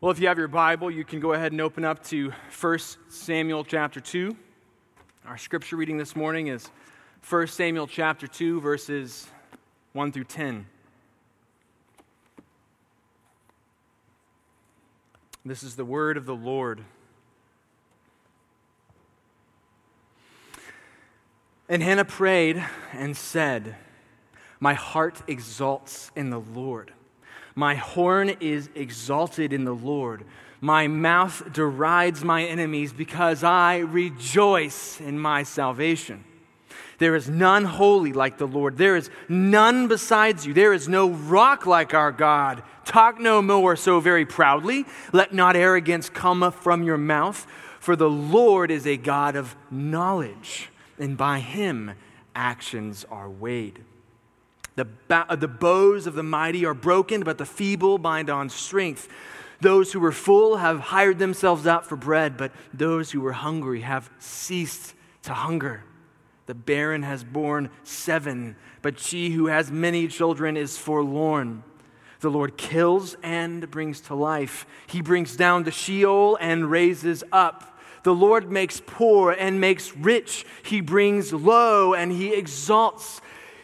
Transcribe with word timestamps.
Well, 0.00 0.12
if 0.12 0.20
you 0.20 0.28
have 0.28 0.38
your 0.38 0.46
Bible, 0.46 0.92
you 0.92 1.04
can 1.04 1.18
go 1.18 1.32
ahead 1.32 1.50
and 1.50 1.60
open 1.60 1.84
up 1.84 2.04
to 2.04 2.32
1 2.60 2.78
Samuel 3.08 3.64
chapter 3.64 3.98
2. 3.98 4.36
Our 5.26 5.36
scripture 5.36 5.74
reading 5.74 5.98
this 5.98 6.14
morning 6.14 6.46
is 6.46 6.70
1 7.28 7.48
Samuel 7.48 7.88
chapter 7.88 8.28
2, 8.28 8.60
verses 8.60 9.26
1 9.94 10.12
through 10.12 10.22
10. 10.22 10.66
This 15.44 15.64
is 15.64 15.74
the 15.74 15.84
word 15.84 16.16
of 16.16 16.26
the 16.26 16.36
Lord. 16.36 16.84
And 21.68 21.82
Hannah 21.82 22.04
prayed 22.04 22.64
and 22.92 23.16
said, 23.16 23.74
My 24.60 24.74
heart 24.74 25.22
exalts 25.26 26.12
in 26.14 26.30
the 26.30 26.38
Lord. 26.38 26.92
My 27.58 27.74
horn 27.74 28.36
is 28.38 28.70
exalted 28.76 29.52
in 29.52 29.64
the 29.64 29.74
Lord. 29.74 30.24
My 30.60 30.86
mouth 30.86 31.42
derides 31.52 32.22
my 32.22 32.44
enemies 32.44 32.92
because 32.92 33.42
I 33.42 33.78
rejoice 33.78 35.00
in 35.00 35.18
my 35.18 35.42
salvation. 35.42 36.22
There 36.98 37.16
is 37.16 37.28
none 37.28 37.64
holy 37.64 38.12
like 38.12 38.38
the 38.38 38.46
Lord. 38.46 38.76
There 38.76 38.94
is 38.94 39.10
none 39.28 39.88
besides 39.88 40.46
you. 40.46 40.54
There 40.54 40.72
is 40.72 40.88
no 40.88 41.10
rock 41.10 41.66
like 41.66 41.94
our 41.94 42.12
God. 42.12 42.62
Talk 42.84 43.18
no 43.18 43.42
more 43.42 43.74
so 43.74 43.98
very 43.98 44.24
proudly. 44.24 44.84
Let 45.12 45.34
not 45.34 45.56
arrogance 45.56 46.08
come 46.08 46.52
from 46.52 46.84
your 46.84 46.96
mouth. 46.96 47.44
For 47.80 47.96
the 47.96 48.08
Lord 48.08 48.70
is 48.70 48.86
a 48.86 48.96
God 48.96 49.34
of 49.34 49.56
knowledge, 49.68 50.68
and 50.96 51.16
by 51.16 51.40
him 51.40 51.94
actions 52.36 53.04
are 53.10 53.28
weighed. 53.28 53.82
The, 54.78 54.84
ba- 54.84 55.26
uh, 55.28 55.34
the 55.34 55.48
bows 55.48 56.06
of 56.06 56.14
the 56.14 56.22
mighty 56.22 56.64
are 56.64 56.72
broken, 56.72 57.22
but 57.22 57.36
the 57.36 57.44
feeble 57.44 57.98
bind 57.98 58.30
on 58.30 58.48
strength. 58.48 59.08
Those 59.60 59.92
who 59.92 59.98
were 59.98 60.12
full 60.12 60.58
have 60.58 60.78
hired 60.78 61.18
themselves 61.18 61.66
out 61.66 61.84
for 61.84 61.96
bread, 61.96 62.36
but 62.36 62.52
those 62.72 63.10
who 63.10 63.20
were 63.20 63.32
hungry 63.32 63.80
have 63.80 64.08
ceased 64.20 64.94
to 65.22 65.34
hunger. 65.34 65.82
The 66.46 66.54
barren 66.54 67.02
has 67.02 67.24
borne 67.24 67.70
seven, 67.82 68.54
but 68.80 69.00
she 69.00 69.30
who 69.30 69.46
has 69.46 69.72
many 69.72 70.06
children 70.06 70.56
is 70.56 70.78
forlorn. 70.78 71.64
The 72.20 72.30
Lord 72.30 72.56
kills 72.56 73.16
and 73.20 73.68
brings 73.72 74.00
to 74.02 74.14
life. 74.14 74.64
He 74.86 75.02
brings 75.02 75.34
down 75.34 75.64
to 75.64 75.72
Sheol 75.72 76.38
and 76.40 76.70
raises 76.70 77.24
up. 77.32 77.80
The 78.04 78.14
Lord 78.14 78.48
makes 78.48 78.80
poor 78.86 79.32
and 79.32 79.60
makes 79.60 79.96
rich. 79.96 80.46
He 80.62 80.80
brings 80.80 81.32
low 81.32 81.94
and 81.94 82.12
he 82.12 82.32
exalts. 82.32 83.20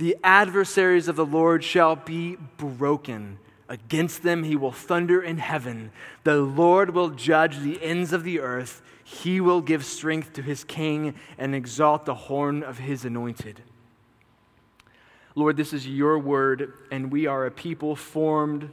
the 0.00 0.16
adversaries 0.24 1.08
of 1.08 1.16
the 1.16 1.26
Lord 1.26 1.62
shall 1.62 1.94
be 1.94 2.36
broken. 2.56 3.38
Against 3.68 4.22
them 4.22 4.44
he 4.44 4.56
will 4.56 4.72
thunder 4.72 5.20
in 5.20 5.36
heaven. 5.36 5.92
The 6.24 6.38
Lord 6.38 6.94
will 6.94 7.10
judge 7.10 7.58
the 7.58 7.80
ends 7.82 8.14
of 8.14 8.24
the 8.24 8.40
earth. 8.40 8.80
He 9.04 9.42
will 9.42 9.60
give 9.60 9.84
strength 9.84 10.32
to 10.32 10.42
his 10.42 10.64
king 10.64 11.14
and 11.36 11.54
exalt 11.54 12.06
the 12.06 12.14
horn 12.14 12.62
of 12.62 12.78
his 12.78 13.04
anointed. 13.04 13.62
Lord, 15.34 15.58
this 15.58 15.74
is 15.74 15.86
your 15.86 16.18
word, 16.18 16.72
and 16.90 17.12
we 17.12 17.26
are 17.26 17.44
a 17.44 17.50
people 17.50 17.94
formed 17.94 18.70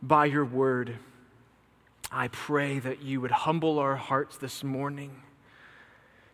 by 0.00 0.26
your 0.26 0.44
word. 0.44 0.96
I 2.12 2.28
pray 2.28 2.78
that 2.78 3.02
you 3.02 3.20
would 3.20 3.32
humble 3.32 3.80
our 3.80 3.96
hearts 3.96 4.36
this 4.36 4.62
morning. 4.62 5.20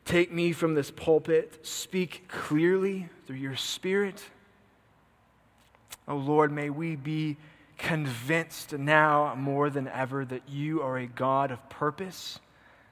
Take 0.04 0.30
me 0.30 0.52
from 0.52 0.74
this 0.74 0.90
pulpit, 0.92 1.66
speak 1.66 2.28
clearly 2.28 3.08
through 3.26 3.36
your 3.36 3.56
Spirit. 3.56 4.22
Oh 6.08 6.16
Lord, 6.16 6.52
may 6.52 6.70
we 6.70 6.96
be 6.96 7.36
convinced 7.78 8.72
now 8.72 9.34
more 9.36 9.70
than 9.70 9.88
ever 9.88 10.24
that 10.24 10.48
you 10.48 10.82
are 10.82 10.98
a 10.98 11.06
God 11.06 11.50
of 11.50 11.68
purpose. 11.68 12.38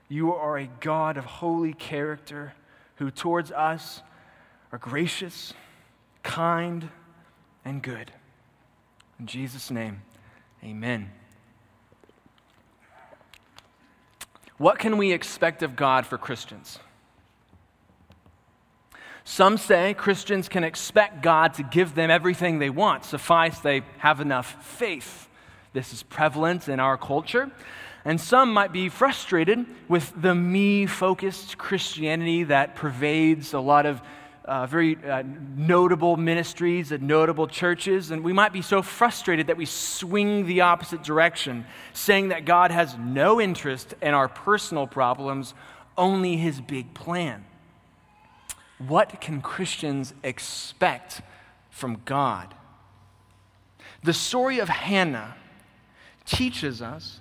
You 0.09 0.35
are 0.35 0.59
a 0.59 0.69
God 0.81 1.17
of 1.17 1.25
holy 1.25 1.73
character 1.73 2.55
who 2.97 3.11
towards 3.11 3.51
us 3.53 4.03
are 4.73 4.79
gracious, 4.79 5.55
kind, 6.23 6.89
and 7.65 7.83
good. 7.83 8.13
In 9.19 9.27
Jesus' 9.27 9.71
name, 9.71 10.03
amen. 10.63 11.11
What 14.59 14.79
can 14.79 14.97
we 14.97 15.13
expect 15.13 15.63
of 15.63 15.77
God 15.77 16.07
for 16.07 16.19
Christians? 16.19 16.79
Some 19.25 19.57
say 19.57 19.95
Christians 19.95 20.49
can 20.49 20.65
expect 20.65 21.23
God 21.23 21.55
to 21.55 21.63
give 21.63 21.95
them 21.95 22.11
everything 22.11 22.59
they 22.59 22.71
want, 22.71 23.05
suffice 23.05 23.59
they 23.59 23.83
have 23.99 24.21
enough 24.21 24.63
faith. 24.63 25.29
This 25.73 25.93
is 25.95 26.03
prevalent 26.03 26.69
in 26.69 26.79
our 26.79 26.99
culture. 26.99 27.51
And 28.05 28.21
some 28.21 28.53
might 28.53 28.71
be 28.71 28.91
frustrated 28.91 29.65
with 29.89 30.13
the 30.21 30.35
me 30.35 30.85
focused 30.85 31.57
Christianity 31.57 32.45
that 32.45 32.77
pervades 32.77 33.55
a 33.55 33.61
lot 33.61 33.87
of 33.87 34.03
uh, 34.45 34.67
very 34.67 35.03
uh, 35.03 35.23
notable 35.57 36.19
ministries 36.19 36.93
and 36.93 37.05
notable 37.05 37.47
churches. 37.47 38.11
And 38.11 38.23
we 38.23 38.35
might 38.35 38.53
be 38.53 38.61
so 38.61 38.83
frustrated 38.83 39.47
that 39.47 39.57
we 39.57 39.65
swing 39.65 40.45
the 40.45 40.61
opposite 40.61 41.03
direction, 41.03 41.65
saying 41.95 42.29
that 42.29 42.45
God 42.45 42.71
has 42.71 42.95
no 42.99 43.41
interest 43.41 43.95
in 44.03 44.13
our 44.13 44.29
personal 44.29 44.87
problems, 44.87 45.55
only 45.97 46.37
his 46.37 46.61
big 46.61 46.93
plan. 46.93 47.47
What 48.79 49.21
can 49.21 49.41
Christians 49.41 50.15
expect 50.23 51.23
from 51.71 52.01
God? 52.05 52.55
The 54.03 54.13
story 54.13 54.59
of 54.59 54.69
Hannah 54.69 55.35
teaches 56.25 56.83
us 56.83 57.21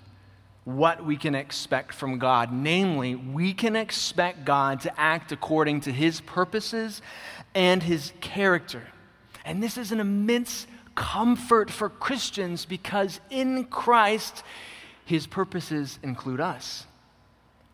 what 0.66 1.04
we 1.06 1.18
can 1.18 1.36
expect 1.36 1.94
from 1.94 2.20
God. 2.20 2.52
Namely, 2.52 3.16
we 3.16 3.54
can 3.54 3.76
expect 3.76 4.46
God 4.46 4.82
to 4.82 5.00
act 5.00 5.32
according 5.32 5.82
to 5.82 5.92
his 5.92 6.22
purposes 6.22 7.02
and 7.54 7.84
his 7.84 8.14
character. 8.22 8.84
And 9.46 9.62
this 9.62 9.78
is 9.78 9.92
an 9.92 10.00
immense 10.00 10.68
comfort 10.96 11.70
for 11.70 11.90
Christians 11.90 12.66
because 12.66 13.20
in 13.30 13.66
Christ, 13.66 14.44
his 15.06 15.28
purposes 15.28 16.00
include 16.02 16.40
us. 16.40 16.86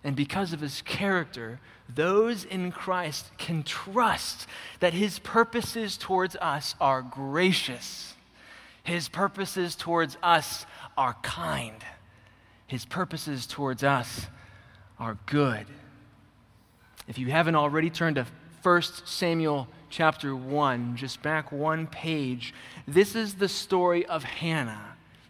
And 0.03 0.15
because 0.15 0.53
of 0.53 0.61
his 0.61 0.81
character, 0.81 1.59
those 1.93 2.45
in 2.45 2.71
Christ 2.71 3.31
can 3.37 3.63
trust 3.63 4.47
that 4.79 4.93
his 4.93 5.19
purposes 5.19 5.97
towards 5.97 6.35
us 6.37 6.75
are 6.79 7.01
gracious. 7.01 8.15
His 8.83 9.09
purposes 9.09 9.75
towards 9.75 10.17
us 10.23 10.65
are 10.97 11.15
kind. 11.21 11.83
His 12.67 12.85
purposes 12.85 13.45
towards 13.45 13.83
us 13.83 14.27
are 14.99 15.17
good. 15.25 15.65
If 17.07 17.17
you 17.17 17.27
haven't 17.27 17.55
already 17.55 17.89
turned 17.89 18.16
to 18.17 18.25
1 18.61 18.81
Samuel 19.05 19.67
chapter 19.89 20.35
1, 20.35 20.95
just 20.95 21.21
back 21.21 21.51
one 21.51 21.87
page, 21.87 22.53
this 22.87 23.16
is 23.16 23.35
the 23.35 23.49
story 23.49 24.05
of 24.05 24.23
Hannah. 24.23 24.88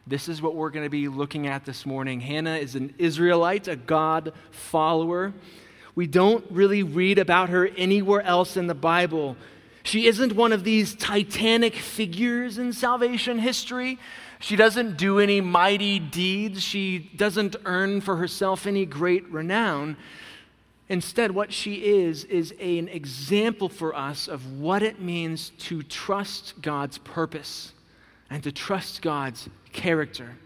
This 0.09 0.27
is 0.27 0.41
what 0.41 0.55
we're 0.55 0.71
going 0.71 0.87
to 0.87 0.89
be 0.89 1.07
looking 1.07 1.45
at 1.45 1.65
this 1.65 1.85
morning. 1.85 2.19
Hannah 2.19 2.55
is 2.55 2.73
an 2.73 2.95
Israelite, 2.97 3.67
a 3.67 3.75
God 3.75 4.33
follower. 4.49 5.33
We 5.93 6.07
don't 6.07 6.43
really 6.49 6.81
read 6.81 7.19
about 7.19 7.49
her 7.49 7.67
anywhere 7.77 8.23
else 8.23 8.57
in 8.57 8.65
the 8.65 8.73
Bible. 8.73 9.37
She 9.83 10.07
isn't 10.07 10.33
one 10.33 10.51
of 10.51 10.63
these 10.63 10.95
titanic 10.95 11.75
figures 11.75 12.57
in 12.57 12.73
salvation 12.73 13.37
history. 13.37 13.99
She 14.39 14.55
doesn't 14.55 14.97
do 14.97 15.19
any 15.19 15.41
mighty 15.41 15.99
deeds. 15.99 16.63
She 16.63 17.11
doesn't 17.15 17.55
earn 17.65 18.01
for 18.01 18.15
herself 18.15 18.65
any 18.65 18.87
great 18.87 19.29
renown. 19.29 19.95
Instead, 20.87 21.29
what 21.29 21.53
she 21.53 21.85
is, 21.85 22.23
is 22.23 22.51
an 22.59 22.87
example 22.87 23.69
for 23.69 23.95
us 23.95 24.27
of 24.27 24.59
what 24.59 24.81
it 24.81 24.99
means 24.99 25.51
to 25.59 25.83
trust 25.83 26.59
God's 26.63 26.97
purpose 26.97 27.73
and 28.29 28.43
to 28.43 28.51
trust 28.51 29.01
God's 29.01 29.49
character. 29.71 30.37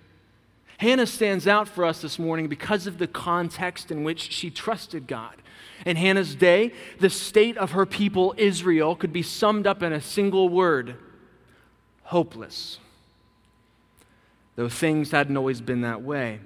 Hannah 0.77 1.05
stands 1.05 1.47
out 1.47 1.67
for 1.67 1.85
us 1.85 2.01
this 2.01 2.19
morning 2.19 2.47
because 2.47 2.87
of 2.87 2.97
the 2.97 3.07
context 3.07 3.91
in 3.91 4.03
which 4.03 4.31
she 4.31 4.49
trusted 4.49 5.07
God. 5.07 5.35
In 5.85 5.95
Hannah's 5.95 6.35
day, 6.35 6.73
the 6.99 7.09
state 7.09 7.57
of 7.57 7.71
her 7.71 7.85
people, 7.85 8.33
Israel, 8.37 8.95
could 8.95 9.13
be 9.13 9.21
summed 9.21 9.67
up 9.67 9.83
in 9.83 9.93
a 9.93 10.01
single 10.01 10.49
word 10.49 10.95
hopeless. 12.03 12.79
Though 14.55 14.69
things 14.69 15.11
hadn't 15.11 15.37
always 15.37 15.61
been 15.61 15.81
that 15.81 16.01
way. 16.01 16.39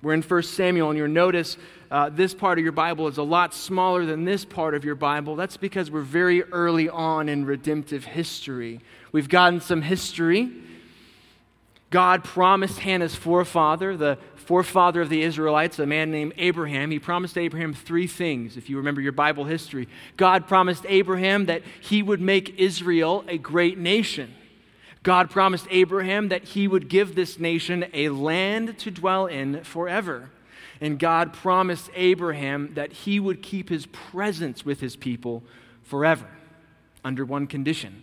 We're 0.00 0.14
in 0.14 0.22
1 0.22 0.42
Samuel, 0.42 0.90
and 0.90 0.98
you'll 0.98 1.08
notice 1.08 1.56
uh, 1.90 2.08
this 2.08 2.34
part 2.34 2.58
of 2.58 2.64
your 2.64 2.72
Bible 2.72 3.06
is 3.06 3.18
a 3.18 3.22
lot 3.22 3.54
smaller 3.54 4.04
than 4.04 4.24
this 4.24 4.44
part 4.44 4.74
of 4.74 4.84
your 4.84 4.94
Bible, 4.94 5.36
that's 5.36 5.56
because 5.56 5.90
we're 5.90 6.00
very 6.00 6.42
early 6.44 6.88
on 6.88 7.28
in 7.28 7.44
redemptive 7.44 8.04
history. 8.04 8.80
We've 9.12 9.28
gotten 9.28 9.60
some 9.60 9.82
history. 9.82 10.50
God 11.92 12.24
promised 12.24 12.78
Hannah's 12.78 13.14
forefather, 13.14 13.98
the 13.98 14.16
forefather 14.34 15.02
of 15.02 15.10
the 15.10 15.22
Israelites, 15.22 15.78
a 15.78 15.86
man 15.86 16.10
named 16.10 16.32
Abraham, 16.38 16.90
he 16.90 16.98
promised 16.98 17.36
Abraham 17.36 17.74
three 17.74 18.06
things, 18.06 18.56
if 18.56 18.70
you 18.70 18.78
remember 18.78 19.02
your 19.02 19.12
Bible 19.12 19.44
history. 19.44 19.88
God 20.16 20.48
promised 20.48 20.86
Abraham 20.88 21.46
that 21.46 21.62
he 21.82 22.02
would 22.02 22.20
make 22.20 22.58
Israel 22.58 23.24
a 23.28 23.36
great 23.36 23.76
nation. 23.76 24.34
God 25.02 25.30
promised 25.30 25.66
Abraham 25.70 26.30
that 26.30 26.44
he 26.44 26.66
would 26.66 26.88
give 26.88 27.14
this 27.14 27.38
nation 27.38 27.84
a 27.92 28.08
land 28.08 28.78
to 28.78 28.90
dwell 28.90 29.26
in 29.26 29.62
forever. 29.62 30.30
And 30.80 30.98
God 30.98 31.34
promised 31.34 31.90
Abraham 31.94 32.72
that 32.74 32.92
he 32.92 33.20
would 33.20 33.42
keep 33.42 33.68
his 33.68 33.84
presence 33.84 34.64
with 34.64 34.80
his 34.80 34.96
people 34.96 35.42
forever, 35.82 36.26
under 37.04 37.24
one 37.26 37.46
condition 37.46 38.02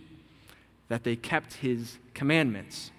that 0.88 1.02
they 1.02 1.16
kept 1.16 1.54
his 1.54 1.98
commandments. 2.14 2.92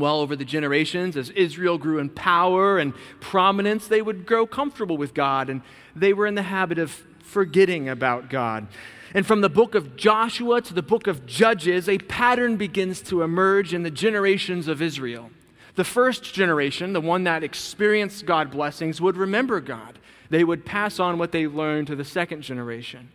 Well, 0.00 0.20
over 0.20 0.34
the 0.34 0.44
generations, 0.44 1.16
as 1.16 1.30
Israel 1.30 1.78
grew 1.78 1.98
in 1.98 2.08
power 2.08 2.78
and 2.78 2.94
prominence, 3.20 3.86
they 3.86 4.02
would 4.02 4.26
grow 4.26 4.46
comfortable 4.46 4.96
with 4.96 5.14
God, 5.14 5.48
and 5.48 5.62
they 5.94 6.12
were 6.12 6.26
in 6.26 6.34
the 6.34 6.42
habit 6.42 6.78
of 6.78 7.04
forgetting 7.22 7.88
about 7.88 8.30
God. 8.30 8.66
And 9.14 9.26
from 9.26 9.40
the 9.40 9.48
book 9.48 9.74
of 9.74 9.96
Joshua 9.96 10.60
to 10.62 10.74
the 10.74 10.82
book 10.82 11.06
of 11.06 11.26
Judges, 11.26 11.88
a 11.88 11.98
pattern 11.98 12.56
begins 12.56 13.00
to 13.02 13.22
emerge 13.22 13.74
in 13.74 13.82
the 13.82 13.90
generations 13.90 14.68
of 14.68 14.80
Israel. 14.80 15.30
The 15.74 15.84
first 15.84 16.34
generation, 16.34 16.92
the 16.92 17.00
one 17.00 17.24
that 17.24 17.44
experienced 17.44 18.26
God 18.26 18.50
blessings, 18.50 19.00
would 19.00 19.16
remember 19.16 19.60
God. 19.60 19.98
They 20.28 20.44
would 20.44 20.64
pass 20.64 21.00
on 21.00 21.18
what 21.18 21.32
they 21.32 21.46
learned 21.46 21.88
to 21.88 21.96
the 21.96 22.04
second 22.04 22.42
generation. 22.42 23.10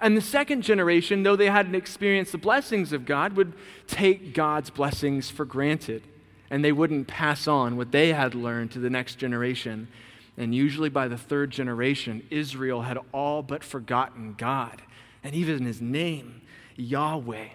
And 0.00 0.16
the 0.16 0.22
second 0.22 0.62
generation, 0.62 1.22
though 1.22 1.36
they 1.36 1.48
hadn't 1.48 1.74
experienced 1.74 2.32
the 2.32 2.38
blessings 2.38 2.92
of 2.92 3.06
God, 3.06 3.34
would 3.34 3.54
take 3.86 4.34
God's 4.34 4.68
blessings 4.68 5.30
for 5.30 5.44
granted. 5.44 6.02
And 6.50 6.64
they 6.64 6.72
wouldn't 6.72 7.08
pass 7.08 7.46
on 7.46 7.76
what 7.76 7.92
they 7.92 8.12
had 8.12 8.34
learned 8.34 8.72
to 8.72 8.78
the 8.78 8.90
next 8.90 9.16
generation. 9.16 9.88
And 10.36 10.54
usually 10.54 10.88
by 10.88 11.08
the 11.08 11.18
third 11.18 11.50
generation, 11.50 12.22
Israel 12.30 12.82
had 12.82 12.98
all 13.12 13.42
but 13.42 13.62
forgotten 13.64 14.34
God 14.38 14.82
and 15.22 15.34
even 15.34 15.64
his 15.64 15.80
name, 15.80 16.40
Yahweh. 16.76 17.48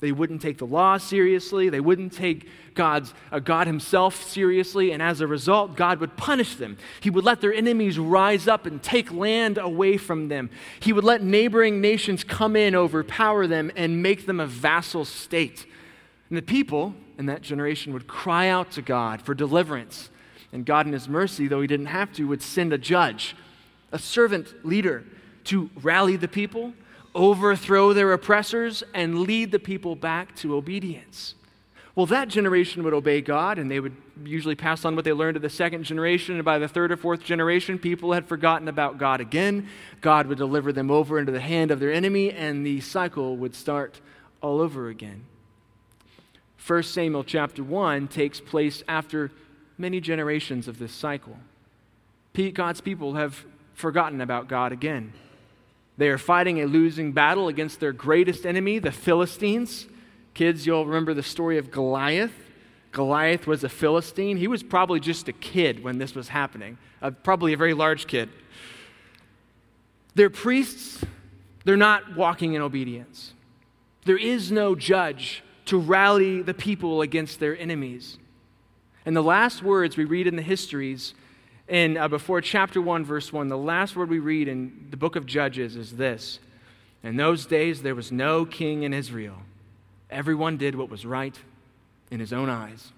They 0.00 0.12
wouldn't 0.12 0.40
take 0.40 0.58
the 0.58 0.66
law 0.66 0.96
seriously. 0.96 1.68
They 1.68 1.80
wouldn't 1.80 2.14
take 2.14 2.48
God's, 2.74 3.12
uh, 3.30 3.38
God 3.38 3.66
Himself 3.66 4.22
seriously. 4.22 4.92
And 4.92 5.02
as 5.02 5.20
a 5.20 5.26
result, 5.26 5.76
God 5.76 6.00
would 6.00 6.16
punish 6.16 6.54
them. 6.54 6.78
He 7.00 7.10
would 7.10 7.24
let 7.24 7.42
their 7.42 7.52
enemies 7.52 7.98
rise 7.98 8.48
up 8.48 8.64
and 8.64 8.82
take 8.82 9.12
land 9.12 9.58
away 9.58 9.98
from 9.98 10.28
them. 10.28 10.48
He 10.80 10.94
would 10.94 11.04
let 11.04 11.22
neighboring 11.22 11.82
nations 11.82 12.24
come 12.24 12.56
in, 12.56 12.74
overpower 12.74 13.46
them, 13.46 13.70
and 13.76 14.02
make 14.02 14.24
them 14.24 14.40
a 14.40 14.46
vassal 14.46 15.04
state. 15.04 15.66
And 16.30 16.38
the 16.38 16.42
people 16.42 16.94
in 17.20 17.26
that 17.26 17.42
generation 17.42 17.92
would 17.92 18.08
cry 18.08 18.48
out 18.48 18.72
to 18.72 18.82
God 18.82 19.22
for 19.22 19.34
deliverance. 19.34 20.10
And 20.52 20.66
God, 20.66 20.86
in 20.86 20.92
His 20.92 21.08
mercy, 21.08 21.46
though 21.46 21.60
He 21.60 21.66
didn't 21.68 21.86
have 21.86 22.12
to, 22.14 22.26
would 22.26 22.42
send 22.42 22.72
a 22.72 22.78
judge, 22.78 23.36
a 23.92 23.98
servant 23.98 24.66
leader 24.66 25.04
to 25.44 25.70
rally 25.82 26.16
the 26.16 26.26
people 26.26 26.72
overthrow 27.14 27.92
their 27.92 28.12
oppressors, 28.12 28.82
and 28.94 29.20
lead 29.20 29.50
the 29.50 29.58
people 29.58 29.96
back 29.96 30.34
to 30.36 30.54
obedience. 30.54 31.34
Well, 31.94 32.06
that 32.06 32.28
generation 32.28 32.84
would 32.84 32.94
obey 32.94 33.20
God, 33.20 33.58
and 33.58 33.70
they 33.70 33.80
would 33.80 33.96
usually 34.24 34.54
pass 34.54 34.84
on 34.84 34.94
what 34.94 35.04
they 35.04 35.12
learned 35.12 35.34
to 35.34 35.40
the 35.40 35.50
second 35.50 35.82
generation. 35.82 36.36
And 36.36 36.44
by 36.44 36.58
the 36.58 36.68
third 36.68 36.92
or 36.92 36.96
fourth 36.96 37.22
generation, 37.22 37.78
people 37.78 38.12
had 38.12 38.26
forgotten 38.26 38.68
about 38.68 38.96
God 38.96 39.20
again. 39.20 39.68
God 40.00 40.26
would 40.28 40.38
deliver 40.38 40.72
them 40.72 40.90
over 40.90 41.18
into 41.18 41.32
the 41.32 41.40
hand 41.40 41.70
of 41.70 41.80
their 41.80 41.92
enemy, 41.92 42.30
and 42.30 42.64
the 42.64 42.80
cycle 42.80 43.36
would 43.36 43.54
start 43.54 44.00
all 44.40 44.60
over 44.60 44.88
again. 44.88 45.24
1 46.66 46.82
Samuel 46.82 47.24
chapter 47.24 47.64
1 47.64 48.08
takes 48.08 48.40
place 48.40 48.82
after 48.86 49.30
many 49.78 50.00
generations 50.00 50.68
of 50.68 50.78
this 50.78 50.92
cycle. 50.92 51.36
God's 52.54 52.80
people 52.80 53.14
have 53.14 53.44
forgotten 53.74 54.20
about 54.20 54.48
God 54.48 54.72
again. 54.72 55.12
They 55.96 56.08
are 56.08 56.18
fighting 56.18 56.60
a 56.60 56.66
losing 56.66 57.12
battle 57.12 57.48
against 57.48 57.80
their 57.80 57.92
greatest 57.92 58.46
enemy, 58.46 58.78
the 58.78 58.92
Philistines. 58.92 59.86
Kids, 60.32 60.66
you'll 60.66 60.86
remember 60.86 61.12
the 61.12 61.22
story 61.22 61.58
of 61.58 61.70
Goliath. 61.70 62.32
Goliath 62.92 63.46
was 63.46 63.62
a 63.64 63.68
Philistine. 63.68 64.36
He 64.36 64.48
was 64.48 64.62
probably 64.62 65.00
just 65.00 65.28
a 65.28 65.32
kid 65.32 65.82
when 65.82 65.98
this 65.98 66.14
was 66.14 66.28
happening, 66.28 66.78
uh, 67.02 67.10
probably 67.10 67.52
a 67.52 67.56
very 67.56 67.74
large 67.74 68.06
kid. 68.06 68.30
Their 70.14 70.30
priests, 70.30 71.04
they're 71.64 71.76
not 71.76 72.16
walking 72.16 72.54
in 72.54 72.62
obedience. 72.62 73.34
There 74.04 74.18
is 74.18 74.50
no 74.50 74.74
judge 74.74 75.42
to 75.70 75.78
rally 75.78 76.42
the 76.42 76.52
people 76.52 77.00
against 77.00 77.38
their 77.38 77.56
enemies. 77.56 78.18
And 79.06 79.16
the 79.16 79.22
last 79.22 79.62
words 79.62 79.96
we 79.96 80.04
read 80.04 80.26
in 80.26 80.34
the 80.34 80.42
histories 80.42 81.14
in 81.68 81.96
uh, 81.96 82.08
before 82.08 82.40
chapter 82.40 82.82
1 82.82 83.04
verse 83.04 83.32
1 83.32 83.46
the 83.46 83.56
last 83.56 83.94
word 83.94 84.10
we 84.10 84.18
read 84.18 84.48
in 84.48 84.88
the 84.90 84.96
book 84.96 85.14
of 85.14 85.26
judges 85.26 85.76
is 85.76 85.92
this. 85.92 86.40
In 87.04 87.14
those 87.14 87.46
days 87.46 87.82
there 87.82 87.94
was 87.94 88.10
no 88.10 88.44
king 88.44 88.82
in 88.82 88.92
israel. 88.92 89.36
Everyone 90.10 90.56
did 90.56 90.74
what 90.74 90.90
was 90.90 91.06
right 91.06 91.38
in 92.10 92.18
his 92.18 92.32
own 92.32 92.50
eyes. 92.50 92.90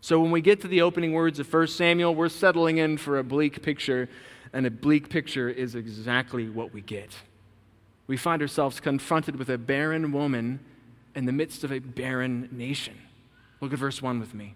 So 0.00 0.18
when 0.18 0.32
we 0.32 0.40
get 0.40 0.60
to 0.62 0.68
the 0.68 0.82
opening 0.82 1.12
words 1.12 1.38
of 1.38 1.52
1 1.52 1.68
samuel 1.68 2.16
we're 2.16 2.28
settling 2.30 2.78
in 2.78 2.98
for 2.98 3.16
a 3.16 3.22
bleak 3.22 3.62
picture 3.62 4.08
and 4.52 4.66
a 4.66 4.72
bleak 4.72 5.08
picture 5.08 5.48
is 5.48 5.76
exactly 5.76 6.48
what 6.48 6.74
we 6.74 6.80
get. 6.80 7.14
We 8.08 8.16
find 8.16 8.42
ourselves 8.42 8.80
confronted 8.80 9.36
with 9.36 9.48
a 9.50 9.56
barren 9.56 10.10
woman 10.10 10.58
in 11.14 11.26
the 11.26 11.32
midst 11.32 11.64
of 11.64 11.72
a 11.72 11.78
barren 11.78 12.48
nation 12.50 12.96
look 13.60 13.72
at 13.72 13.78
verse 13.78 14.00
1 14.00 14.20
with 14.20 14.34
me 14.34 14.54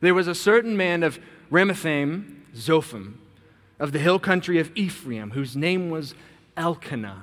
there 0.00 0.14
was 0.14 0.26
a 0.26 0.34
certain 0.34 0.76
man 0.76 1.02
of 1.02 1.18
Ramathaim, 1.50 2.36
Zophim, 2.54 3.14
of 3.78 3.92
the 3.92 3.98
hill 3.98 4.18
country 4.18 4.58
of 4.58 4.70
Ephraim, 4.74 5.32
whose 5.32 5.56
name 5.56 5.90
was 5.90 6.14
Elkanah, 6.56 7.22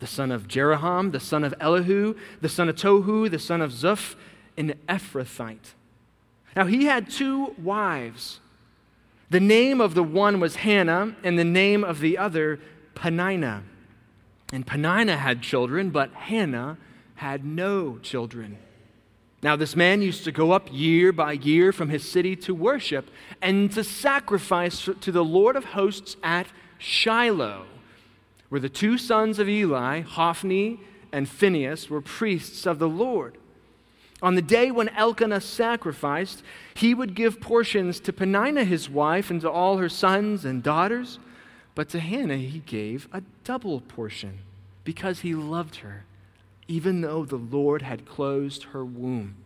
the 0.00 0.06
son 0.06 0.30
of 0.30 0.48
Jeroham, 0.48 1.12
the 1.12 1.20
son 1.20 1.44
of 1.44 1.54
Elihu, 1.60 2.14
the 2.40 2.48
son 2.48 2.68
of 2.68 2.76
Tohu, 2.76 3.30
the 3.30 3.38
son 3.38 3.60
of 3.60 3.72
Zuph, 3.72 4.14
an 4.56 4.74
Ephrathite. 4.88 5.74
Now 6.56 6.66
he 6.66 6.84
had 6.84 7.10
two 7.10 7.54
wives. 7.58 8.40
The 9.30 9.40
name 9.40 9.80
of 9.80 9.94
the 9.94 10.02
one 10.02 10.40
was 10.40 10.56
Hannah, 10.56 11.16
and 11.22 11.38
the 11.38 11.44
name 11.44 11.84
of 11.84 12.00
the 12.00 12.16
other, 12.16 12.60
Peninnah. 12.94 13.64
And 14.52 14.66
Peninnah 14.66 15.16
had 15.16 15.42
children, 15.42 15.90
but 15.90 16.12
Hannah 16.12 16.78
had 17.16 17.44
no 17.44 17.98
children. 17.98 18.58
Now, 19.42 19.56
this 19.56 19.76
man 19.76 20.00
used 20.00 20.24
to 20.24 20.32
go 20.32 20.52
up 20.52 20.68
year 20.72 21.12
by 21.12 21.32
year 21.32 21.70
from 21.70 21.90
his 21.90 22.08
city 22.08 22.34
to 22.36 22.54
worship 22.54 23.10
and 23.42 23.70
to 23.72 23.84
sacrifice 23.84 24.88
to 25.00 25.12
the 25.12 25.24
Lord 25.24 25.56
of 25.56 25.66
hosts 25.66 26.16
at 26.22 26.46
Shiloh, 26.78 27.66
where 28.48 28.60
the 28.60 28.70
two 28.70 28.96
sons 28.96 29.38
of 29.38 29.48
Eli, 29.48 30.00
Hophni 30.00 30.80
and 31.12 31.28
Phinehas, 31.28 31.90
were 31.90 32.00
priests 32.00 32.64
of 32.66 32.78
the 32.78 32.88
Lord. 32.88 33.36
On 34.22 34.34
the 34.34 34.40
day 34.40 34.70
when 34.70 34.88
Elkanah 34.88 35.42
sacrificed, 35.42 36.42
he 36.72 36.94
would 36.94 37.14
give 37.14 37.40
portions 37.40 38.00
to 38.00 38.12
Peninnah 38.14 38.64
his 38.64 38.88
wife 38.88 39.30
and 39.30 39.42
to 39.42 39.50
all 39.50 39.76
her 39.76 39.90
sons 39.90 40.46
and 40.46 40.62
daughters, 40.62 41.18
but 41.74 41.88
to 41.90 42.00
Hannah 42.00 42.36
he 42.36 42.60
gave 42.60 43.08
a 43.12 43.22
double 43.44 43.80
portion 43.80 44.38
because 44.84 45.20
he 45.20 45.34
loved 45.34 45.76
her 45.76 46.04
even 46.68 47.00
though 47.00 47.24
the 47.24 47.36
Lord 47.36 47.82
had 47.82 48.06
closed 48.06 48.64
her 48.64 48.84
womb. 48.84 49.36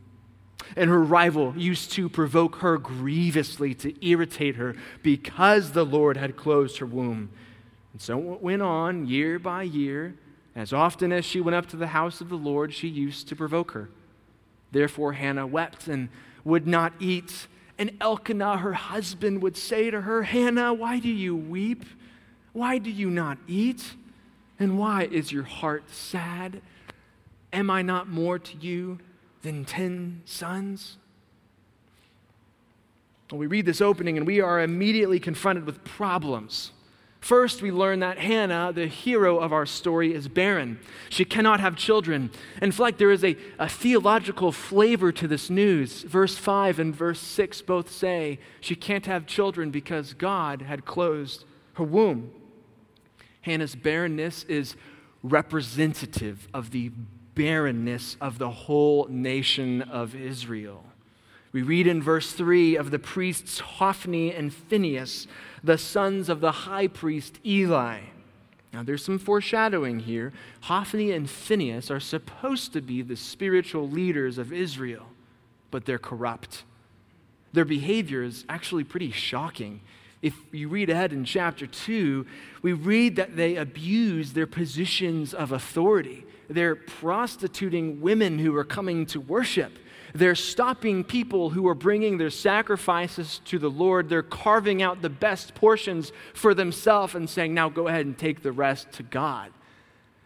And 0.76 0.90
her 0.90 1.02
rival 1.02 1.54
used 1.56 1.92
to 1.92 2.08
provoke 2.08 2.56
her 2.56 2.78
grievously 2.78 3.75
to 3.76 4.06
irritate 4.06 4.56
her 4.56 4.75
because 5.02 5.73
the 5.73 5.87
Lord 5.87 6.16
had 6.16 6.37
closed 6.37 6.78
her 6.78 6.87
womb. 6.87 7.30
And 7.92 8.02
so 8.02 8.35
it 8.35 8.42
went 8.42 8.62
on 8.62 9.06
year 9.06 9.38
by 9.38 9.62
year. 9.62 10.14
As 10.54 10.73
often 10.73 11.12
as 11.12 11.25
she 11.25 11.40
went 11.40 11.54
up 11.54 11.66
to 11.68 11.76
the 11.76 11.88
house 11.88 12.20
of 12.20 12.28
the 12.28 12.37
Lord, 12.37 12.75
she 12.75 12.88
used 12.88 13.28
to 13.28 13.37
provoke 13.37 13.70
her. 13.73 13.88
Therefore, 14.73 15.12
Hannah 15.12 15.47
wept 15.47 15.87
and 15.87 16.08
would 16.44 16.66
not 16.66 16.92
eat. 17.00 17.47
And 17.78 17.92
Elkanah, 18.00 18.58
her 18.58 18.73
husband, 18.75 19.40
would 19.42 19.56
say 19.56 19.90
to 19.90 20.02
her, 20.02 20.25
Hannah, 20.25 20.75
why 20.75 20.99
do 20.99 21.08
you 21.08 21.37
weep? 21.37 21.85
Why 22.52 22.78
do 22.78 22.90
you 22.90 23.11
not 23.11 23.38
eat? 23.47 23.95
And 24.59 24.78
why 24.78 25.05
is 25.05 25.31
your 25.31 25.45
heart 25.45 25.85
sad? 25.90 26.61
Am 27.52 27.71
I 27.71 27.83
not 27.83 28.09
more 28.09 28.38
to 28.38 28.57
you 28.59 28.99
than 29.43 29.64
ten 29.64 30.23
sons? 30.25 30.97
Well, 33.31 33.38
we 33.38 33.47
read 33.47 33.67
this 33.67 33.81
opening 33.81 34.17
and 34.17 34.26
we 34.26 34.40
are 34.40 34.61
immediately 34.61 35.21
confronted 35.21 35.67
with 35.67 35.85
problems. 35.85 36.73
First, 37.21 37.62
we 37.62 37.73
learn 37.73 38.00
that 38.00 38.19
Hannah, 38.19 38.73
the 38.73 38.87
hero 38.87 39.38
of 39.38 39.52
our 39.52 39.67
story, 39.67 40.14
is 40.14 40.28
barren. 40.28 40.78
She 41.11 41.25
cannot 41.25 41.59
have 41.59 41.75
children. 41.75 42.31
In 42.62 42.71
fact, 42.71 42.99
there 42.99 43.11
is 43.11 43.25
a, 43.25 43.37
a 43.59 43.69
theological 43.69 44.52
flavor 44.52 45.11
to 45.12 45.26
this 45.26 45.50
news. 45.50 46.02
Verse 46.02 46.38
5 46.38 46.78
and 46.78 46.95
verse 46.95 47.21
6 47.21 47.61
both 47.62 47.90
say 47.90 48.38
she 48.61 48.76
can't 48.76 49.07
have 49.07 49.26
children 49.26 49.71
because 49.71 50.14
God 50.14 50.62
had 50.62 50.85
closed 50.85 51.45
her 51.78 51.85
womb. 51.85 52.30
Hannah's 53.42 53.75
barrenness 53.75 54.44
is 54.44 54.76
representative 55.23 56.49
of 56.52 56.70
the 56.70 56.90
barrenness 57.35 58.16
of 58.20 58.38
the 58.38 58.50
whole 58.50 59.06
nation 59.08 59.82
of 59.82 60.14
Israel. 60.14 60.85
We 61.52 61.62
read 61.62 61.87
in 61.87 62.02
verse 62.02 62.32
3 62.32 62.76
of 62.76 62.90
the 62.90 62.99
priests 62.99 63.61
Hophni 63.61 64.35
and 64.35 64.52
Phinehas, 64.52 65.26
the 65.64 65.78
sons 65.78 66.28
of 66.28 66.40
the 66.40 66.52
high 66.52 66.88
priest 66.88 67.38
Eli. 67.47 68.00
Now, 68.73 68.82
there's 68.82 69.04
some 69.04 69.18
foreshadowing 69.18 70.00
here. 70.00 70.32
Hophni 70.62 71.12
and 71.12 71.30
Phinehas 71.30 71.90
are 71.90 72.00
supposed 72.00 72.75
to 72.75 72.82
be 72.82 73.00
the 73.00 73.16
spiritual 73.16 73.88
leaders 73.88 74.37
of 74.37 74.52
Israel, 74.52 75.06
but 75.70 75.87
they're 75.87 75.99
corrupt. 75.99 76.64
Their 77.52 77.64
behavior 77.64 78.23
is 78.23 78.44
actually 78.49 78.85
pretty 78.85 79.11
shocking. 79.11 79.80
If 80.20 80.34
you 80.52 80.68
read 80.68 80.90
ahead 80.90 81.12
in 81.12 81.25
chapter 81.25 81.66
2, 81.66 82.26
we 82.62 82.72
read 82.72 83.16
that 83.16 83.37
they 83.37 83.56
abuse 83.56 84.32
their 84.32 84.46
positions 84.46 85.32
of 85.32 85.52
authority. 85.52 86.25
They're 86.48 86.76
prostituting 86.76 88.00
women 88.00 88.38
who 88.38 88.56
are 88.56 88.64
coming 88.64 89.06
to 89.06 89.20
worship. 89.20 89.78
They're 90.14 90.34
stopping 90.34 91.04
people 91.04 91.50
who 91.50 91.68
are 91.68 91.75
bringing 91.75 92.18
their 92.18 92.30
sacrifices 92.30 93.40
to 93.44 93.58
the 93.58 93.70
Lord. 93.70 94.08
They're 94.08 94.22
carving 94.22 94.82
out 94.82 95.02
the 95.02 95.10
best 95.10 95.54
portions 95.54 96.12
for 96.34 96.54
themselves 96.54 97.14
and 97.14 97.28
saying, 97.28 97.54
now 97.54 97.68
go 97.68 97.88
ahead 97.88 98.06
and 98.06 98.16
take 98.16 98.42
the 98.42 98.52
rest 98.52 98.90
to 98.92 99.02
God. 99.02 99.52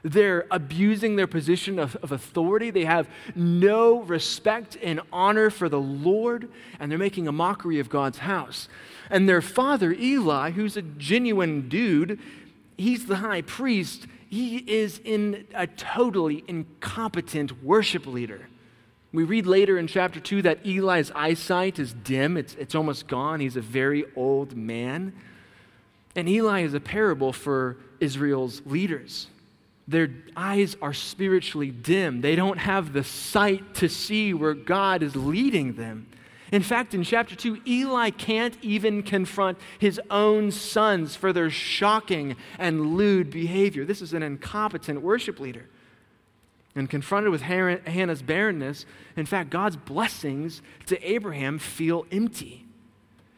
They're 0.03 0.47
abusing 0.51 1.15
their 1.15 1.29
position 1.29 1.79
of, 1.79 1.97
of, 1.97 2.11
authority. 2.11 2.71
They 2.71 2.85
have 2.85 3.09
no 3.37 4.01
respect 4.03 4.77
and 4.83 5.01
honor 5.13 5.49
for 5.49 5.69
the 5.69 5.81
Lord, 5.81 6.49
and 6.81 6.91
they're 6.91 6.99
making 6.99 7.29
a 7.29 7.33
mockery 7.33 7.79
of 7.79 7.89
God's 7.89 8.19
house. 8.19 8.69
And 9.11 9.29
their 9.29 9.43
father, 9.43 9.93
Eli, 9.93 10.51
who's 10.51 10.77
a 10.77 10.83
genuine 10.83 11.69
dude, 11.69 12.19
he's 12.77 13.07
the 13.07 13.17
high 13.17 13.43
priest. 13.43 14.07
He 14.29 14.57
is 14.59 15.01
in 15.05 15.47
a 15.55 15.69
totally 15.69 16.43
incompetent 16.49 17.63
worship 17.63 18.05
leader. 18.05 18.49
We 19.13 19.25
read 19.25 19.47
later 19.47 19.79
in 19.79 19.87
chapter 19.87 20.19
2 20.19 20.43
that 20.43 20.67
Eli's 20.67 21.13
eyesight 21.13 21.79
is 21.79 21.93
dim, 21.93 22.37
it's, 22.37 22.55
it's 22.55 22.75
almost 22.75 23.07
gone. 23.07 23.41
He's 23.41 23.57
a 23.57 23.61
very 23.61 24.05
old 24.17 24.57
man. 24.57 25.13
And 26.17 26.29
Eli 26.29 26.63
is 26.63 26.75
a 26.75 26.81
parable 26.81 27.33
for 27.33 27.77
Israel's 28.01 28.63
leaders. 28.65 29.29
Their 29.93 30.11
eyes 30.37 30.77
are 30.83 30.95
spiritually 30.95 31.71
dim, 31.71 32.23
they 32.23 32.35
don't 32.35 32.59
have 32.59 32.93
the 32.93 33.05
sight 33.05 33.75
to 33.75 33.89
see 33.89 34.35
where 34.35 34.55
God 34.55 35.03
is 35.03 35.15
leading 35.15 35.75
them. 35.75 36.09
In 36.51 36.63
fact, 36.63 36.93
in 36.95 37.03
chapter 37.03 37.35
2, 37.35 37.63
Eli 37.67 38.11
can't 38.11 38.57
even 38.61 39.03
confront 39.03 39.59
his 39.79 40.01
own 40.11 40.51
sons 40.51 41.15
for 41.17 41.33
their 41.33 41.49
shocking 41.49 42.37
and 42.59 42.95
lewd 42.95 43.31
behavior. 43.31 43.85
This 43.85 44.03
is 44.03 44.13
an 44.13 44.23
incompetent 44.23 45.01
worship 45.01 45.41
leader 45.41 45.67
and 46.75 46.89
confronted 46.89 47.31
with 47.31 47.43
Hannah's 47.43 48.23
barrenness, 48.23 48.87
in 49.17 49.27
fact, 49.27 49.51
God's 49.51 49.77
blessings 49.77 50.63
to 50.87 51.03
Abraham 51.07 51.59
feel 51.59 52.07
empty. 52.11 52.62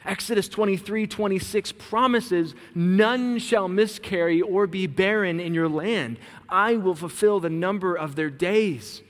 Exodus 0.04 0.48
23 0.48 1.06
26 1.06 1.72
promises, 1.72 2.54
None 2.74 3.38
shall 3.38 3.68
miscarry 3.68 4.42
or 4.42 4.66
be 4.66 4.86
barren 4.86 5.40
in 5.40 5.54
your 5.54 5.68
land. 5.68 6.18
I 6.48 6.76
will 6.76 6.94
fulfill 6.94 7.40
the 7.40 7.50
number 7.50 7.96
of 7.96 8.14
their 8.14 8.30
days. 8.30 9.02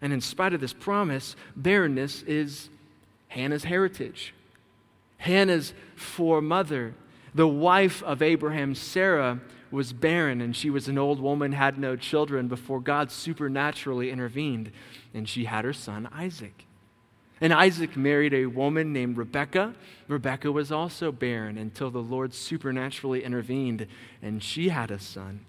And 0.00 0.12
in 0.12 0.20
spite 0.20 0.52
of 0.52 0.60
this 0.60 0.72
promise, 0.72 1.36
barrenness 1.54 2.22
is 2.22 2.68
Hannah's 3.28 3.64
heritage. 3.64 4.34
Hannah's 5.18 5.72
foremother, 5.94 6.94
the 7.32 7.46
wife 7.46 8.02
of 8.02 8.20
Abraham, 8.20 8.74
Sarah, 8.74 9.40
was 9.70 9.92
barren 9.92 10.40
and 10.40 10.54
she 10.54 10.68
was 10.68 10.88
an 10.88 10.98
old 10.98 11.20
woman, 11.20 11.52
had 11.52 11.78
no 11.78 11.96
children 11.96 12.48
before 12.48 12.80
God 12.80 13.10
supernaturally 13.10 14.10
intervened, 14.10 14.72
and 15.14 15.28
she 15.28 15.44
had 15.44 15.64
her 15.64 15.72
son 15.72 16.08
Isaac. 16.12 16.66
And 17.42 17.52
Isaac 17.52 17.96
married 17.96 18.34
a 18.34 18.46
woman 18.46 18.92
named 18.92 19.16
Rebekah. 19.16 19.74
Rebekah 20.06 20.52
was 20.52 20.70
also 20.70 21.10
barren 21.10 21.58
until 21.58 21.90
the 21.90 21.98
Lord 21.98 22.32
supernaturally 22.32 23.24
intervened, 23.24 23.88
and 24.22 24.40
she 24.40 24.68
had 24.68 24.92
a 24.92 25.00
son. 25.00 25.44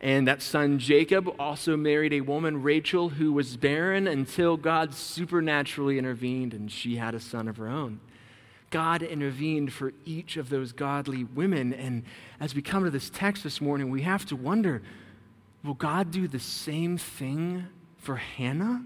And 0.00 0.26
that 0.26 0.40
son 0.40 0.78
Jacob 0.78 1.28
also 1.38 1.76
married 1.76 2.14
a 2.14 2.22
woman, 2.22 2.62
Rachel, 2.62 3.10
who 3.10 3.30
was 3.34 3.58
barren 3.58 4.06
until 4.06 4.56
God 4.56 4.94
supernaturally 4.94 5.98
intervened, 5.98 6.54
and 6.54 6.72
she 6.72 6.96
had 6.96 7.14
a 7.14 7.20
son 7.20 7.46
of 7.46 7.58
her 7.58 7.68
own. 7.68 8.00
God 8.70 9.02
intervened 9.02 9.70
for 9.70 9.92
each 10.06 10.38
of 10.38 10.48
those 10.48 10.72
godly 10.72 11.24
women. 11.24 11.74
And 11.74 12.04
as 12.40 12.54
we 12.54 12.62
come 12.62 12.84
to 12.84 12.90
this 12.90 13.10
text 13.10 13.44
this 13.44 13.60
morning, 13.60 13.90
we 13.90 14.00
have 14.00 14.24
to 14.26 14.34
wonder 14.34 14.80
will 15.62 15.74
God 15.74 16.10
do 16.10 16.26
the 16.26 16.40
same 16.40 16.96
thing 16.96 17.66
for 17.98 18.16
Hannah? 18.16 18.82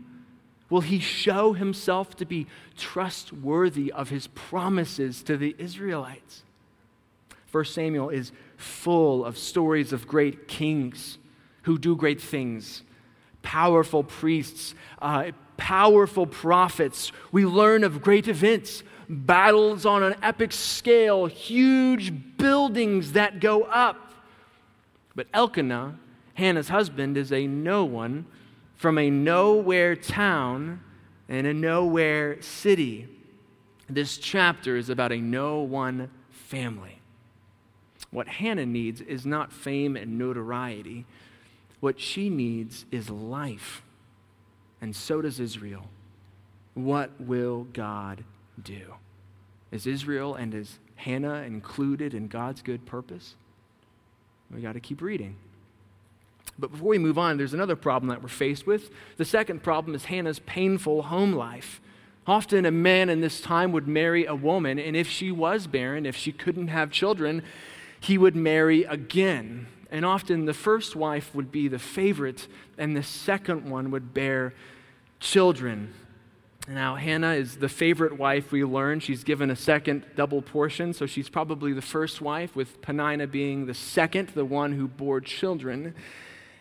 Will 0.70 0.82
he 0.82 0.98
show 0.98 1.54
himself 1.54 2.16
to 2.16 2.26
be 2.26 2.46
trustworthy 2.76 3.90
of 3.92 4.10
his 4.10 4.26
promises 4.28 5.22
to 5.22 5.36
the 5.36 5.54
Israelites? 5.58 6.42
First 7.46 7.74
Samuel 7.74 8.10
is 8.10 8.32
full 8.56 9.24
of 9.24 9.38
stories 9.38 9.92
of 9.92 10.06
great 10.06 10.46
kings 10.48 11.18
who 11.62 11.78
do 11.78 11.96
great 11.96 12.20
things, 12.20 12.82
powerful 13.42 14.04
priests, 14.04 14.74
uh, 15.00 15.32
powerful 15.56 16.26
prophets. 16.26 17.12
We 17.32 17.46
learn 17.46 17.84
of 17.84 18.02
great 18.02 18.28
events 18.28 18.82
battles 19.08 19.86
on 19.86 20.02
an 20.02 20.16
epic 20.22 20.52
scale, 20.52 21.26
huge 21.26 22.12
buildings 22.36 23.12
that 23.12 23.40
go 23.40 23.62
up. 23.62 24.12
But 25.14 25.28
Elkanah, 25.32 25.98
Hannah's 26.34 26.68
husband, 26.68 27.16
is 27.16 27.32
a 27.32 27.46
no 27.46 27.84
one 27.84 28.26
from 28.78 28.96
a 28.96 29.10
nowhere 29.10 29.94
town 29.94 30.80
and 31.28 31.46
a 31.46 31.52
nowhere 31.52 32.40
city. 32.40 33.08
This 33.90 34.16
chapter 34.16 34.76
is 34.76 34.88
about 34.88 35.12
a 35.12 35.18
no 35.18 35.58
one 35.58 36.10
family. 36.30 37.00
What 38.10 38.28
Hannah 38.28 38.64
needs 38.64 39.00
is 39.02 39.26
not 39.26 39.52
fame 39.52 39.96
and 39.96 40.16
notoriety. 40.16 41.04
What 41.80 42.00
she 42.00 42.30
needs 42.30 42.86
is 42.90 43.10
life. 43.10 43.82
And 44.80 44.94
so 44.94 45.20
does 45.20 45.40
Israel. 45.40 45.90
What 46.74 47.10
will 47.20 47.64
God 47.72 48.24
do? 48.62 48.94
Is 49.72 49.86
Israel 49.86 50.36
and 50.36 50.54
is 50.54 50.78
Hannah 50.94 51.42
included 51.42 52.14
in 52.14 52.28
God's 52.28 52.62
good 52.62 52.86
purpose? 52.86 53.34
We 54.50 54.62
got 54.62 54.74
to 54.74 54.80
keep 54.80 55.02
reading. 55.02 55.36
But 56.58 56.72
before 56.72 56.88
we 56.88 56.98
move 56.98 57.18
on, 57.18 57.36
there's 57.36 57.54
another 57.54 57.76
problem 57.76 58.08
that 58.10 58.22
we're 58.22 58.28
faced 58.28 58.66
with. 58.66 58.90
The 59.16 59.24
second 59.24 59.62
problem 59.62 59.94
is 59.94 60.06
Hannah's 60.06 60.40
painful 60.40 61.02
home 61.02 61.32
life. 61.32 61.80
Often, 62.26 62.66
a 62.66 62.70
man 62.70 63.08
in 63.08 63.20
this 63.20 63.40
time 63.40 63.72
would 63.72 63.88
marry 63.88 64.26
a 64.26 64.34
woman, 64.34 64.78
and 64.78 64.94
if 64.94 65.08
she 65.08 65.32
was 65.32 65.66
barren, 65.66 66.04
if 66.04 66.14
she 66.14 66.30
couldn't 66.30 66.68
have 66.68 66.90
children, 66.90 67.42
he 68.00 68.18
would 68.18 68.36
marry 68.36 68.84
again. 68.84 69.66
And 69.90 70.04
often, 70.04 70.44
the 70.44 70.52
first 70.52 70.94
wife 70.94 71.34
would 71.34 71.50
be 71.50 71.68
the 71.68 71.78
favorite, 71.78 72.46
and 72.76 72.94
the 72.94 73.02
second 73.02 73.70
one 73.70 73.90
would 73.90 74.12
bear 74.12 74.52
children. 75.20 75.94
Now, 76.68 76.96
Hannah 76.96 77.32
is 77.32 77.56
the 77.56 77.68
favorite 77.70 78.18
wife 78.18 78.52
we 78.52 78.62
learn. 78.62 79.00
She's 79.00 79.24
given 79.24 79.50
a 79.50 79.56
second 79.56 80.04
double 80.14 80.42
portion, 80.42 80.92
so 80.92 81.06
she's 81.06 81.30
probably 81.30 81.72
the 81.72 81.80
first 81.80 82.20
wife, 82.20 82.54
with 82.54 82.82
Peninnah 82.82 83.28
being 83.28 83.64
the 83.64 83.72
second, 83.72 84.28
the 84.30 84.44
one 84.44 84.72
who 84.72 84.86
bore 84.86 85.22
children. 85.22 85.94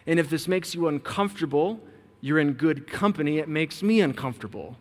And 0.07 0.19
if 0.19 0.29
this 0.29 0.47
makes 0.47 0.73
you 0.73 0.87
uncomfortable, 0.87 1.79
you're 2.21 2.39
in 2.39 2.53
good 2.53 2.87
company. 2.87 3.37
It 3.37 3.49
makes 3.49 3.83
me 3.83 4.01
uncomfortable. 4.01 4.77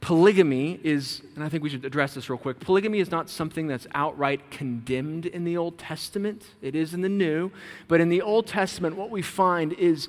Polygamy 0.00 0.78
is, 0.84 1.22
and 1.34 1.42
I 1.42 1.48
think 1.48 1.64
we 1.64 1.70
should 1.70 1.84
address 1.84 2.14
this 2.14 2.30
real 2.30 2.38
quick. 2.38 2.60
Polygamy 2.60 3.00
is 3.00 3.10
not 3.10 3.28
something 3.28 3.66
that's 3.66 3.86
outright 3.94 4.50
condemned 4.50 5.26
in 5.26 5.44
the 5.44 5.56
Old 5.56 5.76
Testament, 5.76 6.44
it 6.62 6.76
is 6.76 6.94
in 6.94 7.00
the 7.00 7.08
New. 7.08 7.50
But 7.88 8.00
in 8.00 8.08
the 8.08 8.22
Old 8.22 8.46
Testament, 8.46 8.94
what 8.94 9.10
we 9.10 9.22
find 9.22 9.72
is 9.72 10.08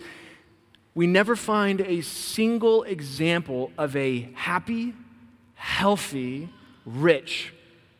we 0.93 1.07
never 1.07 1.35
find 1.35 1.81
a 1.81 2.01
single 2.01 2.83
example 2.83 3.71
of 3.79 3.95
a 3.95 4.29
happy, 4.35 4.93
healthy, 5.55 6.49
rich 6.85 7.53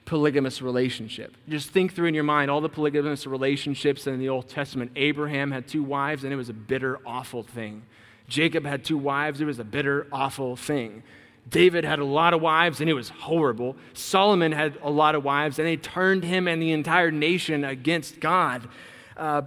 polygamous 0.10 0.60
relationship. 0.60 1.38
Just 1.48 1.70
think 1.70 1.94
through 1.94 2.08
in 2.08 2.16
your 2.16 2.24
mind 2.24 2.50
all 2.50 2.62
the 2.62 2.68
polygamous 2.68 3.28
relationships 3.28 4.08
in 4.08 4.18
the 4.18 4.28
Old 4.28 4.50
Testament. 4.50 4.92
Abraham 4.96 5.51
had 5.51 5.68
two 5.68 5.84
wives, 5.84 6.24
and 6.24 6.34
it 6.34 6.36
was 6.36 6.50
a 6.50 6.54
bitter, 6.54 6.98
awful 7.06 7.44
thing. 7.44 7.84
Jacob 8.28 8.66
had 8.66 8.84
two 8.84 8.98
wives, 8.98 9.39
it 9.39 9.46
was 9.46 9.60
a 9.60 9.63
bitter, 9.63 10.08
awful 10.12 10.56
thing. 10.56 11.04
David 11.48 11.84
had 11.84 12.00
a 12.00 12.06
lot 12.06 12.34
of 12.34 12.42
wives, 12.42 12.82
and 12.82 12.89
it 12.89 12.96
was 12.96 13.10
horrible. 13.10 13.75
Solomon 13.94 14.51
had 14.51 14.80
a 14.82 14.89
lot 14.89 15.13
of 15.13 15.24
wives, 15.24 15.60
and 15.60 15.68
they 15.68 15.78
turned 15.78 16.24
him 16.24 16.48
and 16.48 16.60
the 16.60 16.72
entire 16.72 17.12
nation 17.12 17.63
against 17.63 18.20
God. 18.20 18.68
Uh, 19.16 19.44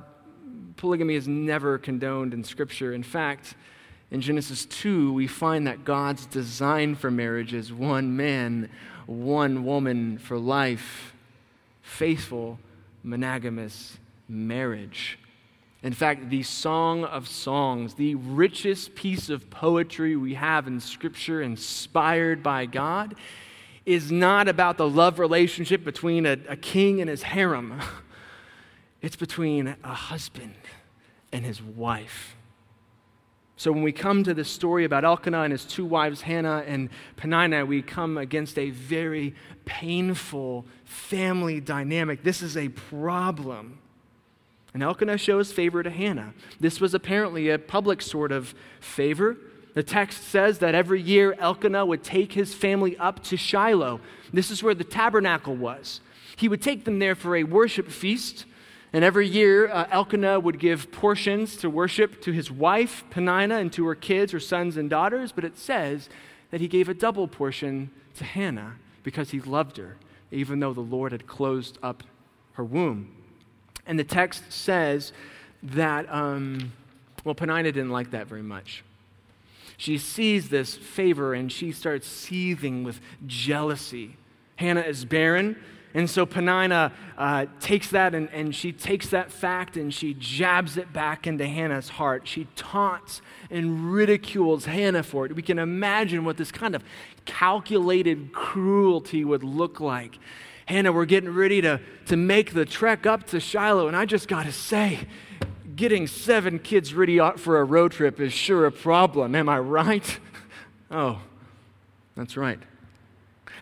polygamy 0.77 1.17
is 1.17 1.27
never 1.27 1.77
condoned 1.77 2.35
in 2.35 2.45
Scripture. 2.45 2.95
In 2.95 3.03
fact, 3.03 3.57
in 4.13 4.21
Genesis 4.21 4.65
2, 4.67 5.13
we 5.13 5.27
find 5.27 5.67
that 5.67 5.85
God's 5.85 6.25
design 6.27 6.95
for 6.95 7.11
marriage 7.11 7.53
is 7.53 7.73
one 7.73 8.17
man, 8.17 8.69
one 9.07 9.65
woman 9.65 10.19
for 10.19 10.39
life, 10.39 11.15
faithful, 11.81 12.59
monogamous 13.03 13.99
marriage. 14.29 15.19
In 15.83 15.93
fact, 15.93 16.31
the 16.31 16.45
Song 16.45 17.05
of 17.05 17.27
Songs, 17.27 17.95
the 17.95 18.15
richest 18.15 18.95
piece 18.95 19.29
of 19.29 19.51
poetry 19.51 20.15
we 20.17 20.35
have 20.35 20.69
in 20.69 20.79
Scripture 20.79 21.43
inspired 21.43 22.43
by 22.43 22.67
God, 22.67 23.17
is 23.85 24.13
not 24.13 24.47
about 24.47 24.77
the 24.77 24.89
love 24.89 25.19
relationship 25.19 25.85
between 25.85 26.25
a, 26.25 26.39
a 26.49 26.57
king 26.57 27.01
and 27.01 27.11
his 27.11 27.23
harem. 27.23 27.81
It's 29.03 29.17
between 29.17 29.75
a 29.83 29.95
husband 29.95 30.55
and 31.33 31.45
his 31.45 31.61
wife. 31.61 32.37
So 33.57 33.71
when 33.71 33.83
we 33.83 33.93
come 33.93 34.25
to 34.25 34.35
this 34.35 34.49
story 34.49 34.85
about 34.85 35.05
Elkanah 35.05 35.43
and 35.43 35.53
his 35.53 35.65
two 35.65 35.85
wives, 35.85 36.23
Hannah 36.23 36.65
and 36.67 36.89
Peninnah, 37.17 37.65
we 37.65 37.83
come 37.83 38.19
against 38.19 38.59
a 38.59 38.71
very 38.71 39.35
painful 39.65 40.67
family 40.85 41.61
dynamic. 41.61 42.23
This 42.23 42.43
is 42.43 42.57
a 42.57 42.71
problem. 42.71 43.79
And 44.75 44.83
Elkanah 44.83 45.19
shows 45.19 45.53
favor 45.53 45.83
to 45.83 45.91
Hannah. 45.91 46.33
This 46.59 46.81
was 46.81 46.95
apparently 46.95 47.51
a 47.51 47.59
public 47.59 48.01
sort 48.01 48.33
of 48.33 48.55
favor. 48.81 49.37
The 49.75 49.83
text 49.83 50.25
says 50.25 50.59
that 50.59 50.75
every 50.75 51.01
year 51.01 51.35
Elkanah 51.39 51.87
would 51.87 52.03
take 52.03 52.33
his 52.33 52.55
family 52.55 52.97
up 52.97 53.23
to 53.25 53.37
Shiloh. 53.37 54.01
This 54.33 54.51
is 54.51 54.63
where 54.63 54.75
the 54.75 54.85
tabernacle 54.85 55.55
was. 55.55 56.01
He 56.37 56.49
would 56.49 56.63
take 56.63 56.85
them 56.85 56.99
there 56.99 57.15
for 57.15 57.37
a 57.37 57.45
worship 57.45 57.91
feast. 57.91 58.47
And 58.93 59.05
every 59.05 59.27
year, 59.27 59.69
uh, 59.69 59.87
Elkanah 59.91 60.39
would 60.41 60.59
give 60.59 60.93
portions 60.93 61.57
to 61.59 61.71
worship 61.71 62.21
to 62.23 62.33
his 62.33 62.51
wife, 62.51 63.05
Peninnah, 63.11 63.57
and 63.57 63.73
to 63.73 63.87
her 63.87 63.95
kids, 63.95 64.33
her 64.33 64.41
sons 64.41 64.77
and 64.77 64.91
daughters. 64.91 65.33
But 65.33 65.45
it 65.45 65.57
says 65.57 66.11
that 66.51 66.61
he 66.61 66.69
gave 66.69 66.89
a 66.89 66.95
double 66.95 67.27
portion 67.27 67.91
to 68.17 68.25
Hannah 68.25 68.75
because 69.03 69.31
he 69.31 69.41
loved 69.41 69.79
her, 69.79 69.97
even 70.31 70.61
though 70.61 70.75
the 70.75 70.81
Lord 70.81 71.13
had 71.13 71.27
closed 71.27 71.79
up 71.83 72.05
her 72.53 72.65
womb. 72.65 73.15
And 73.87 73.99
the 73.99 74.05
text 74.05 74.53
says 74.53 75.13
that, 75.63 76.13
um, 76.13 76.73
well, 77.25 77.35
Peninnah 77.35 77.73
didn't 77.73 77.91
like 77.91 78.11
that 78.11 78.27
very 78.27 78.43
much. 78.43 78.85
She 79.77 79.99
sees 79.99 80.49
this 80.49 80.77
favor 80.77 81.35
and 81.35 81.51
she 81.51 81.73
starts 81.73 82.07
seething 82.07 82.85
with 82.85 83.01
jealousy. 83.27 84.17
Hannah 84.57 84.83
is 84.83 85.05
barren, 85.05 85.57
and 85.95 86.09
so 86.09 86.25
Peninnah 86.25 86.93
uh, 87.19 87.47
takes 87.61 87.89
that 87.91 88.15
and, 88.15 88.31
and 88.31 88.55
she 88.55 88.73
takes 88.73 89.09
that 89.09 89.31
fact 89.31 89.77
and 89.77 89.93
she 89.93 90.15
jabs 90.15 90.77
it 90.77 90.93
back 90.93 91.27
into 91.27 91.47
Hannah's 91.47 91.91
heart. 91.91 92.27
She 92.27 92.47
taunts 92.57 93.21
and 93.51 93.93
ridicules 93.93 94.65
Hannah 94.65 95.03
for 95.03 95.27
it. 95.27 95.37
We 95.37 95.43
can 95.43 95.59
imagine 95.59 96.25
what 96.25 96.39
this 96.39 96.51
kind 96.51 96.75
of 96.75 96.83
calculated 97.27 98.33
cruelty 98.33 99.25
would 99.25 99.45
look 99.45 99.81
like. 99.81 100.19
Hannah, 100.67 100.93
we're 100.93 101.05
getting 101.05 101.35
ready 101.35 101.61
to, 101.61 101.81
to 102.07 102.17
make 102.17 102.55
the 102.55 102.65
trek 102.65 103.05
up 103.05 103.27
to 103.29 103.41
Shiloh, 103.41 103.89
and 103.89 103.97
I 103.97 104.07
just 104.07 104.29
got 104.29 104.47
to 104.47 104.53
say, 104.53 105.01
getting 105.77 106.07
seven 106.07 106.59
kids 106.59 106.95
ready 106.95 107.19
for 107.37 107.61
a 107.61 107.65
road 107.65 107.93
trip 107.93 108.21
is 108.21 108.33
sure 108.33 108.67
a 108.67 108.73
problem. 108.73 109.35
Am 109.35 109.49
I 109.49 109.59
right? 109.59 110.19
oh, 110.91 111.21
that's 112.17 112.37
right. 112.37 112.59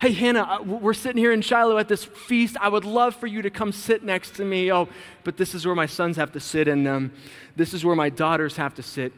Hey, 0.01 0.13
Hannah, 0.13 0.45
uh, 0.45 0.63
we're 0.63 0.95
sitting 0.95 1.19
here 1.19 1.31
in 1.31 1.43
Shiloh 1.43 1.77
at 1.77 1.87
this 1.87 2.07
feast. 2.07 2.57
I 2.59 2.71
would 2.71 2.87
love 2.87 3.15
for 3.15 3.27
you 3.27 3.43
to 3.43 3.51
come 3.51 3.71
sit 3.71 4.03
next 4.03 4.35
to 4.37 4.47
me. 4.47 4.73
Oh, 4.73 4.89
but 5.25 5.37
this 5.37 5.55
is 5.55 5.67
where 5.67 5.75
my 5.75 5.85
sons 5.85 6.17
have 6.17 6.33
to 6.33 6.41
sit, 6.41 6.69
and 6.69 6.89
um, 6.89 7.13
this 7.55 7.75
is 7.75 7.85
where 7.85 7.95
my 7.95 8.09
daughters 8.09 8.57
have 8.57 8.75
to 8.77 8.83
sit. 8.83 9.13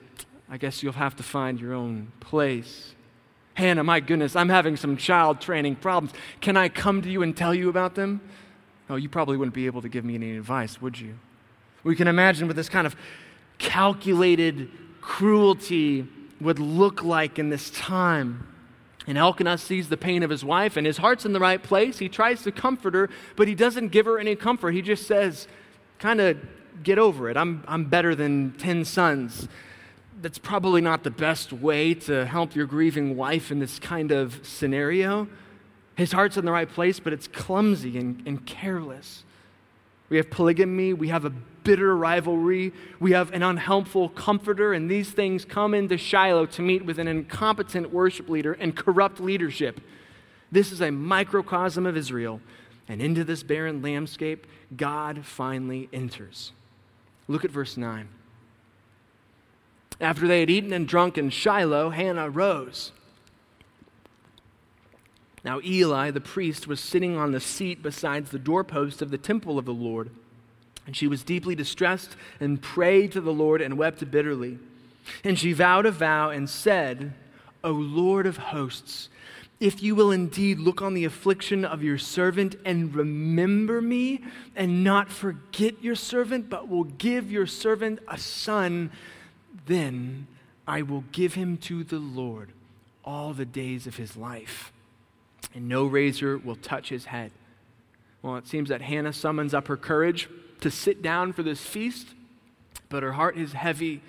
I 0.50 0.56
guess 0.56 0.82
you'll 0.82 0.94
have 0.94 1.14
to 1.18 1.22
find 1.22 1.60
your 1.60 1.72
own 1.72 2.10
place. 2.18 2.96
Hannah, 3.54 3.84
my 3.84 4.00
goodness, 4.00 4.34
I'm 4.34 4.48
having 4.48 4.76
some 4.76 4.96
child 4.96 5.40
training 5.40 5.76
problems. 5.76 6.12
Can 6.40 6.56
I 6.56 6.68
come 6.68 7.00
to 7.02 7.08
you 7.08 7.22
and 7.22 7.36
tell 7.36 7.54
you 7.54 7.68
about 7.68 7.94
them? 7.94 8.20
Oh, 8.90 8.96
you 8.96 9.08
probably 9.08 9.36
wouldn't 9.36 9.54
be 9.54 9.66
able 9.66 9.82
to 9.82 9.88
give 9.88 10.04
me 10.04 10.16
any 10.16 10.36
advice, 10.36 10.82
would 10.82 10.98
you? 10.98 11.16
We 11.84 11.94
can 11.94 12.08
imagine 12.08 12.48
what 12.48 12.56
this 12.56 12.68
kind 12.68 12.88
of 12.88 12.96
calculated 13.58 14.68
cruelty 15.00 16.08
would 16.40 16.58
look 16.58 17.04
like 17.04 17.38
in 17.38 17.50
this 17.50 17.70
time. 17.70 18.48
And 19.06 19.18
Elkanah 19.18 19.58
sees 19.58 19.88
the 19.88 19.96
pain 19.96 20.22
of 20.22 20.30
his 20.30 20.44
wife, 20.44 20.76
and 20.76 20.86
his 20.86 20.98
heart's 20.98 21.24
in 21.24 21.32
the 21.32 21.40
right 21.40 21.62
place. 21.62 21.98
He 21.98 22.08
tries 22.08 22.42
to 22.42 22.52
comfort 22.52 22.94
her, 22.94 23.10
but 23.34 23.48
he 23.48 23.54
doesn't 23.54 23.88
give 23.88 24.06
her 24.06 24.18
any 24.18 24.36
comfort. 24.36 24.72
He 24.72 24.82
just 24.82 25.06
says, 25.06 25.48
kind 25.98 26.20
of 26.20 26.38
get 26.82 26.98
over 26.98 27.28
it. 27.28 27.36
I'm, 27.36 27.64
I'm 27.66 27.86
better 27.86 28.14
than 28.14 28.52
10 28.58 28.84
sons 28.84 29.48
that's 30.22 30.38
probably 30.38 30.80
not 30.80 31.02
the 31.02 31.10
best 31.10 31.52
way 31.52 31.94
to 31.94 32.24
help 32.24 32.54
your 32.54 32.66
grieving 32.66 33.16
wife 33.16 33.50
in 33.50 33.58
this 33.58 33.78
kind 33.78 34.12
of 34.12 34.40
scenario. 34.46 35.28
His 35.96 36.12
heart's 36.12 36.36
in 36.36 36.44
the 36.44 36.52
right 36.52 36.68
place, 36.68 37.00
but 37.00 37.12
it's 37.12 37.26
clumsy 37.26 37.98
and, 37.98 38.22
and 38.26 38.46
careless. 38.46 39.24
We 40.08 40.16
have 40.16 40.30
polygamy, 40.30 40.92
we 40.92 41.08
have 41.08 41.24
a 41.24 41.32
bitter 41.64 41.96
rivalry, 41.96 42.72
we 43.00 43.12
have 43.12 43.32
an 43.32 43.42
unhelpful 43.42 44.08
comforter, 44.10 44.72
and 44.72 44.90
these 44.90 45.10
things 45.10 45.44
come 45.44 45.74
into 45.74 45.96
Shiloh 45.96 46.46
to 46.46 46.62
meet 46.62 46.84
with 46.84 46.98
an 46.98 47.08
incompetent 47.08 47.92
worship 47.92 48.28
leader 48.28 48.52
and 48.54 48.76
corrupt 48.76 49.20
leadership. 49.20 49.80
This 50.50 50.72
is 50.72 50.80
a 50.80 50.90
microcosm 50.90 51.86
of 51.86 51.96
Israel, 51.96 52.40
and 52.88 53.00
into 53.00 53.24
this 53.24 53.42
barren 53.42 53.82
landscape, 53.82 54.46
God 54.76 55.24
finally 55.24 55.88
enters. 55.92 56.52
Look 57.28 57.44
at 57.44 57.50
verse 57.50 57.76
9. 57.76 58.08
After 60.00 60.26
they 60.26 60.40
had 60.40 60.50
eaten 60.50 60.72
and 60.72 60.88
drunk 60.88 61.16
in 61.16 61.30
Shiloh, 61.30 61.90
Hannah 61.90 62.28
rose. 62.28 62.92
Now, 65.44 65.60
Eli, 65.64 66.10
the 66.10 66.20
priest, 66.20 66.66
was 66.66 66.80
sitting 66.80 67.16
on 67.16 67.32
the 67.32 67.40
seat 67.40 67.82
beside 67.82 68.26
the 68.26 68.38
doorpost 68.38 69.02
of 69.02 69.10
the 69.10 69.18
temple 69.18 69.58
of 69.58 69.64
the 69.64 69.74
Lord. 69.74 70.10
And 70.86 70.96
she 70.96 71.06
was 71.06 71.22
deeply 71.22 71.54
distressed 71.54 72.16
and 72.40 72.60
prayed 72.60 73.12
to 73.12 73.20
the 73.20 73.32
Lord 73.32 73.60
and 73.60 73.78
wept 73.78 74.10
bitterly. 74.10 74.58
And 75.24 75.38
she 75.38 75.52
vowed 75.52 75.86
a 75.86 75.90
vow 75.90 76.30
and 76.30 76.48
said, 76.48 77.12
O 77.62 77.70
Lord 77.70 78.26
of 78.26 78.36
hosts, 78.36 79.08
if 79.60 79.82
you 79.82 79.94
will 79.94 80.10
indeed 80.10 80.58
look 80.58 80.82
on 80.82 80.94
the 80.94 81.04
affliction 81.04 81.64
of 81.64 81.84
your 81.84 81.98
servant 81.98 82.56
and 82.64 82.94
remember 82.94 83.80
me 83.80 84.24
and 84.56 84.82
not 84.82 85.08
forget 85.08 85.82
your 85.82 85.94
servant, 85.94 86.50
but 86.50 86.68
will 86.68 86.84
give 86.84 87.30
your 87.30 87.46
servant 87.46 88.00
a 88.08 88.18
son 88.18 88.90
then 89.66 90.26
I 90.66 90.82
will 90.82 91.04
give 91.12 91.34
him 91.34 91.56
to 91.58 91.84
the 91.84 91.98
Lord 91.98 92.50
all 93.04 93.32
the 93.32 93.44
days 93.44 93.86
of 93.86 93.96
his 93.96 94.16
life, 94.16 94.72
and 95.54 95.68
no 95.68 95.86
razor 95.86 96.38
will 96.38 96.56
touch 96.56 96.88
his 96.88 97.06
head. 97.06 97.32
Well, 98.22 98.36
it 98.36 98.46
seems 98.46 98.68
that 98.68 98.82
Hannah 98.82 99.12
summons 99.12 99.54
up 99.54 99.66
her 99.68 99.76
courage 99.76 100.28
to 100.62 100.70
sit 100.70 101.02
down 101.02 101.32
for 101.32 101.42
this 101.42 101.60
feast, 101.60 102.08
but 102.88 103.02
her 103.02 103.12
heart 103.12 103.36
is 103.36 103.52
heavy. 103.52 104.02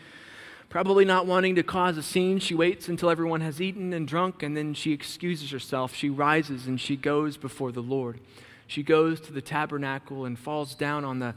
Probably 0.70 1.06
not 1.06 1.28
wanting 1.28 1.56
to 1.56 1.64
cause 1.64 1.98
a 1.98 2.04
scene, 2.04 2.40
she 2.40 2.56
waits 2.56 2.88
until 2.88 3.10
everyone 3.10 3.42
has 3.42 3.62
eaten 3.62 3.94
and 3.94 4.08
drunk, 4.08 4.42
and 4.42 4.58
then 4.58 4.74
she 4.74 4.92
excuses 4.92 5.52
herself. 5.52 5.94
She 5.94 6.10
rises 6.10 6.66
and 6.66 6.82
she 6.82 6.96
goes 6.96 7.38
before 7.38 7.72
the 7.72 7.82
Lord. 7.82 8.20
She 8.66 8.82
goes 8.82 9.20
to 9.22 9.34
the 9.34 9.42
tabernacle 9.42 10.26
and 10.26 10.40
falls 10.40 10.74
down 10.74 11.06
on, 11.06 11.20
the, 11.20 11.36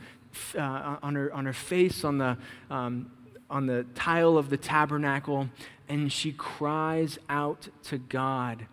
uh, 0.57 0.97
on, 1.03 1.15
her, 1.15 1.33
on 1.35 1.45
her 1.45 1.53
face 1.53 2.05
on 2.05 2.19
the, 2.19 2.39
um, 2.71 3.11
on 3.51 3.67
the 3.67 3.85
tile 3.95 4.39
of 4.39 4.49
the 4.49 4.57
tabernacle 4.57 5.49
and 5.89 6.13
she 6.13 6.33
cries 6.33 7.19
out 7.29 7.69
to 7.85 7.99
God. 7.99 8.67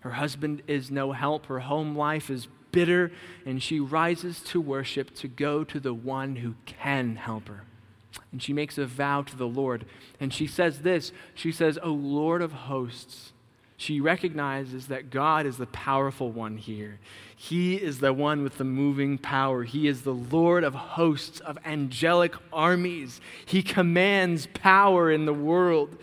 Her 0.00 0.10
husband 0.10 0.62
is 0.66 0.90
no 0.90 1.12
help, 1.12 1.46
her 1.46 1.60
home 1.60 1.96
life 1.96 2.30
is 2.30 2.48
bitter, 2.72 3.12
and 3.44 3.62
she 3.62 3.80
rises 3.80 4.40
to 4.40 4.60
worship 4.60 5.14
to 5.16 5.28
go 5.28 5.64
to 5.64 5.80
the 5.80 5.94
one 5.94 6.36
who 6.36 6.54
can 6.66 7.16
help 7.16 7.48
her. 7.48 7.64
And 8.32 8.42
she 8.42 8.52
makes 8.52 8.78
a 8.78 8.86
vow 8.86 9.22
to 9.22 9.36
the 9.36 9.46
Lord. 9.46 9.84
And 10.18 10.32
she 10.32 10.46
says 10.46 10.80
this 10.80 11.12
She 11.34 11.52
says, 11.52 11.78
O 11.82 11.90
Lord 11.90 12.42
of 12.42 12.52
hosts, 12.52 13.32
she 13.76 14.00
recognizes 14.00 14.88
that 14.88 15.08
God 15.08 15.46
is 15.46 15.56
the 15.56 15.66
powerful 15.66 16.30
one 16.30 16.58
here. 16.58 16.98
He 17.34 17.76
is 17.76 18.00
the 18.00 18.12
one 18.12 18.42
with 18.42 18.58
the 18.58 18.64
moving 18.64 19.16
power. 19.16 19.64
He 19.64 19.88
is 19.88 20.02
the 20.02 20.12
Lord 20.12 20.64
of 20.64 20.74
hosts, 20.74 21.40
of 21.40 21.58
angelic 21.64 22.34
armies. 22.52 23.22
He 23.46 23.62
commands 23.62 24.48
power 24.52 25.10
in 25.10 25.24
the 25.24 25.32
world. 25.32 25.96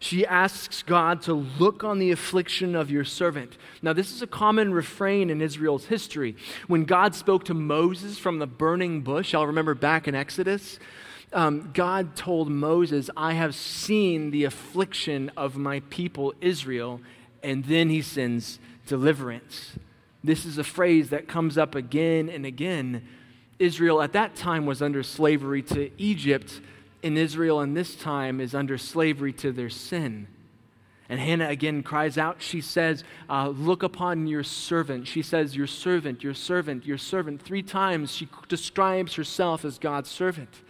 She 0.00 0.24
asks 0.24 0.82
God 0.84 1.22
to 1.22 1.34
look 1.34 1.82
on 1.82 1.98
the 1.98 2.12
affliction 2.12 2.76
of 2.76 2.90
your 2.90 3.04
servant. 3.04 3.58
Now, 3.82 3.92
this 3.92 4.12
is 4.12 4.22
a 4.22 4.28
common 4.28 4.72
refrain 4.72 5.28
in 5.28 5.40
Israel's 5.40 5.86
history. 5.86 6.36
When 6.68 6.84
God 6.84 7.16
spoke 7.16 7.44
to 7.46 7.54
Moses 7.54 8.16
from 8.16 8.38
the 8.38 8.46
burning 8.46 9.00
bush, 9.00 9.34
I'll 9.34 9.46
remember 9.46 9.74
back 9.74 10.06
in 10.06 10.14
Exodus, 10.14 10.78
um, 11.32 11.70
God 11.74 12.16
told 12.16 12.48
Moses, 12.48 13.10
I 13.16 13.34
have 13.34 13.54
seen 13.54 14.30
the 14.30 14.44
affliction 14.44 15.30
of 15.36 15.56
my 15.56 15.80
people 15.90 16.32
Israel, 16.40 17.00
and 17.42 17.64
then 17.64 17.90
he 17.90 18.00
sends 18.00 18.60
deliverance. 18.86 19.72
This 20.22 20.44
is 20.44 20.58
a 20.58 20.64
phrase 20.64 21.10
that 21.10 21.28
comes 21.28 21.58
up 21.58 21.74
again 21.74 22.28
and 22.28 22.46
again. 22.46 23.06
Israel 23.58 24.00
at 24.00 24.12
that 24.12 24.36
time 24.36 24.64
was 24.64 24.80
under 24.80 25.02
slavery 25.02 25.62
to 25.62 25.90
Egypt, 25.98 26.60
and 27.02 27.16
Israel 27.16 27.60
in 27.60 27.74
this 27.74 27.94
time 27.94 28.40
is 28.40 28.54
under 28.54 28.78
slavery 28.78 29.32
to 29.34 29.52
their 29.52 29.70
sin. 29.70 30.28
And 31.08 31.18
Hannah 31.18 31.48
again 31.48 31.82
cries 31.82 32.18
out. 32.18 32.42
She 32.42 32.60
says, 32.60 33.02
uh, 33.30 33.48
Look 33.48 33.82
upon 33.82 34.26
your 34.26 34.42
servant. 34.42 35.06
She 35.06 35.22
says, 35.22 35.56
Your 35.56 35.66
servant, 35.66 36.22
your 36.22 36.34
servant, 36.34 36.84
your 36.84 36.98
servant. 36.98 37.40
Three 37.40 37.62
times 37.62 38.14
she 38.14 38.28
describes 38.48 39.14
herself 39.14 39.64
as 39.64 39.78
God's 39.78 40.10
servant. 40.10 40.62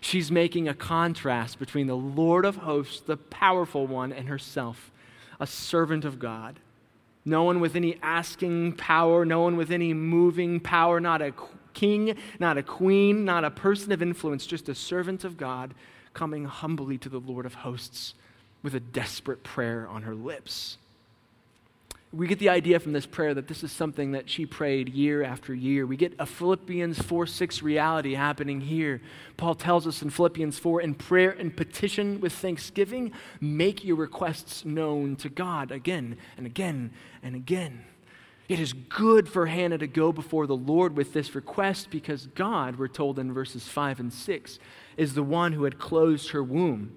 She's 0.00 0.30
making 0.30 0.68
a 0.68 0.74
contrast 0.74 1.58
between 1.58 1.86
the 1.86 1.96
Lord 1.96 2.44
of 2.44 2.56
hosts, 2.56 3.00
the 3.00 3.16
powerful 3.16 3.86
one, 3.86 4.12
and 4.12 4.28
herself, 4.28 4.90
a 5.38 5.46
servant 5.46 6.04
of 6.04 6.18
God. 6.18 6.58
No 7.24 7.42
one 7.44 7.60
with 7.60 7.74
any 7.74 7.98
asking 8.02 8.74
power, 8.74 9.24
no 9.24 9.40
one 9.40 9.56
with 9.56 9.70
any 9.70 9.92
moving 9.94 10.60
power, 10.60 11.00
not 11.00 11.22
a 11.22 11.32
king, 11.76 12.16
not 12.40 12.58
a 12.58 12.62
queen, 12.62 13.24
not 13.24 13.44
a 13.44 13.50
person 13.50 13.92
of 13.92 14.02
influence, 14.02 14.46
just 14.46 14.68
a 14.68 14.74
servant 14.74 15.22
of 15.22 15.36
God 15.36 15.74
coming 16.14 16.46
humbly 16.46 16.98
to 16.98 17.08
the 17.08 17.20
Lord 17.20 17.46
of 17.46 17.54
hosts 17.54 18.14
with 18.62 18.74
a 18.74 18.80
desperate 18.80 19.44
prayer 19.44 19.86
on 19.86 20.02
her 20.02 20.14
lips. 20.14 20.78
We 22.12 22.26
get 22.26 22.38
the 22.38 22.48
idea 22.48 22.80
from 22.80 22.92
this 22.92 23.04
prayer 23.04 23.34
that 23.34 23.46
this 23.46 23.62
is 23.62 23.70
something 23.70 24.12
that 24.12 24.30
she 24.30 24.46
prayed 24.46 24.88
year 24.88 25.22
after 25.22 25.52
year. 25.54 25.86
We 25.86 25.98
get 25.98 26.14
a 26.18 26.24
Philippians 26.24 26.98
4 27.02 27.26
6 27.26 27.62
reality 27.62 28.14
happening 28.14 28.62
here. 28.62 29.02
Paul 29.36 29.54
tells 29.54 29.86
us 29.86 30.00
in 30.00 30.08
Philippians 30.08 30.58
4 30.58 30.80
in 30.80 30.94
prayer 30.94 31.30
and 31.30 31.54
petition 31.54 32.20
with 32.20 32.32
thanksgiving, 32.32 33.12
make 33.40 33.84
your 33.84 33.96
requests 33.96 34.64
known 34.64 35.16
to 35.16 35.28
God 35.28 35.70
again 35.70 36.16
and 36.38 36.46
again 36.46 36.92
and 37.22 37.34
again. 37.34 37.84
It 38.48 38.60
is 38.60 38.72
good 38.72 39.28
for 39.28 39.46
Hannah 39.46 39.78
to 39.78 39.86
go 39.86 40.12
before 40.12 40.46
the 40.46 40.56
Lord 40.56 40.96
with 40.96 41.12
this 41.12 41.34
request 41.34 41.90
because 41.90 42.28
God, 42.28 42.78
we're 42.78 42.86
told 42.86 43.18
in 43.18 43.32
verses 43.32 43.66
5 43.66 43.98
and 43.98 44.12
6, 44.12 44.58
is 44.96 45.14
the 45.14 45.22
one 45.22 45.52
who 45.52 45.64
had 45.64 45.78
closed 45.78 46.30
her 46.30 46.42
womb. 46.42 46.92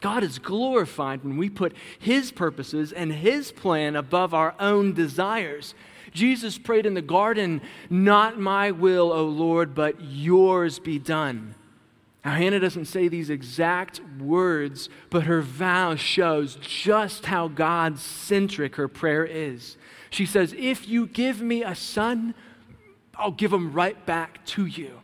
God 0.00 0.22
is 0.22 0.38
glorified 0.38 1.22
when 1.22 1.36
we 1.36 1.50
put 1.50 1.76
His 1.98 2.32
purposes 2.32 2.92
and 2.92 3.12
His 3.12 3.52
plan 3.52 3.94
above 3.94 4.32
our 4.32 4.54
own 4.58 4.94
desires. 4.94 5.74
Jesus 6.12 6.56
prayed 6.56 6.86
in 6.86 6.94
the 6.94 7.02
garden, 7.02 7.60
Not 7.90 8.40
my 8.40 8.70
will, 8.70 9.12
O 9.12 9.26
Lord, 9.26 9.74
but 9.74 10.00
yours 10.00 10.78
be 10.78 10.98
done. 10.98 11.54
Now, 12.24 12.32
Hannah 12.32 12.60
doesn't 12.60 12.86
say 12.86 13.08
these 13.08 13.30
exact 13.30 14.00
words, 14.18 14.88
but 15.08 15.22
her 15.22 15.40
vow 15.40 15.94
shows 15.94 16.56
just 16.60 17.26
how 17.26 17.48
God 17.48 17.98
centric 17.98 18.76
her 18.76 18.88
prayer 18.88 19.24
is. 19.24 19.76
She 20.10 20.26
says, 20.26 20.54
If 20.58 20.88
you 20.88 21.06
give 21.06 21.40
me 21.40 21.62
a 21.62 21.74
son, 21.74 22.34
I'll 23.14 23.30
give 23.30 23.52
him 23.52 23.72
right 23.72 24.04
back 24.06 24.44
to 24.46 24.66
you. 24.66 25.00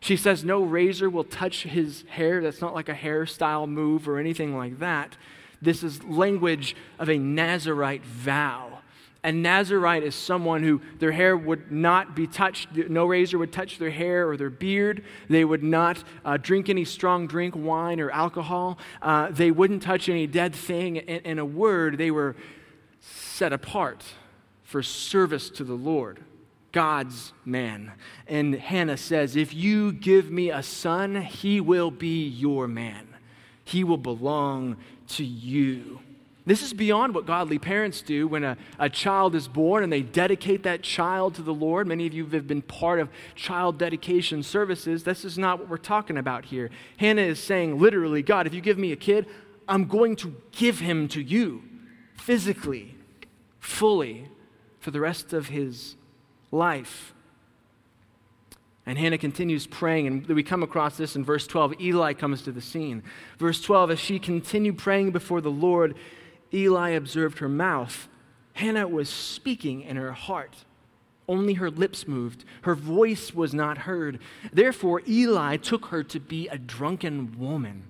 She 0.00 0.16
says 0.16 0.44
no 0.44 0.62
razor 0.62 1.10
will 1.10 1.24
touch 1.24 1.64
his 1.64 2.04
hair. 2.08 2.40
That's 2.40 2.60
not 2.60 2.74
like 2.74 2.88
a 2.88 2.94
hairstyle 2.94 3.68
move 3.68 4.08
or 4.08 4.18
anything 4.18 4.56
like 4.56 4.78
that. 4.78 5.16
This 5.60 5.82
is 5.82 6.04
language 6.04 6.76
of 6.98 7.08
a 7.08 7.18
Nazarite 7.18 8.04
vow. 8.04 8.78
A 9.24 9.32
Nazarite 9.32 10.04
is 10.04 10.14
someone 10.14 10.62
who 10.62 10.80
their 11.00 11.10
hair 11.10 11.36
would 11.36 11.72
not 11.72 12.14
be 12.14 12.28
touched, 12.28 12.72
no 12.72 13.04
razor 13.04 13.36
would 13.38 13.52
touch 13.52 13.78
their 13.78 13.90
hair 13.90 14.28
or 14.28 14.36
their 14.36 14.50
beard. 14.50 15.04
They 15.28 15.44
would 15.44 15.64
not 15.64 16.02
uh, 16.24 16.36
drink 16.36 16.68
any 16.68 16.84
strong 16.84 17.26
drink, 17.26 17.56
wine, 17.56 17.98
or 17.98 18.12
alcohol. 18.12 18.78
Uh, 19.02 19.32
they 19.32 19.50
wouldn't 19.50 19.82
touch 19.82 20.08
any 20.08 20.28
dead 20.28 20.54
thing. 20.54 20.96
In, 20.96 21.20
in 21.22 21.38
a 21.40 21.44
word, 21.44 21.98
they 21.98 22.12
were 22.12 22.36
set 23.00 23.52
apart 23.52 24.04
for 24.62 24.82
service 24.82 25.50
to 25.50 25.64
the 25.64 25.74
Lord. 25.74 26.24
God's 26.72 27.32
man. 27.44 27.92
And 28.26 28.54
Hannah 28.54 28.96
says, 28.96 29.36
If 29.36 29.54
you 29.54 29.92
give 29.92 30.30
me 30.30 30.50
a 30.50 30.62
son, 30.62 31.22
he 31.22 31.60
will 31.60 31.90
be 31.90 32.26
your 32.26 32.68
man. 32.68 33.08
He 33.64 33.84
will 33.84 33.98
belong 33.98 34.76
to 35.08 35.24
you. 35.24 36.00
This 36.46 36.62
is 36.62 36.72
beyond 36.72 37.14
what 37.14 37.26
godly 37.26 37.58
parents 37.58 38.00
do 38.00 38.26
when 38.26 38.42
a, 38.42 38.56
a 38.78 38.88
child 38.88 39.34
is 39.34 39.46
born 39.48 39.84
and 39.84 39.92
they 39.92 40.00
dedicate 40.00 40.62
that 40.62 40.82
child 40.82 41.34
to 41.34 41.42
the 41.42 41.52
Lord. 41.52 41.86
Many 41.86 42.06
of 42.06 42.14
you 42.14 42.24
have 42.26 42.46
been 42.46 42.62
part 42.62 43.00
of 43.00 43.10
child 43.34 43.78
dedication 43.78 44.42
services. 44.42 45.04
This 45.04 45.26
is 45.26 45.36
not 45.36 45.58
what 45.58 45.68
we're 45.68 45.76
talking 45.76 46.16
about 46.16 46.46
here. 46.46 46.70
Hannah 46.96 47.22
is 47.22 47.38
saying, 47.38 47.78
literally, 47.78 48.22
God, 48.22 48.46
if 48.46 48.54
you 48.54 48.62
give 48.62 48.78
me 48.78 48.92
a 48.92 48.96
kid, 48.96 49.26
I'm 49.68 49.84
going 49.84 50.16
to 50.16 50.34
give 50.52 50.78
him 50.78 51.08
to 51.08 51.20
you 51.20 51.62
physically, 52.18 52.94
fully, 53.60 54.28
for 54.80 54.90
the 54.90 55.00
rest 55.00 55.32
of 55.32 55.48
his 55.48 55.96
life. 56.50 57.14
And 58.86 58.96
Hannah 58.96 59.18
continues 59.18 59.66
praying, 59.66 60.06
and 60.06 60.26
we 60.26 60.42
come 60.42 60.62
across 60.62 60.96
this 60.96 61.14
in 61.14 61.24
verse 61.24 61.46
12. 61.46 61.80
Eli 61.80 62.14
comes 62.14 62.42
to 62.42 62.52
the 62.52 62.62
scene. 62.62 63.02
Verse 63.38 63.60
12, 63.60 63.90
as 63.90 63.98
she 63.98 64.18
continued 64.18 64.78
praying 64.78 65.10
before 65.10 65.42
the 65.42 65.50
Lord, 65.50 65.94
Eli 66.54 66.90
observed 66.90 67.38
her 67.38 67.50
mouth. 67.50 68.08
Hannah 68.54 68.88
was 68.88 69.10
speaking 69.10 69.82
in 69.82 69.96
her 69.96 70.12
heart. 70.12 70.64
Only 71.28 71.54
her 71.54 71.70
lips 71.70 72.08
moved. 72.08 72.46
Her 72.62 72.74
voice 72.74 73.34
was 73.34 73.52
not 73.52 73.78
heard. 73.78 74.18
Therefore, 74.52 75.02
Eli 75.06 75.58
took 75.58 75.86
her 75.86 76.02
to 76.04 76.18
be 76.18 76.48
a 76.48 76.56
drunken 76.56 77.38
woman. 77.38 77.84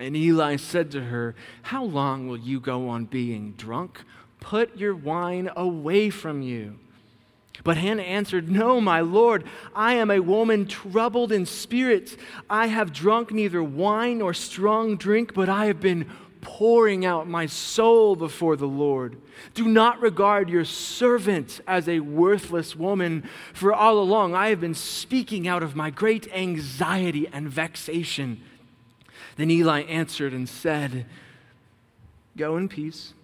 And 0.00 0.16
Eli 0.16 0.56
said 0.56 0.90
to 0.92 1.04
her, 1.04 1.34
How 1.60 1.84
long 1.84 2.26
will 2.26 2.38
you 2.38 2.58
go 2.58 2.88
on 2.88 3.04
being 3.04 3.52
drunk? 3.52 4.00
Put 4.40 4.78
your 4.78 4.94
wine 4.94 5.50
away 5.54 6.08
from 6.08 6.40
you. 6.40 6.78
But 7.62 7.76
Hannah 7.76 8.02
answered, 8.02 8.48
No, 8.48 8.80
my 8.80 9.00
Lord, 9.00 9.44
I 9.74 9.94
am 9.94 10.10
a 10.10 10.20
woman 10.20 10.66
troubled 10.66 11.32
in 11.32 11.44
spirit. 11.44 12.16
I 12.48 12.68
have 12.68 12.94
drunk 12.94 13.30
neither 13.30 13.62
wine 13.62 14.18
nor 14.18 14.32
strong 14.32 14.96
drink, 14.96 15.34
but 15.34 15.50
I 15.50 15.66
have 15.66 15.80
been 15.80 16.10
pouring 16.40 17.04
out 17.04 17.28
my 17.28 17.44
soul 17.44 18.16
before 18.16 18.56
the 18.56 18.66
Lord. 18.66 19.20
Do 19.52 19.68
not 19.68 20.00
regard 20.00 20.48
your 20.48 20.64
servant 20.64 21.60
as 21.66 21.86
a 21.86 22.00
worthless 22.00 22.74
woman, 22.74 23.28
for 23.52 23.74
all 23.74 23.98
along 23.98 24.34
I 24.34 24.48
have 24.48 24.60
been 24.60 24.74
speaking 24.74 25.46
out 25.46 25.62
of 25.62 25.76
my 25.76 25.90
great 25.90 26.26
anxiety 26.32 27.28
and 27.30 27.50
vexation. 27.50 28.40
Then 29.36 29.50
Eli 29.50 29.82
answered 29.82 30.32
and 30.32 30.48
said, 30.48 31.06
Go 32.36 32.56
in 32.56 32.68
peace 32.68 33.14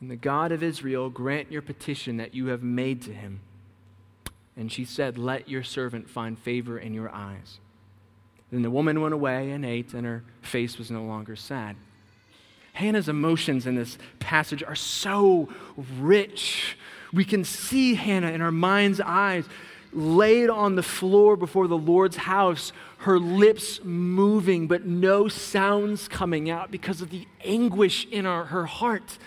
and 0.00 0.10
the 0.10 0.16
God 0.16 0.52
of 0.52 0.62
Israel 0.62 1.10
grant 1.10 1.50
your 1.50 1.62
petition 1.62 2.18
that 2.18 2.34
you 2.34 2.46
have 2.46 2.62
made 2.62 3.02
to 3.02 3.12
him. 3.12 3.40
And 4.56 4.70
she 4.70 4.84
said, 4.84 5.18
Let 5.18 5.48
your 5.48 5.62
servant 5.62 6.08
find 6.08 6.38
favor 6.38 6.78
in 6.78 6.94
your 6.94 7.10
eyes. 7.10 7.58
Then 8.50 8.62
the 8.62 8.70
woman 8.70 9.00
went 9.00 9.14
away 9.14 9.50
and 9.50 9.64
ate, 9.64 9.92
and 9.94 10.06
her 10.06 10.24
face 10.40 10.78
was 10.78 10.90
no 10.90 11.02
longer 11.02 11.36
sad. 11.36 11.76
Hannah's 12.72 13.08
emotions 13.08 13.66
in 13.66 13.74
this 13.74 13.98
passage 14.20 14.62
are 14.62 14.76
so 14.76 15.48
rich. 15.98 16.76
We 17.12 17.24
can 17.24 17.44
see 17.44 17.94
Hannah 17.94 18.30
in 18.30 18.40
our 18.40 18.52
mind's 18.52 19.00
eyes 19.00 19.46
laid 19.92 20.50
on 20.50 20.74
the 20.74 20.82
floor 20.82 21.36
before 21.36 21.66
the 21.66 21.78
Lord's 21.78 22.16
house, 22.16 22.72
her 22.98 23.18
lips 23.18 23.80
moving, 23.84 24.66
but 24.66 24.84
no 24.84 25.28
sounds 25.28 26.08
coming 26.08 26.50
out 26.50 26.70
because 26.70 27.00
of 27.00 27.10
the 27.10 27.26
anguish 27.44 28.06
in 28.06 28.26
our, 28.26 28.46
her 28.46 28.66
heart. 28.66 29.18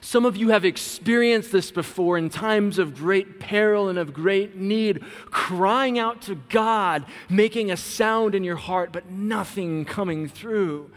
Some 0.00 0.24
of 0.24 0.36
you 0.36 0.50
have 0.50 0.64
experienced 0.64 1.50
this 1.50 1.70
before 1.70 2.16
in 2.18 2.30
times 2.30 2.78
of 2.78 2.94
great 2.94 3.40
peril 3.40 3.88
and 3.88 3.98
of 3.98 4.12
great 4.12 4.56
need, 4.56 5.02
crying 5.26 5.98
out 5.98 6.22
to 6.22 6.36
God, 6.36 7.04
making 7.28 7.70
a 7.70 7.76
sound 7.76 8.34
in 8.34 8.44
your 8.44 8.56
heart, 8.56 8.92
but 8.92 9.10
nothing 9.10 9.84
coming 9.84 10.28
through. 10.28 10.90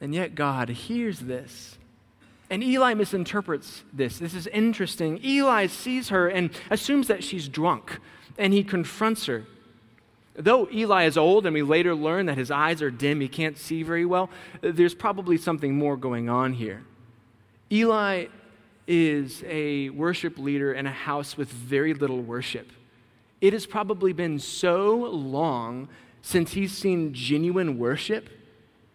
And 0.00 0.14
yet 0.14 0.34
God 0.34 0.68
hears 0.68 1.20
this. 1.20 1.78
And 2.50 2.62
Eli 2.62 2.94
misinterprets 2.94 3.82
this. 3.92 4.18
This 4.18 4.34
is 4.34 4.46
interesting. 4.48 5.20
Eli 5.24 5.66
sees 5.66 6.10
her 6.10 6.28
and 6.28 6.50
assumes 6.70 7.08
that 7.08 7.24
she's 7.24 7.48
drunk, 7.48 7.98
and 8.38 8.52
he 8.52 8.64
confronts 8.64 9.26
her. 9.26 9.44
Though 10.34 10.68
Eli 10.70 11.04
is 11.04 11.16
old 11.16 11.46
and 11.46 11.54
we 11.54 11.62
later 11.62 11.94
learn 11.94 12.26
that 12.26 12.36
his 12.36 12.50
eyes 12.50 12.82
are 12.82 12.90
dim, 12.90 13.20
he 13.20 13.28
can't 13.28 13.56
see 13.56 13.82
very 13.82 14.04
well, 14.04 14.28
there's 14.60 14.94
probably 14.94 15.38
something 15.38 15.74
more 15.74 15.96
going 15.96 16.28
on 16.28 16.52
here. 16.52 16.84
Eli 17.72 18.26
is 18.86 19.42
a 19.46 19.88
worship 19.90 20.38
leader 20.38 20.72
in 20.72 20.86
a 20.86 20.92
house 20.92 21.36
with 21.36 21.48
very 21.48 21.94
little 21.94 22.20
worship. 22.20 22.70
It 23.40 23.52
has 23.52 23.66
probably 23.66 24.12
been 24.12 24.38
so 24.38 24.94
long 24.96 25.88
since 26.22 26.52
he's 26.52 26.76
seen 26.76 27.14
genuine 27.14 27.78
worship, 27.78 28.28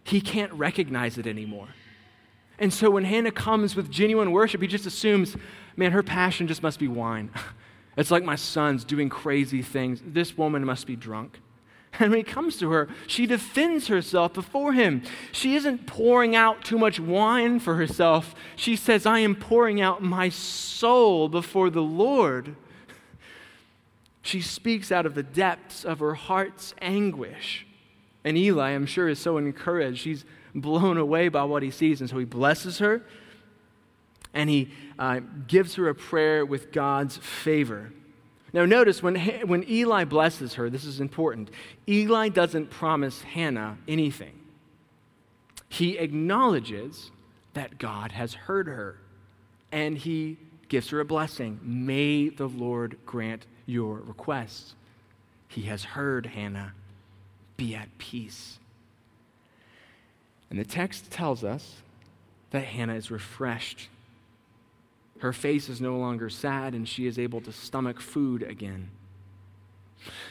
he 0.04 0.20
can't 0.20 0.52
recognize 0.54 1.18
it 1.18 1.26
anymore. 1.26 1.70
And 2.60 2.74
so 2.74 2.92
when 2.92 3.06
Hannah 3.06 3.32
comes 3.32 3.76
with 3.76 3.90
genuine 3.90 4.32
worship, 4.32 4.62
he 4.62 4.68
just 4.68 4.86
assumes, 4.86 5.36
man, 5.76 5.94
her 5.94 6.04
passion 6.04 6.48
just 6.48 6.62
must 6.62 6.78
be 6.78 6.88
wine. 6.88 7.30
It's 7.98 8.12
like 8.12 8.24
my 8.24 8.36
son's 8.36 8.84
doing 8.84 9.10
crazy 9.10 9.62
things. 9.62 10.02
This 10.06 10.38
woman 10.38 10.66
must 10.66 10.88
be 10.88 10.96
drunk. 10.96 11.40
And 12.00 12.12
when 12.12 12.20
he 12.20 12.24
comes 12.24 12.58
to 12.60 12.72
her, 12.72 12.88
she 13.06 13.26
defends 13.26 13.88
herself 13.88 14.34
before 14.34 14.72
him. 14.72 15.04
She 15.34 15.56
isn't 15.56 15.88
pouring 15.88 16.38
out 16.38 16.64
too 16.64 16.78
much 16.78 17.02
wine 17.02 17.60
for 17.60 17.76
herself. 17.76 18.34
She 18.56 18.78
says, 18.78 19.06
I 19.06 19.20
am 19.20 19.36
pouring 19.36 19.82
out 19.82 20.02
my 20.02 20.30
soul 20.30 21.28
before 21.28 21.70
the 21.70 21.82
Lord. 21.82 22.56
She 24.24 24.40
speaks 24.40 24.92
out 24.92 25.08
of 25.08 25.16
the 25.16 25.24
depths 25.24 25.84
of 25.84 25.98
her 25.98 26.14
heart's 26.14 26.76
anguish. 26.80 27.66
And 28.24 28.38
Eli, 28.38 28.70
I'm 28.70 28.86
sure, 28.86 29.10
is 29.10 29.18
so 29.18 29.38
encouraged. 29.38 30.04
He's 30.04 30.26
blown 30.54 30.98
away 30.98 31.28
by 31.28 31.44
what 31.44 31.64
he 31.64 31.72
sees. 31.72 32.02
And 32.02 32.10
so 32.10 32.20
he 32.20 32.26
blesses 32.26 32.78
her 32.78 33.04
and 34.34 34.50
he 34.50 34.72
uh, 34.98 35.20
gives 35.48 35.76
her 35.76 35.89
a 35.89 35.96
prayer 35.96 36.46
with 36.46 36.72
God's 36.72 37.17
favor. 37.17 37.91
Now, 38.54 38.65
notice 38.65 39.02
when, 39.02 39.15
when 39.48 39.67
Eli 39.70 40.04
blesses 40.04 40.56
her, 40.56 40.70
this 40.70 40.84
is 40.84 41.00
important. 41.00 41.50
Eli 41.88 42.30
doesn't 42.30 42.70
promise 42.70 43.22
Hannah 43.22 43.78
anything, 43.88 44.34
he 45.70 45.98
acknowledges 45.98 47.12
that 47.54 47.78
God 47.78 48.13
has 48.13 48.34
heard 48.34 48.67
her, 48.67 48.98
and 49.72 49.98
he 49.98 50.38
gives 50.70 50.89
her 50.89 51.00
a 51.00 51.06
blessing. 51.06 51.60
May 51.63 52.30
the 52.30 52.48
Lord 52.48 52.98
grant 53.06 53.46
your 53.65 53.96
request. 53.96 54.74
He 55.48 55.63
has 55.63 55.84
heard, 55.84 56.28
Hannah. 56.28 56.74
Be 57.58 57.76
at 57.76 57.98
peace. 57.98 58.58
And 60.50 60.58
the 60.58 60.65
text 60.65 61.12
tells 61.12 61.44
us 61.44 61.82
that 62.52 62.63
Hannah 62.63 62.96
is 62.96 63.12
refreshed 63.12 63.89
her 65.22 65.32
face 65.32 65.70
is 65.70 65.80
no 65.80 65.98
longer 65.98 66.32
sad, 66.32 66.74
and 66.74 66.90
she 66.90 67.06
is 67.06 67.20
able 67.20 67.42
to 67.42 67.52
stomach 67.52 68.02
food 68.02 68.42
again. 68.42 68.90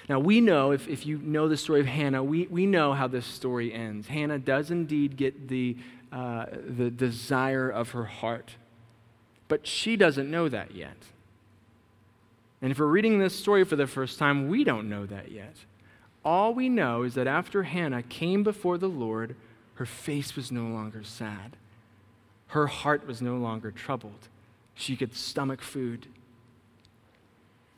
Now, 0.09 0.19
we 0.19 0.41
know, 0.41 0.73
if, 0.73 0.89
if 0.89 1.07
you 1.07 1.19
know 1.19 1.49
the 1.49 1.57
story 1.57 1.79
of 1.79 1.87
Hannah, 1.87 2.25
we, 2.25 2.49
we 2.49 2.67
know 2.67 2.93
how 2.93 3.07
this 3.07 3.25
story 3.25 3.73
ends. 3.73 4.09
Hannah 4.09 4.41
does 4.41 4.73
indeed 4.73 5.17
get 5.17 5.47
the, 5.47 5.77
uh, 6.11 6.47
the 6.67 6.91
desire 6.91 7.71
of 7.71 7.91
her 7.91 8.05
heart, 8.05 8.57
but 9.47 9.65
she 9.65 9.95
doesn't 9.95 10.29
know 10.29 10.49
that 10.49 10.75
yet. 10.75 10.97
And 12.61 12.73
if 12.73 12.81
we're 12.81 12.87
reading 12.87 13.21
this 13.21 13.39
story 13.39 13.63
for 13.63 13.77
the 13.77 13.87
first 13.87 14.19
time, 14.19 14.49
we 14.49 14.65
don't 14.65 14.89
know 14.89 15.07
that 15.07 15.31
yet. 15.31 15.55
All 16.25 16.53
we 16.53 16.69
know 16.69 17.05
is 17.05 17.15
that 17.15 17.29
after 17.29 17.63
Hannah 17.63 18.03
came 18.03 18.43
before 18.43 18.77
the 18.77 18.89
Lord, 18.89 19.37
her 19.75 19.87
face 19.87 20.35
was 20.35 20.51
no 20.51 20.65
longer 20.65 21.05
sad, 21.05 21.57
her 22.49 22.67
heart 22.67 23.07
was 23.07 23.23
no 23.23 23.37
longer 23.37 23.71
troubled 23.71 24.27
she 24.75 24.97
could 24.97 25.15
stomach 25.15 25.61
food. 25.61 26.07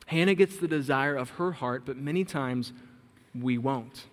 Hannah 0.06 0.34
gets 0.34 0.56
the 0.56 0.68
desire 0.68 1.16
of 1.16 1.30
her 1.30 1.52
heart, 1.52 1.84
but 1.86 1.96
many 1.96 2.24
times 2.24 2.72
we 3.34 3.58
won't. 3.58 4.06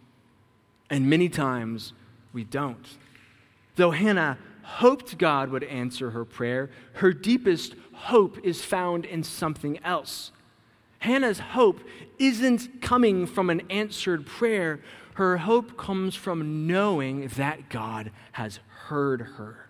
And 0.90 1.10
many 1.10 1.30
times 1.30 1.94
we 2.34 2.44
don't. 2.44 2.88
Though 3.76 3.92
Hannah 3.92 4.38
hoped 4.64 5.18
God 5.18 5.50
would 5.50 5.64
answer 5.64 6.12
her 6.12 6.26
prayer, 6.26 6.70
her 6.94 7.12
deepest 7.12 7.76
hope 7.94 8.38
is 8.44 8.64
found 8.64 9.06
in 9.06 9.24
something 9.24 9.80
else. 9.84 10.32
Hannah's 11.00 11.40
hope 11.40 11.80
isn't 12.18 12.82
coming 12.82 13.26
from 13.26 13.50
an 13.50 13.62
answered 13.70 14.26
prayer, 14.26 14.82
her 15.16 15.38
hope 15.38 15.78
comes 15.78 16.16
from 16.16 16.68
knowing 16.68 17.28
that 17.36 17.70
God 17.70 18.12
has 18.34 18.60
heard 18.68 19.22
her. 19.22 19.69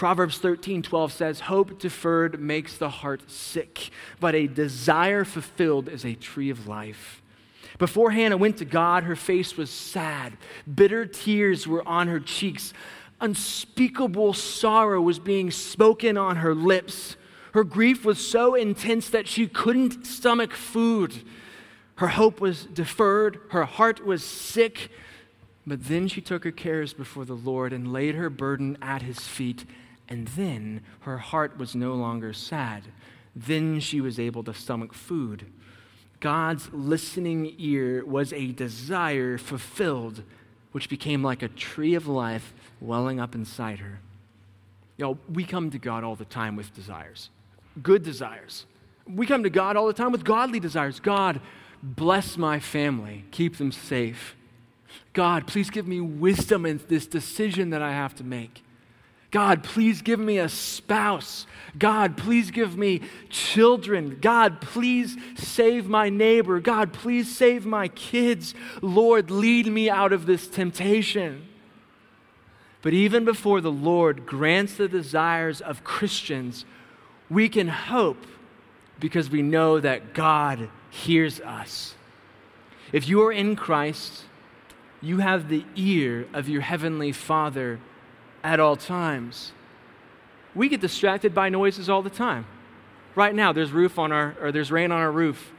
Proverbs 0.00 0.38
13, 0.38 0.80
12 0.80 1.12
says, 1.12 1.40
Hope 1.40 1.78
deferred 1.78 2.40
makes 2.40 2.78
the 2.78 2.88
heart 2.88 3.30
sick, 3.30 3.90
but 4.18 4.34
a 4.34 4.46
desire 4.46 5.26
fulfilled 5.26 5.90
is 5.90 6.06
a 6.06 6.14
tree 6.14 6.48
of 6.48 6.66
life. 6.66 7.20
Before 7.76 8.10
Hannah 8.10 8.38
went 8.38 8.56
to 8.56 8.64
God, 8.64 9.02
her 9.02 9.14
face 9.14 9.58
was 9.58 9.68
sad. 9.68 10.38
Bitter 10.74 11.04
tears 11.04 11.66
were 11.66 11.86
on 11.86 12.08
her 12.08 12.18
cheeks. 12.18 12.72
Unspeakable 13.20 14.32
sorrow 14.32 15.02
was 15.02 15.18
being 15.18 15.50
spoken 15.50 16.16
on 16.16 16.36
her 16.36 16.54
lips. 16.54 17.18
Her 17.52 17.62
grief 17.62 18.02
was 18.02 18.26
so 18.26 18.54
intense 18.54 19.10
that 19.10 19.28
she 19.28 19.48
couldn't 19.48 20.06
stomach 20.06 20.54
food. 20.54 21.24
Her 21.96 22.08
hope 22.08 22.40
was 22.40 22.64
deferred. 22.64 23.38
Her 23.50 23.66
heart 23.66 24.06
was 24.06 24.24
sick. 24.24 24.90
But 25.66 25.84
then 25.84 26.08
she 26.08 26.22
took 26.22 26.44
her 26.44 26.50
cares 26.50 26.94
before 26.94 27.26
the 27.26 27.36
Lord 27.36 27.74
and 27.74 27.92
laid 27.92 28.14
her 28.14 28.30
burden 28.30 28.78
at 28.80 29.02
his 29.02 29.20
feet 29.20 29.66
and 30.10 30.26
then 30.28 30.82
her 31.00 31.18
heart 31.18 31.56
was 31.56 31.76
no 31.76 31.94
longer 31.94 32.32
sad. 32.32 32.82
Then 33.34 33.78
she 33.78 34.00
was 34.00 34.18
able 34.18 34.42
to 34.44 34.52
stomach 34.52 34.92
food. 34.92 35.46
God's 36.18 36.68
listening 36.72 37.54
ear 37.56 38.04
was 38.04 38.32
a 38.32 38.52
desire 38.52 39.38
fulfilled, 39.38 40.24
which 40.72 40.88
became 40.88 41.22
like 41.22 41.42
a 41.42 41.48
tree 41.48 41.94
of 41.94 42.08
life 42.08 42.52
welling 42.80 43.20
up 43.20 43.34
inside 43.34 43.78
her. 43.78 44.00
You 44.98 45.06
know, 45.06 45.18
we 45.32 45.44
come 45.44 45.70
to 45.70 45.78
God 45.78 46.04
all 46.04 46.16
the 46.16 46.26
time 46.26 46.56
with 46.56 46.74
desires, 46.74 47.30
good 47.82 48.02
desires. 48.02 48.66
We 49.06 49.26
come 49.26 49.44
to 49.44 49.50
God 49.50 49.76
all 49.76 49.86
the 49.86 49.94
time 49.94 50.12
with 50.12 50.24
godly 50.24 50.60
desires. 50.60 51.00
God, 51.00 51.40
bless 51.82 52.36
my 52.36 52.60
family, 52.60 53.24
keep 53.30 53.56
them 53.56 53.72
safe. 53.72 54.36
God, 55.12 55.46
please 55.46 55.70
give 55.70 55.86
me 55.86 56.00
wisdom 56.00 56.66
in 56.66 56.80
this 56.88 57.06
decision 57.06 57.70
that 57.70 57.80
I 57.80 57.92
have 57.92 58.14
to 58.16 58.24
make. 58.24 58.62
God, 59.30 59.62
please 59.62 60.02
give 60.02 60.18
me 60.18 60.38
a 60.38 60.48
spouse. 60.48 61.46
God, 61.78 62.16
please 62.16 62.50
give 62.50 62.76
me 62.76 63.00
children. 63.28 64.18
God, 64.20 64.60
please 64.60 65.16
save 65.36 65.86
my 65.86 66.08
neighbor. 66.08 66.58
God, 66.58 66.92
please 66.92 67.34
save 67.34 67.64
my 67.64 67.88
kids. 67.88 68.54
Lord, 68.82 69.30
lead 69.30 69.66
me 69.66 69.88
out 69.88 70.12
of 70.12 70.26
this 70.26 70.48
temptation. 70.48 71.46
But 72.82 72.92
even 72.92 73.24
before 73.24 73.60
the 73.60 73.70
Lord 73.70 74.26
grants 74.26 74.74
the 74.74 74.88
desires 74.88 75.60
of 75.60 75.84
Christians, 75.84 76.64
we 77.28 77.48
can 77.48 77.68
hope 77.68 78.26
because 78.98 79.30
we 79.30 79.42
know 79.42 79.78
that 79.78 80.12
God 80.12 80.68
hears 80.90 81.40
us. 81.40 81.94
If 82.92 83.08
you 83.08 83.22
are 83.22 83.32
in 83.32 83.54
Christ, 83.54 84.24
you 85.00 85.18
have 85.18 85.48
the 85.48 85.64
ear 85.76 86.26
of 86.32 86.48
your 86.48 86.62
heavenly 86.62 87.12
Father 87.12 87.78
at 88.42 88.60
all 88.60 88.76
times. 88.76 89.52
We 90.54 90.68
get 90.68 90.80
distracted 90.80 91.34
by 91.34 91.48
noises 91.48 91.88
all 91.88 92.02
the 92.02 92.10
time. 92.10 92.46
Right 93.14 93.34
now, 93.34 93.52
there's 93.52 93.72
roof 93.72 93.98
on 93.98 94.12
our 94.12 94.36
or 94.40 94.52
there's 94.52 94.70
rain 94.70 94.92
on 94.92 94.98
our 94.98 95.12
roof. 95.12 95.52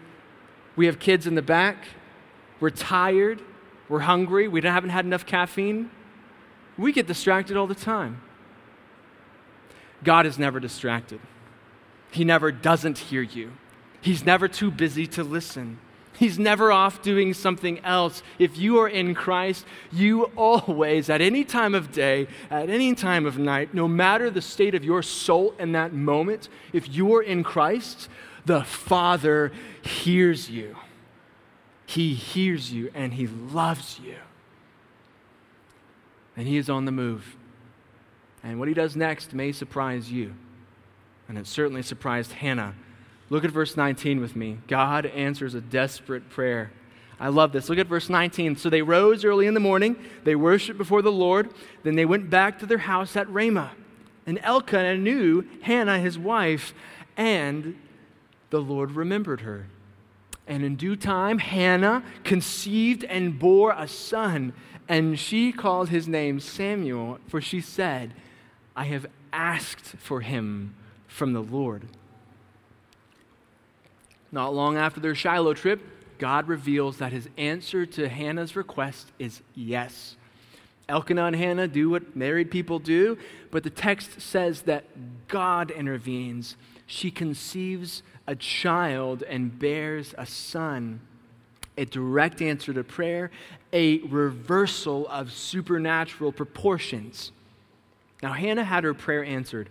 We 0.76 0.86
have 0.86 1.00
kids 1.00 1.28
in 1.28 1.36
the 1.36 1.41
back. 1.41 1.86
We're 2.60 2.70
tired. 2.70 3.41
We're 3.89 4.00
hungry. 4.00 4.48
We 4.48 4.62
haven't 4.62 4.91
had 4.91 5.06
enough 5.06 5.26
caffeine. 5.26 5.91
We 6.78 6.94
get 6.94 7.08
distracted 7.08 7.58
all 7.58 7.67
the 7.67 7.76
time. 7.76 8.22
God 10.04 10.26
is 10.26 10.39
never 10.39 10.60
distracted. 10.60 11.20
He 12.12 12.24
never 12.24 12.52
doesn't 12.52 12.98
hear 12.98 13.22
you. 13.22 13.52
He's 14.02 14.26
never 14.26 14.48
too 14.48 14.72
busy 14.72 15.06
to 15.08 15.24
listen. 15.24 15.80
He's 16.21 16.38
never 16.38 16.71
off 16.71 17.01
doing 17.01 17.34
something 17.34 17.79
else. 17.79 18.21
If 18.38 18.55
you 18.55 18.77
are 18.77 18.88
in 18.88 19.15
Christ, 19.15 19.65
you 19.91 20.25
always, 20.38 21.10
at 21.10 21.19
any 21.19 21.43
time 21.43 21.73
of 21.73 21.91
day, 21.91 22.27
at 22.51 22.69
any 22.69 22.93
time 22.93 23.25
of 23.25 23.39
night, 23.39 23.73
no 23.73 23.88
matter 23.88 24.29
the 24.29 24.39
state 24.39 24.75
of 24.75 24.86
your 24.86 25.01
soul 25.01 25.55
in 25.57 25.71
that 25.71 25.93
moment, 25.93 26.47
if 26.73 26.93
you 26.93 27.12
are 27.15 27.23
in 27.23 27.43
Christ, 27.43 28.07
the 28.45 28.63
Father 28.63 29.51
hears 29.81 30.47
you. 30.47 30.77
He 31.88 32.13
hears 32.13 32.71
you 32.71 32.91
and 32.93 33.15
He 33.15 33.25
loves 33.25 33.99
you. 33.99 34.17
And 36.38 36.47
He 36.47 36.57
is 36.57 36.69
on 36.69 36.86
the 36.86 36.91
move. 36.91 37.36
And 38.43 38.60
what 38.60 38.67
He 38.67 38.75
does 38.75 38.95
next 38.95 39.34
may 39.34 39.51
surprise 39.51 40.12
you. 40.12 40.36
And 41.27 41.39
it 41.39 41.47
certainly 41.47 41.81
surprised 41.81 42.34
Hannah 42.34 42.75
Look 43.32 43.46
at 43.46 43.52
verse 43.52 43.78
19 43.78 44.20
with 44.20 44.36
me. 44.36 44.58
God 44.67 45.06
answers 45.06 45.56
a 45.56 45.62
desperate 45.62 46.30
prayer. 46.30 46.70
I 47.17 47.30
love 47.30 47.54
this. 47.54 47.70
Look 47.70 47.80
at 47.80 47.88
verse 47.88 48.10
19. 48.10 48.58
So 48.58 48.70
they 48.70 48.82
rose 48.82 49.24
early 49.24 49.48
in 49.48 49.54
the 49.54 49.62
morning, 49.62 49.96
they 50.26 50.36
worshiped 50.36 50.78
before 50.78 51.02
the 51.02 51.13
Lord, 51.13 51.50
then 51.84 51.96
they 51.96 52.04
went 52.04 52.30
back 52.30 52.60
to 52.60 52.65
their 52.65 52.80
house 52.80 53.15
at 53.15 53.30
Ramah. 53.30 53.72
And 54.26 54.38
Elkanah 54.44 54.98
knew 54.98 55.48
Hannah, 55.62 55.98
his 55.98 56.20
wife, 56.20 56.74
and 57.15 57.80
the 58.50 58.60
Lord 58.60 58.91
remembered 58.91 59.41
her. 59.41 59.67
And 60.46 60.62
in 60.65 60.76
due 60.76 60.98
time, 60.98 61.38
Hannah 61.38 62.04
conceived 62.26 63.06
and 63.06 63.39
bore 63.39 63.74
a 63.78 63.88
son, 63.88 64.52
and 64.89 65.17
she 65.17 65.54
called 65.54 65.88
his 65.88 66.06
name 66.06 66.41
Samuel, 66.41 67.20
for 67.30 67.39
she 67.39 67.62
said, 67.62 68.13
I 68.76 68.84
have 68.86 69.06
asked 69.32 69.86
for 69.86 70.20
him 70.20 70.76
from 71.08 71.32
the 71.32 71.39
Lord. 71.39 71.88
Not 74.32 74.54
long 74.54 74.78
after 74.78 75.00
their 75.00 75.15
Shiloh 75.15 75.54
trip, 75.54 75.82
God 76.17 76.48
reveals 76.48 76.98
that 76.98 77.12
his 77.12 77.28
answer 77.38 77.86
to 77.86 78.08
Hannah's 78.08 78.56
request 78.56 79.12
is 79.20 79.41
yes. 79.56 80.15
Elkanah 80.88 81.26
and 81.26 81.36
Hannah 81.36 81.67
do 81.67 81.89
what 81.89 82.15
married 82.15 82.52
people 82.52 82.80
do, 82.80 83.17
but 83.50 83.63
the 83.63 83.70
text 83.70 84.22
says 84.22 84.63
that 84.63 84.86
God 85.28 85.72
intervenes. 85.72 86.58
She 86.86 87.12
conceives 87.12 88.04
a 88.28 88.36
child 88.36 89.24
and 89.24 89.58
bears 89.58 90.13
a 90.17 90.26
son. 90.26 91.02
a 91.78 91.86
direct 91.86 92.41
answer 92.41 92.74
to 92.74 92.84
prayer, 92.84 93.32
a 93.74 94.00
reversal 94.00 95.08
of 95.08 95.32
supernatural 95.32 96.32
proportions. 96.32 97.32
Now, 98.22 98.34
Hannah 98.34 98.63
had 98.63 98.84
her 98.84 98.94
prayer 98.94 99.24
answered. 99.24 99.70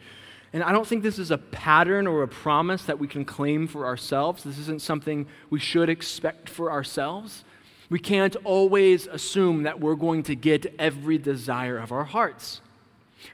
And 0.53 0.63
I 0.63 0.73
don't 0.73 0.87
think 0.87 1.03
this 1.03 1.19
is 1.19 1.31
a 1.31 1.39
pattern 1.39 2.07
or 2.07 2.23
a 2.23 2.29
promise 2.29 2.83
that 2.85 2.99
we 2.99 3.07
can 3.07 3.25
claim 3.25 3.67
for 3.67 3.87
ourselves. 3.87 4.43
This 4.43 4.59
isn't 4.59 4.83
something 4.83 5.27
we 5.49 5.61
should 5.61 5.89
expect 5.89 6.49
for 6.49 6.73
ourselves. 6.73 7.45
We 7.89 7.99
can't 7.99 8.37
always 8.45 9.07
assume 9.07 9.63
that 9.63 9.81
we're 9.81 9.95
going 9.95 10.23
to 10.25 10.35
get 10.35 10.75
every 10.79 11.19
desire 11.19 11.79
of 11.79 11.93
our 11.93 12.05
hearts. 12.05 12.61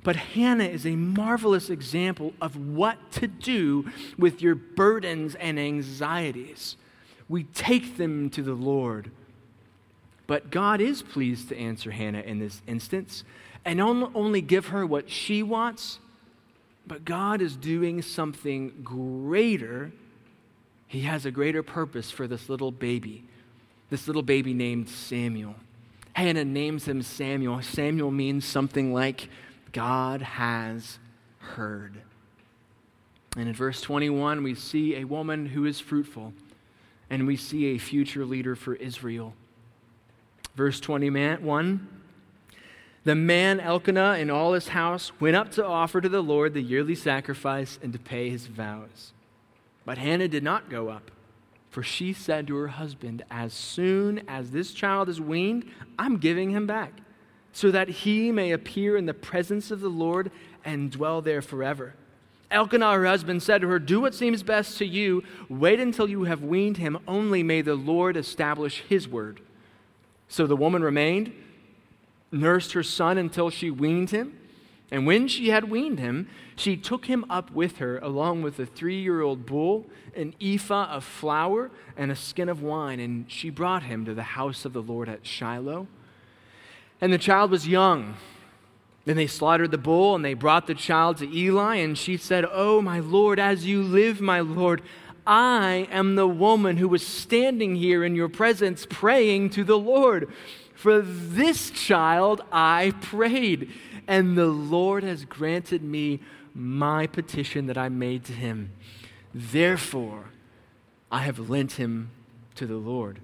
But 0.02 0.16
Hannah 0.16 0.64
is 0.64 0.84
a 0.84 0.96
marvelous 0.96 1.70
example 1.70 2.34
of 2.40 2.56
what 2.56 3.12
to 3.12 3.28
do 3.28 3.90
with 4.18 4.42
your 4.42 4.54
burdens 4.54 5.36
and 5.36 5.58
anxieties. 5.58 6.76
We 7.28 7.44
take 7.44 7.96
them 7.96 8.28
to 8.30 8.42
the 8.42 8.54
Lord. 8.54 9.10
But 10.26 10.50
God 10.50 10.80
is 10.80 11.02
pleased 11.02 11.48
to 11.50 11.56
answer 11.56 11.92
Hannah 11.92 12.20
in 12.20 12.40
this 12.40 12.62
instance 12.66 13.24
and 13.64 13.80
only 13.80 14.40
give 14.40 14.66
her 14.66 14.84
what 14.84 15.08
she 15.08 15.42
wants, 15.42 15.98
but 16.86 17.04
God 17.04 17.40
is 17.40 17.56
doing 17.56 18.02
something 18.02 18.72
greater. 18.82 19.92
He 20.86 21.02
has 21.02 21.26
a 21.26 21.30
greater 21.30 21.62
purpose 21.62 22.10
for 22.10 22.26
this 22.26 22.48
little 22.48 22.70
baby, 22.70 23.24
this 23.90 24.06
little 24.06 24.22
baby 24.22 24.54
named 24.54 24.88
Samuel. 24.88 25.56
Hannah 26.12 26.44
names 26.44 26.86
him 26.86 27.02
Samuel. 27.02 27.60
Samuel 27.62 28.10
means 28.10 28.44
something 28.44 28.94
like 28.94 29.28
God 29.72 30.22
has 30.22 30.98
heard. 31.38 32.00
And 33.36 33.48
in 33.48 33.54
verse 33.54 33.82
21, 33.82 34.42
we 34.42 34.54
see 34.54 34.96
a 34.96 35.04
woman 35.04 35.46
who 35.46 35.66
is 35.66 35.78
fruitful, 35.78 36.32
and 37.10 37.26
we 37.26 37.36
see 37.36 37.66
a 37.66 37.78
future 37.78 38.24
leader 38.24 38.56
for 38.56 38.74
Israel. 38.76 39.34
Verse 40.54 40.80
21 40.80 41.86
the 43.06 43.14
man 43.14 43.60
Elkanah 43.60 44.16
and 44.18 44.32
all 44.32 44.52
his 44.52 44.66
house 44.66 45.12
went 45.20 45.36
up 45.36 45.52
to 45.52 45.64
offer 45.64 46.00
to 46.00 46.08
the 46.08 46.24
Lord 46.24 46.54
the 46.54 46.60
yearly 46.60 46.96
sacrifice 46.96 47.78
and 47.80 47.92
to 47.92 48.00
pay 48.00 48.30
his 48.30 48.48
vows. 48.48 49.12
But 49.84 49.96
Hannah 49.96 50.26
did 50.26 50.42
not 50.42 50.68
go 50.68 50.88
up, 50.88 51.12
for 51.70 51.84
she 51.84 52.12
said 52.12 52.48
to 52.48 52.56
her 52.56 52.66
husband, 52.66 53.22
As 53.30 53.52
soon 53.52 54.22
as 54.26 54.50
this 54.50 54.72
child 54.72 55.08
is 55.08 55.20
weaned, 55.20 55.70
I'm 55.96 56.16
giving 56.16 56.50
him 56.50 56.66
back, 56.66 56.94
so 57.52 57.70
that 57.70 57.88
he 57.88 58.32
may 58.32 58.50
appear 58.50 58.96
in 58.96 59.06
the 59.06 59.14
presence 59.14 59.70
of 59.70 59.80
the 59.80 59.88
Lord 59.88 60.32
and 60.64 60.90
dwell 60.90 61.22
there 61.22 61.42
forever. 61.42 61.94
Elkanah, 62.50 62.92
her 62.92 63.06
husband, 63.06 63.40
said 63.40 63.60
to 63.60 63.68
her, 63.68 63.78
Do 63.78 64.00
what 64.00 64.16
seems 64.16 64.42
best 64.42 64.78
to 64.78 64.84
you. 64.84 65.22
Wait 65.48 65.78
until 65.78 66.10
you 66.10 66.24
have 66.24 66.42
weaned 66.42 66.78
him. 66.78 66.98
Only 67.06 67.44
may 67.44 67.62
the 67.62 67.76
Lord 67.76 68.16
establish 68.16 68.82
his 68.88 69.06
word. 69.06 69.42
So 70.26 70.48
the 70.48 70.56
woman 70.56 70.82
remained 70.82 71.32
nursed 72.30 72.72
her 72.72 72.82
son 72.82 73.18
until 73.18 73.50
she 73.50 73.70
weaned 73.70 74.10
him. 74.10 74.38
And 74.90 75.06
when 75.06 75.26
she 75.26 75.48
had 75.48 75.68
weaned 75.68 75.98
him, 75.98 76.28
she 76.54 76.76
took 76.76 77.06
him 77.06 77.24
up 77.28 77.50
with 77.50 77.78
her, 77.78 77.98
along 77.98 78.42
with 78.42 78.58
a 78.58 78.66
three 78.66 79.00
year 79.00 79.20
old 79.20 79.44
bull, 79.44 79.86
an 80.14 80.34
ephah 80.40 80.88
of 80.90 81.04
flour, 81.04 81.70
and 81.96 82.10
a 82.10 82.16
skin 82.16 82.48
of 82.48 82.62
wine, 82.62 83.00
and 83.00 83.30
she 83.30 83.50
brought 83.50 83.82
him 83.82 84.04
to 84.04 84.14
the 84.14 84.22
house 84.22 84.64
of 84.64 84.72
the 84.72 84.82
Lord 84.82 85.08
at 85.08 85.26
Shiloh. 85.26 85.88
And 87.00 87.12
the 87.12 87.18
child 87.18 87.50
was 87.50 87.66
young. 87.68 88.16
Then 89.04 89.16
they 89.16 89.26
slaughtered 89.26 89.70
the 89.70 89.78
bull, 89.78 90.14
and 90.14 90.24
they 90.24 90.34
brought 90.34 90.66
the 90.66 90.74
child 90.74 91.18
to 91.18 91.32
Eli, 91.32 91.76
and 91.76 91.96
she 91.96 92.16
said, 92.16 92.44
Oh, 92.50 92.80
my 92.80 93.00
Lord, 93.00 93.38
as 93.38 93.66
you 93.66 93.82
live, 93.82 94.20
my 94.20 94.40
Lord, 94.40 94.82
I 95.26 95.88
am 95.90 96.14
the 96.14 96.28
woman 96.28 96.76
who 96.76 96.88
was 96.88 97.06
standing 97.06 97.74
here 97.74 98.04
in 98.04 98.14
your 98.14 98.28
presence 98.28 98.86
praying 98.88 99.50
to 99.50 99.64
the 99.64 99.78
Lord. 99.78 100.32
For 100.76 101.00
this 101.00 101.70
child 101.70 102.42
I 102.52 102.92
prayed, 103.00 103.72
and 104.06 104.36
the 104.36 104.46
Lord 104.46 105.02
has 105.02 105.24
granted 105.24 105.82
me 105.82 106.20
my 106.54 107.06
petition 107.06 107.66
that 107.66 107.78
I 107.78 107.88
made 107.88 108.24
to 108.26 108.32
him. 108.34 108.72
Therefore, 109.34 110.26
I 111.10 111.20
have 111.20 111.50
lent 111.50 111.72
him 111.72 112.10
to 112.56 112.66
the 112.66 112.76
Lord. 112.76 113.20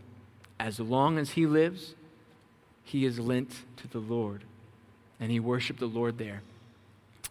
As 0.59 0.81
long 0.81 1.19
as 1.19 1.33
he 1.33 1.47
lives, 1.47 1.95
he 2.83 3.05
is 3.05 3.19
lent 3.19 3.65
to 3.77 3.89
the 3.89 3.99
Lord. 3.99 4.45
And 5.21 5.31
he 5.31 5.39
worshiped 5.39 5.79
the 5.79 5.87
Lord 5.87 6.17
there. 6.17 6.43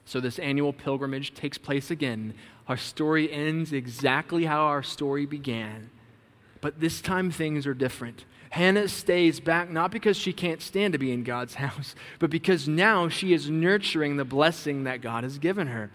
So, 0.06 0.20
this 0.20 0.40
annual 0.40 0.72
pilgrimage 0.72 1.34
takes 1.34 1.58
place 1.58 1.90
again. 1.90 2.36
Our 2.68 2.78
story 2.78 3.32
ends 3.32 3.74
exactly 3.74 4.46
how 4.46 4.66
our 4.66 4.84
story 4.84 5.26
began. 5.26 5.90
But 6.62 6.80
this 6.80 7.02
time 7.02 7.32
things 7.32 7.66
are 7.66 7.74
different. 7.74 8.26
Hannah 8.52 8.90
stays 8.90 9.40
back 9.40 9.70
not 9.70 9.92
because 9.92 10.18
she 10.18 10.34
can't 10.34 10.62
stand 10.62 10.92
to 10.92 11.00
be 11.00 11.12
in 11.12 11.24
God's 11.24 11.56
house, 11.66 11.96
but 12.20 12.30
because 12.30 12.68
now 12.68 13.10
she 13.10 13.34
is 13.34 13.50
nurturing 13.50 14.18
the 14.18 14.26
blessing 14.26 14.84
that 14.84 15.02
God 15.02 15.24
has 15.24 15.38
given 15.38 15.68
her. 15.68 15.90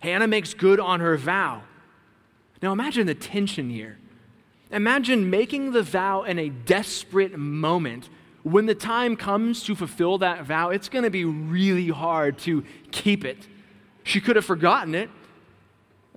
Hannah 0.00 0.26
makes 0.26 0.54
good 0.54 0.80
on 0.80 1.00
her 1.00 1.16
vow. 1.16 1.62
Now 2.62 2.72
imagine 2.72 3.06
the 3.06 3.14
tension 3.14 3.68
here. 3.68 3.98
Imagine 4.70 5.28
making 5.28 5.72
the 5.72 5.82
vow 5.82 6.22
in 6.22 6.38
a 6.38 6.48
desperate 6.48 7.36
moment. 7.36 8.08
When 8.44 8.64
the 8.64 8.74
time 8.74 9.14
comes 9.16 9.62
to 9.64 9.74
fulfill 9.74 10.18
that 10.18 10.44
vow, 10.44 10.70
it's 10.70 10.88
going 10.88 11.04
to 11.04 11.10
be 11.10 11.26
really 11.26 11.88
hard 11.88 12.38
to 12.40 12.64
keep 12.90 13.26
it. 13.26 13.46
She 14.04 14.22
could 14.22 14.36
have 14.36 14.44
forgotten 14.46 14.94
it 14.94 15.10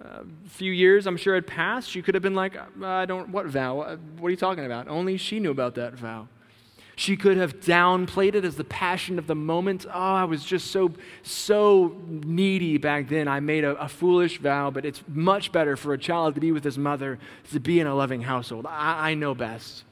a 0.03 0.49
few 0.49 0.71
years, 0.71 1.07
I'm 1.07 1.17
sure, 1.17 1.35
had 1.35 1.47
passed, 1.47 1.89
she 1.89 2.01
could 2.01 2.13
have 2.13 2.21
been 2.21 2.35
like, 2.35 2.55
uh, 2.55 2.85
I 2.85 3.05
don't, 3.05 3.29
what 3.29 3.45
vow? 3.47 3.79
Uh, 3.79 3.97
what 4.19 4.27
are 4.27 4.31
you 4.31 4.37
talking 4.37 4.65
about? 4.65 4.87
Only 4.87 5.17
she 5.17 5.39
knew 5.39 5.51
about 5.51 5.75
that 5.75 5.93
vow. 5.93 6.27
She 6.95 7.17
could 7.17 7.37
have 7.37 7.59
downplayed 7.59 8.35
it 8.35 8.45
as 8.45 8.55
the 8.55 8.63
passion 8.63 9.17
of 9.17 9.25
the 9.25 9.35
moment. 9.35 9.85
Oh, 9.87 9.91
I 9.91 10.25
was 10.25 10.43
just 10.45 10.69
so, 10.69 10.93
so 11.23 11.99
needy 12.07 12.77
back 12.77 13.09
then. 13.09 13.27
I 13.27 13.39
made 13.39 13.63
a, 13.63 13.71
a, 13.81 13.87
foolish 13.87 14.37
vow, 14.39 14.69
but 14.69 14.85
it's 14.85 15.01
much 15.07 15.51
better 15.51 15.75
for 15.75 15.93
a 15.93 15.97
child 15.97 16.35
to 16.35 16.41
be 16.41 16.51
with 16.51 16.63
his 16.63 16.77
mother, 16.77 17.17
to 17.51 17.59
be 17.59 17.79
in 17.79 17.87
a 17.87 17.95
loving 17.95 18.21
household. 18.21 18.67
I, 18.67 19.11
I 19.11 19.13
know 19.15 19.33
best. 19.33 19.85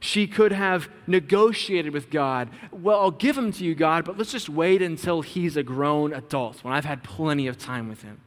She 0.00 0.26
could 0.26 0.52
have 0.52 0.88
negotiated 1.06 1.94
with 1.94 2.10
God. 2.10 2.50
Well, 2.70 3.00
I'll 3.00 3.10
give 3.10 3.36
him 3.36 3.50
to 3.52 3.64
you, 3.64 3.74
God, 3.74 4.04
but 4.04 4.18
let's 4.18 4.30
just 4.30 4.50
wait 4.50 4.82
until 4.82 5.22
he's 5.22 5.56
a 5.56 5.62
grown 5.62 6.12
adult 6.12 6.62
when 6.62 6.74
I've 6.74 6.84
had 6.84 7.02
plenty 7.02 7.46
of 7.46 7.56
time 7.56 7.88
with 7.88 8.02
him. 8.02 8.20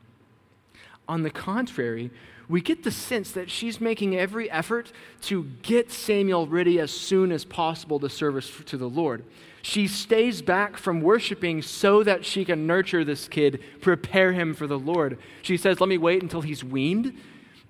On 1.11 1.23
the 1.23 1.29
contrary, 1.29 2.09
we 2.47 2.61
get 2.61 2.83
the 2.83 2.89
sense 2.89 3.31
that 3.31 3.51
she's 3.51 3.81
making 3.81 4.17
every 4.17 4.49
effort 4.49 4.93
to 5.23 5.43
get 5.61 5.91
Samuel 5.91 6.47
ready 6.47 6.79
as 6.79 6.89
soon 6.89 7.33
as 7.33 7.43
possible 7.43 7.99
to 7.99 8.07
service 8.07 8.49
to 8.67 8.77
the 8.77 8.87
Lord. 8.87 9.25
She 9.61 9.89
stays 9.89 10.41
back 10.41 10.77
from 10.77 11.01
worshiping 11.01 11.63
so 11.63 12.01
that 12.03 12.23
she 12.23 12.45
can 12.45 12.65
nurture 12.65 13.03
this 13.03 13.27
kid, 13.27 13.61
prepare 13.81 14.31
him 14.31 14.53
for 14.53 14.67
the 14.67 14.79
Lord. 14.79 15.17
She 15.41 15.57
says, 15.57 15.81
Let 15.81 15.89
me 15.89 15.97
wait 15.97 16.21
until 16.23 16.39
he's 16.39 16.63
weaned. 16.63 17.13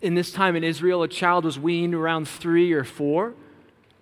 In 0.03 0.13
this 0.13 0.31
time 0.31 0.55
in 0.55 0.63
Israel, 0.63 1.01
a 1.01 1.07
child 1.07 1.43
was 1.43 1.57
weaned 1.57 1.95
around 1.95 2.27
three 2.27 2.71
or 2.73 2.83
four. 2.83 3.33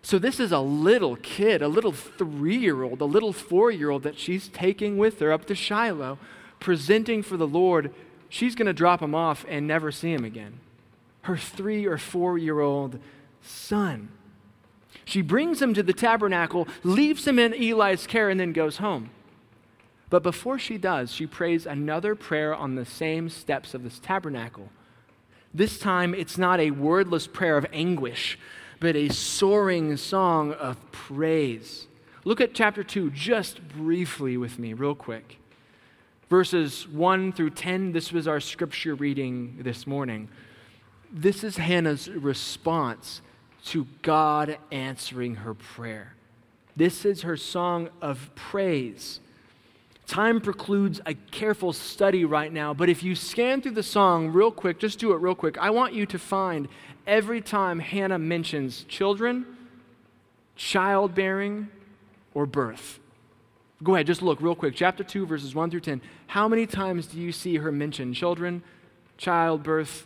So 0.02 0.20
this 0.20 0.38
is 0.38 0.52
a 0.52 0.60
little 0.60 1.16
kid, 1.16 1.62
a 1.62 1.70
little 1.70 1.94
three 1.94 2.58
year 2.58 2.84
old, 2.84 3.00
a 3.00 3.06
little 3.06 3.32
four 3.32 3.72
year 3.72 3.90
old 3.90 4.04
that 4.04 4.20
she's 4.20 4.50
taking 4.50 4.98
with 4.98 5.20
her 5.20 5.32
up 5.32 5.46
to 5.46 5.56
Shiloh, 5.56 6.18
presenting 6.60 7.24
for 7.24 7.38
the 7.38 7.48
Lord 7.48 7.94
she's 8.30 8.56
going 8.56 8.68
to 8.68 8.74
drop 8.74 9.02
him 9.02 9.14
off 9.14 9.46
and 9.50 9.68
never 9.68 9.92
see 9.92 10.14
him 10.14 10.24
again. 10.24 10.60
Her 11.24 11.36
three 11.36 11.86
or 11.86 11.98
four 11.98 12.38
year 12.38 12.60
old 12.60 13.00
son. 13.42 14.10
She 15.04 15.22
brings 15.22 15.62
him 15.62 15.74
to 15.74 15.84
the 15.84 15.94
tabernacle, 15.94 16.68
leaves 16.84 17.28
him 17.28 17.40
in 17.40 17.54
Eli's 17.54 18.08
care, 18.08 18.30
and 18.30 18.40
then 18.40 18.54
goes 18.54 18.78
home. 18.78 19.10
But 20.10 20.24
before 20.24 20.58
she 20.58 20.78
does, 20.78 21.12
she 21.12 21.28
prays 21.28 21.66
another 21.66 22.16
prayer 22.16 22.54
on 22.54 22.76
the 22.76 22.86
same 22.86 23.30
steps 23.30 23.74
of 23.74 23.84
this 23.84 24.00
tabernacle. 24.00 24.70
This 25.54 25.80
time, 25.80 26.14
it's 26.14 26.38
not 26.38 26.60
a 26.60 26.72
wordless 26.72 27.28
prayer 27.28 27.58
of 27.58 27.66
anguish, 27.74 28.38
but 28.80 28.96
a 28.96 29.10
soaring 29.10 29.98
song 29.98 30.54
of 30.54 30.92
praise. 30.92 31.88
Look 32.24 32.40
at 32.42 32.54
chapter 32.54 32.84
2 32.84 33.12
just 33.12 33.68
briefly 33.68 34.38
with 34.38 34.60
me, 34.60 34.74
real 34.74 34.96
quick 34.96 35.39
verses 36.30 36.88
1 36.88 37.34
through 37.34 37.50
10. 37.50 37.92
This 37.92 38.12
was 38.12 38.28
our 38.28 38.40
scripture 38.40 38.96
reading 38.96 39.58
this 39.62 39.88
morning. 39.88 40.30
This 41.12 41.44
is 41.44 41.58
Hannah's 41.58 42.08
response 42.10 43.22
to 43.66 43.88
God 44.04 44.58
answering 44.72 45.36
her 45.36 45.56
prayer. 45.56 46.14
This 46.76 47.04
is 47.04 47.24
her 47.24 47.36
song 47.36 47.90
of 48.02 48.30
praise. 48.36 49.20
Time 50.06 50.40
precludes 50.40 51.02
a 51.06 51.14
careful 51.14 51.74
study 51.74 52.26
right 52.26 52.54
now, 52.54 52.74
but 52.74 52.90
if 52.90 53.04
you 53.04 53.16
scan 53.16 53.62
through 53.62 53.74
the 53.74 53.84
song 53.84 54.30
real 54.30 54.52
quick, 54.52 54.80
just 54.80 55.00
do 55.00 55.12
it 55.12 55.18
real 55.18 55.36
quick, 55.36 55.58
I 55.58 55.72
want 55.72 55.94
you 55.94 56.06
to 56.08 56.20
find 56.20 56.68
every 57.06 57.42
time 57.42 57.80
Hannah 57.80 58.20
mentions 58.20 58.84
children, 58.84 59.46
childbearing, 60.56 61.70
or 62.34 62.46
birth. 62.46 62.99
Go 63.82 63.96
ahead, 63.96 64.08
just 64.08 64.22
look 64.22 64.42
real 64.42 64.56
quick. 64.56 64.76
Chapter 64.76 65.04
2, 65.04 65.26
verses 65.26 65.56
1 65.56 65.72
through 65.72 65.80
10. 65.80 66.02
How 66.28 66.48
many 66.48 66.66
times 66.66 67.08
do 67.08 67.18
you 67.18 67.32
see 67.32 67.58
her 67.58 67.72
mention 67.72 68.14
children, 68.14 68.62
childbirth, 69.18 70.06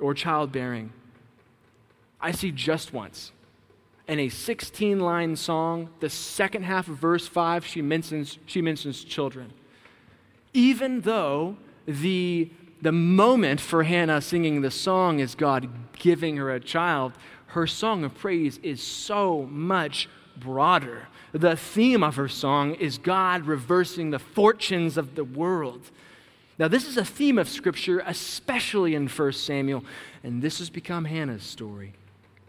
or 0.00 0.14
childbearing? 0.14 0.92
I 2.20 2.32
see 2.32 2.50
just 2.50 2.92
once. 2.92 3.32
in 4.08 4.18
a 4.18 4.28
16 4.28 4.98
line 4.98 5.36
song. 5.36 5.88
The 6.00 6.10
second 6.10 6.64
half 6.64 6.88
of 6.88 6.96
verse 6.96 7.28
5, 7.28 7.64
she 7.64 7.80
mentions, 7.80 8.38
she 8.46 8.60
mentions 8.60 9.04
children. 9.04 9.52
Even 10.52 11.02
though 11.02 11.56
the, 11.86 12.50
the 12.82 12.92
moment 12.92 13.60
for 13.60 13.84
Hannah 13.84 14.20
singing 14.20 14.62
the 14.62 14.70
song 14.70 15.20
is 15.20 15.34
God 15.36 15.68
giving 15.98 16.38
her 16.38 16.50
a 16.50 16.58
child, 16.58 17.12
her 17.48 17.66
song 17.66 18.02
of 18.04 18.14
praise 18.16 18.58
is 18.64 18.82
so 18.82 19.46
much 19.50 20.08
broader. 20.36 21.06
The 21.32 21.56
theme 21.56 22.02
of 22.02 22.16
her 22.16 22.28
song 22.28 22.74
is 22.74 22.98
God 22.98 23.46
reversing 23.46 24.10
the 24.10 24.18
fortunes 24.18 24.96
of 24.96 25.14
the 25.14 25.24
world. 25.24 25.90
Now, 26.58 26.68
this 26.68 26.86
is 26.86 26.96
a 26.96 27.04
theme 27.04 27.38
of 27.38 27.48
Scripture, 27.48 28.02
especially 28.04 28.94
in 28.94 29.08
1 29.08 29.32
Samuel, 29.32 29.84
and 30.22 30.42
this 30.42 30.58
has 30.58 30.68
become 30.68 31.04
Hannah's 31.04 31.42
story. 31.42 31.94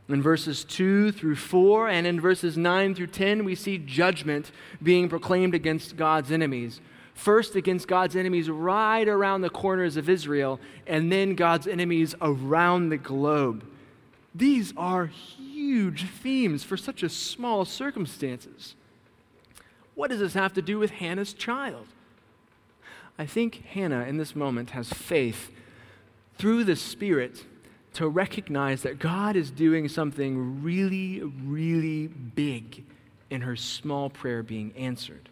In 0.09 0.21
verses 0.21 0.65
2 0.65 1.13
through 1.13 1.37
4 1.37 1.87
and 1.87 2.05
in 2.05 2.19
verses 2.19 2.57
9 2.57 2.95
through 2.95 3.07
10, 3.07 3.45
we 3.45 3.55
see 3.55 3.77
judgment 3.77 4.51
being 4.83 5.07
proclaimed 5.07 5.55
against 5.55 5.95
God's 5.95 6.31
enemies. 6.31 6.81
First, 7.13 7.55
against 7.55 7.87
God's 7.87 8.15
enemies 8.15 8.49
right 8.49 9.07
around 9.07 9.41
the 9.41 9.49
corners 9.49 9.95
of 9.95 10.09
Israel, 10.09 10.59
and 10.87 11.11
then 11.11 11.35
God's 11.35 11.67
enemies 11.67 12.15
around 12.21 12.89
the 12.89 12.97
globe. 12.97 13.63
These 14.35 14.73
are 14.75 15.11
huge 15.61 16.07
themes 16.07 16.63
for 16.63 16.75
such 16.75 17.03
a 17.03 17.09
small 17.09 17.65
circumstances. 17.65 18.75
What 19.93 20.09
does 20.09 20.19
this 20.19 20.33
have 20.33 20.53
to 20.53 20.61
do 20.61 20.79
with 20.79 20.91
Hannah's 20.91 21.33
child? 21.33 21.85
I 23.19 23.25
think 23.25 23.65
Hannah 23.65 24.05
in 24.05 24.17
this 24.17 24.35
moment 24.35 24.71
has 24.71 24.89
faith 24.89 25.51
through 26.37 26.63
the 26.63 26.75
Spirit 26.75 27.45
to 27.93 28.07
recognize 28.07 28.81
that 28.81 28.99
God 28.99 29.35
is 29.35 29.51
doing 29.51 29.87
something 29.87 30.63
really, 30.63 31.21
really 31.21 32.07
big 32.07 32.83
in 33.29 33.41
her 33.41 33.55
small 33.55 34.09
prayer 34.09 34.41
being 34.41 34.73
answered. 34.75 35.29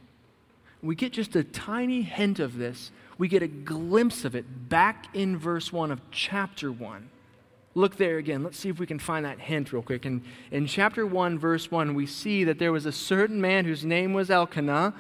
We 0.83 0.95
get 0.95 1.13
just 1.13 1.35
a 1.35 1.43
tiny 1.43 2.03
hint 2.03 2.39
of 2.39 2.57
this. 2.57 2.91
We 3.17 3.27
get 3.27 3.41
a 3.41 3.47
glimpse 3.47 4.23
of 4.25 4.35
it 4.35 4.69
back 4.69 5.07
in 5.15 5.37
verse 5.37 5.73
1 5.73 5.91
of 5.91 6.01
chapter 6.11 6.71
1. 6.71 7.09
Look 7.75 7.97
there 7.97 8.17
again. 8.17 8.43
Let's 8.43 8.57
see 8.57 8.69
if 8.69 8.79
we 8.79 8.87
can 8.87 8.99
find 8.99 9.25
that 9.25 9.39
hint 9.39 9.71
real 9.71 9.83
quick. 9.83 10.05
And 10.05 10.23
in 10.51 10.65
chapter 10.65 11.05
1, 11.05 11.37
verse 11.37 11.69
1, 11.69 11.93
we 11.93 12.05
see 12.05 12.43
that 12.43 12.59
there 12.59 12.71
was 12.71 12.85
a 12.85 12.91
certain 12.91 13.39
man 13.39 13.65
whose 13.65 13.85
name 13.85 14.13
was 14.13 14.29
Elkanah. 14.31 14.93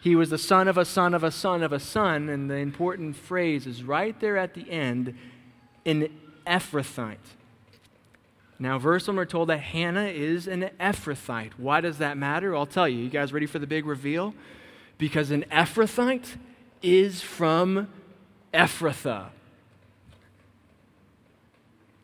He 0.00 0.16
was 0.16 0.30
the 0.30 0.38
son 0.38 0.68
of 0.68 0.76
a 0.76 0.84
son 0.84 1.14
of 1.14 1.22
a 1.22 1.30
son 1.30 1.62
of 1.62 1.72
a 1.72 1.78
son. 1.78 2.28
And 2.28 2.50
the 2.50 2.56
important 2.56 3.16
phrase 3.16 3.66
is 3.66 3.84
right 3.84 4.18
there 4.20 4.36
at 4.36 4.54
the 4.54 4.68
end 4.70 5.16
an 5.86 6.08
Ephrathite. 6.46 7.16
Now, 8.58 8.78
verse 8.78 9.06
1, 9.06 9.16
we're 9.16 9.24
told 9.24 9.48
that 9.50 9.60
Hannah 9.60 10.06
is 10.06 10.48
an 10.48 10.70
Ephrathite. 10.80 11.52
Why 11.56 11.80
does 11.80 11.98
that 11.98 12.16
matter? 12.16 12.56
I'll 12.56 12.66
tell 12.66 12.88
you. 12.88 12.98
You 12.98 13.10
guys 13.10 13.32
ready 13.32 13.46
for 13.46 13.60
the 13.60 13.68
big 13.68 13.86
reveal? 13.86 14.34
Because 14.98 15.30
an 15.30 15.44
Ephrathite 15.52 16.36
is 16.82 17.22
from 17.22 17.88
Ephrathah. 18.52 19.28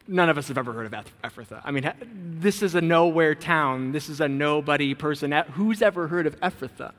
None 0.07 0.29
of 0.29 0.37
us 0.37 0.49
have 0.49 0.59
ever 0.59 0.73
heard 0.73 0.93
of 0.93 1.05
Ephrathah. 1.23 1.63
I 1.65 1.71
mean, 1.71 1.91
this 2.39 2.63
is 2.63 2.75
a 2.75 2.81
nowhere 2.81 3.35
town. 3.35 3.93
This 3.93 4.09
is 4.09 4.21
a 4.21 4.29
nobody 4.29 4.95
person. 4.95 5.33
Who's 5.53 5.81
ever 5.81 6.09
heard 6.09 6.27
of 6.27 6.39
Ephrathah? 6.41 6.93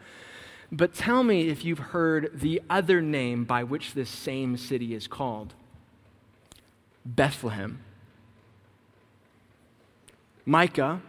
But 0.71 0.95
tell 0.95 1.23
me 1.23 1.49
if 1.49 1.63
you've 1.63 1.79
heard 1.79 2.31
the 2.33 2.61
other 2.69 3.01
name 3.01 3.45
by 3.45 3.63
which 3.63 3.93
this 3.93 4.09
same 4.09 4.57
city 4.57 4.95
is 4.95 5.07
called 5.07 5.53
Bethlehem. 7.05 7.79
Micah, 10.45 11.01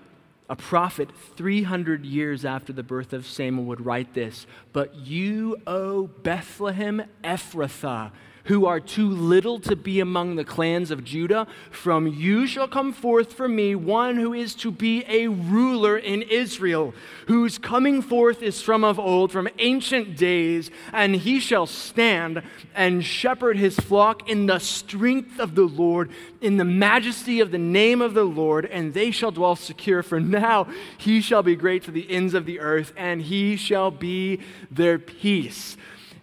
a 0.49 0.57
prophet 0.57 1.11
300 1.37 2.05
years 2.05 2.45
after 2.45 2.73
the 2.73 2.83
birth 2.83 3.13
of 3.13 3.27
Samuel, 3.27 3.65
would 3.65 3.85
write 3.85 4.13
this 4.13 4.47
But 4.73 4.95
you, 4.95 5.57
O 5.67 6.07
Bethlehem 6.07 7.03
Ephrathah, 7.25 8.13
who 8.47 8.67
are 8.67 8.81
too 8.81 9.09
little 9.09 9.59
to 9.61 9.77
be 9.77 10.01
among 10.01 10.37
the 10.37 10.45
clans 10.45 10.91
of 10.91 11.05
Judah. 11.05 11.47
From 11.71 12.07
you 12.07 12.47
shall 12.47 12.69
come 12.69 12.93
forth 12.93 13.33
for 13.33 13.49
me 13.49 13.75
one 13.75 14.17
who 14.17 14.33
is 14.33 14.55
to 14.57 14.71
be 14.71 15.05
a 15.09 15.29
ruler 15.29 15.97
in 15.97 16.23
Israel, 16.23 16.95
whose 17.27 17.59
coming 17.59 18.03
forth 18.03 18.43
is 18.43 18.63
from 18.63 18.85
of 18.85 18.99
old, 18.99 19.33
from 19.33 19.49
ancient 19.59 20.17
days, 20.17 20.71
and 20.93 21.17
he 21.17 21.41
shall 21.41 21.67
stand 21.67 22.43
and 22.75 23.05
shepherd 23.05 23.57
his 23.57 23.77
flock 23.77 24.29
in 24.29 24.47
the 24.47 24.59
strength 24.59 25.39
of 25.41 25.55
the 25.55 25.65
Lord, 25.65 26.11
in 26.41 26.57
the 26.57 26.65
majesty 26.65 27.41
of 27.41 27.51
the 27.51 27.59
name 27.59 28.01
of 28.01 28.15
the 28.15 28.25
Lord, 28.25 28.67
and 28.67 28.95
they 28.95 29.11
shall 29.11 29.31
dwell 29.31 29.57
secure. 29.57 30.03
For 30.03 30.21
now 30.21 30.69
he 30.99 31.21
shall 31.21 31.43
be 31.43 31.57
great 31.57 31.83
to 31.85 31.91
the 31.91 32.11
ends 32.11 32.35
of 32.35 32.47
the 32.47 32.61
earth, 32.61 32.93
and 32.97 33.23
he 33.23 33.57
shall 33.57 33.91
be 33.91 34.41
their 34.71 34.99
peace. 34.99 35.77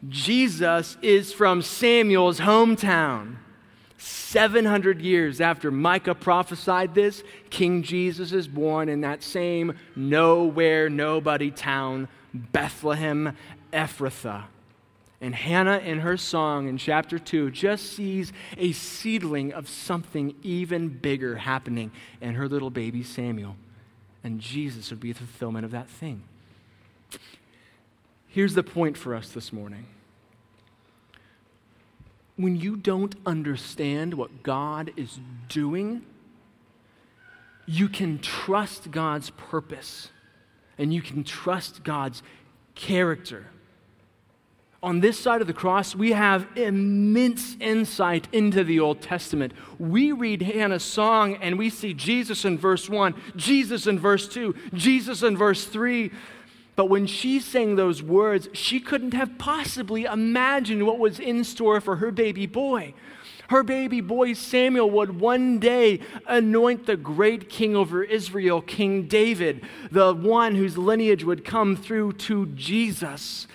Jesus 0.09 0.97
is 1.01 1.31
from 1.31 1.61
Samuel's 1.61 2.39
hometown. 2.39 3.37
700 3.97 5.01
years 5.01 5.39
after 5.39 5.71
Micah 5.71 6.15
prophesied 6.15 6.93
this, 6.93 7.23
King 7.49 7.83
Jesus 7.83 8.33
is 8.33 8.47
born 8.47 8.89
in 8.89 9.01
that 9.01 9.23
same 9.23 9.77
nowhere, 9.95 10.89
nobody 10.89 11.51
town, 11.51 12.09
Bethlehem, 12.33 13.37
Ephrathah. 13.71 14.43
And 15.21 15.33
Hannah, 15.33 15.77
in 15.77 15.99
her 15.99 16.17
song 16.17 16.67
in 16.67 16.77
chapter 16.77 17.17
2, 17.17 17.51
just 17.51 17.93
sees 17.93 18.33
a 18.57 18.73
seedling 18.73 19.53
of 19.53 19.69
something 19.69 20.35
even 20.43 20.89
bigger 20.89 21.37
happening 21.37 21.91
in 22.19 22.35
her 22.35 22.49
little 22.49 22.69
baby 22.69 23.03
Samuel. 23.03 23.55
And 24.21 24.41
Jesus 24.41 24.89
would 24.89 24.99
be 24.99 25.13
the 25.13 25.19
fulfillment 25.19 25.63
of 25.63 25.71
that 25.71 25.87
thing. 25.87 26.23
Here's 28.27 28.53
the 28.53 28.63
point 28.63 28.97
for 28.97 29.15
us 29.15 29.29
this 29.29 29.53
morning. 29.53 29.85
When 32.35 32.55
you 32.55 32.75
don't 32.75 33.15
understand 33.25 34.15
what 34.15 34.43
God 34.43 34.91
is 34.97 35.19
doing, 35.49 36.03
you 37.65 37.87
can 37.87 38.19
trust 38.19 38.91
God's 38.91 39.29
purpose 39.31 40.09
and 40.77 40.93
you 40.93 41.01
can 41.01 41.23
trust 41.23 41.83
God's 41.83 42.23
character. 42.75 43.47
On 44.81 44.99
this 44.99 45.17
side 45.17 45.39
of 45.39 45.47
the 45.47 45.53
cross, 45.53 45.95
we 45.95 46.11
have 46.11 46.45
immense 46.57 47.55
insight 47.61 48.27
into 48.33 48.65
the 48.65 48.81
Old 48.81 49.01
Testament. 49.01 49.53
We 49.79 50.11
read 50.11 50.41
Hannah's 50.41 50.83
song 50.83 51.35
and 51.35 51.57
we 51.57 51.69
see 51.69 51.93
Jesus 51.93 52.43
in 52.43 52.57
verse 52.57 52.89
1, 52.89 53.15
Jesus 53.37 53.87
in 53.87 53.97
verse 53.97 54.27
2, 54.27 54.53
Jesus 54.73 55.23
in 55.23 55.37
verse 55.37 55.63
3. 55.63 56.11
But 56.75 56.85
when 56.85 57.05
she 57.05 57.39
sang 57.39 57.75
those 57.75 58.01
words, 58.01 58.49
she 58.53 58.79
couldn't 58.79 59.13
have 59.13 59.37
possibly 59.37 60.05
imagined 60.05 60.85
what 60.87 60.97
was 60.97 61.19
in 61.19 61.43
store 61.43 61.79
for 61.79 61.97
her 61.97 62.11
baby 62.11 62.47
boy. 62.47 62.93
Her 63.49 63.61
baby 63.63 64.01
boy 64.01 64.33
Samuel 64.33 64.89
would 64.89 65.19
one 65.19 65.59
day 65.59 65.99
anoint 66.25 66.87
the 66.87 66.97
great 66.97 67.49
king 67.49 67.75
over 67.75 68.03
Israel, 68.03 68.61
King 68.61 69.07
David, 69.07 69.63
the 69.91 70.13
one 70.13 70.55
whose 70.55 70.77
lineage 70.77 71.23
would 71.23 71.45
come 71.45 71.75
through 71.75 72.13
to 72.13 72.47
Jesus. 72.47 73.47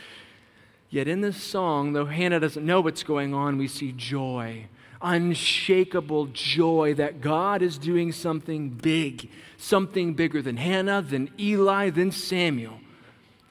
Yet 0.90 1.08
in 1.08 1.20
this 1.20 1.42
song, 1.42 1.94
though 1.94 2.06
Hannah 2.06 2.40
doesn't 2.40 2.64
know 2.64 2.80
what's 2.80 3.02
going 3.02 3.34
on, 3.34 3.58
we 3.58 3.66
see 3.66 3.92
joy, 3.92 4.66
unshakable 5.02 6.26
joy 6.26 6.94
that 6.94 7.20
God 7.20 7.62
is 7.62 7.76
doing 7.76 8.12
something 8.12 8.70
big, 8.70 9.28
something 9.56 10.14
bigger 10.14 10.40
than 10.40 10.58
Hannah, 10.58 11.02
than 11.02 11.30
Eli, 11.38 11.90
than 11.90 12.12
Samuel. 12.12 12.78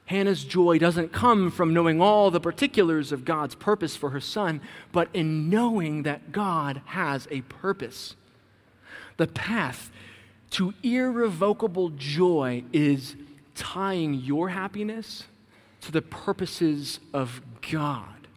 Hannah's 0.08 0.42
joy 0.42 0.78
doesn't 0.78 1.12
come 1.12 1.50
from 1.50 1.74
knowing 1.74 2.00
all 2.00 2.30
the 2.30 2.40
particulars 2.40 3.12
of 3.12 3.26
God's 3.26 3.54
purpose 3.54 3.94
for 3.94 4.08
her 4.08 4.20
son, 4.20 4.62
but 4.90 5.10
in 5.12 5.50
knowing 5.50 6.04
that 6.04 6.32
God 6.32 6.80
has 6.86 7.28
a 7.30 7.42
purpose. 7.42 8.16
The 9.18 9.26
path 9.26 9.90
to 10.52 10.72
irrevocable 10.82 11.90
joy 11.90 12.64
is 12.72 13.16
tying 13.54 14.14
your 14.14 14.48
happiness 14.48 15.24
to 15.82 15.92
the 15.92 16.00
purposes 16.00 17.00
of 17.12 17.42
God. 17.70 18.28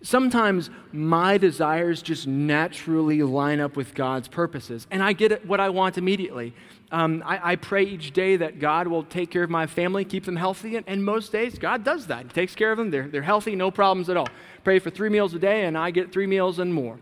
Sometimes 0.00 0.70
my 0.92 1.36
desires 1.36 2.00
just 2.00 2.26
naturally 2.26 3.22
line 3.22 3.60
up 3.60 3.76
with 3.76 3.94
God's 3.94 4.28
purposes, 4.28 4.86
and 4.90 5.02
I 5.02 5.12
get 5.12 5.44
what 5.44 5.60
I 5.60 5.68
want 5.68 5.98
immediately. 5.98 6.54
Um, 6.92 7.22
I, 7.24 7.52
I, 7.52 7.56
pray 7.56 7.84
each 7.84 8.10
day 8.10 8.36
that 8.36 8.58
God 8.58 8.88
will 8.88 9.04
take 9.04 9.30
care 9.30 9.44
of 9.44 9.50
my 9.50 9.68
family, 9.68 10.04
keep 10.04 10.24
them 10.24 10.34
healthy, 10.34 10.74
and, 10.74 10.84
and, 10.88 11.04
most 11.04 11.30
days 11.30 11.56
God 11.56 11.84
does 11.84 12.08
that. 12.08 12.24
He 12.24 12.28
takes 12.30 12.56
care 12.56 12.72
of 12.72 12.78
them. 12.78 12.90
They're, 12.90 13.06
they're 13.06 13.22
healthy, 13.22 13.54
no 13.54 13.70
problems 13.70 14.10
at 14.10 14.16
all. 14.16 14.26
Pray 14.64 14.80
for 14.80 14.90
three 14.90 15.08
meals 15.08 15.32
a 15.32 15.38
day, 15.38 15.66
and 15.66 15.78
I 15.78 15.92
get 15.92 16.10
three 16.10 16.26
meals 16.26 16.58
and 16.58 16.74
more. 16.74 16.98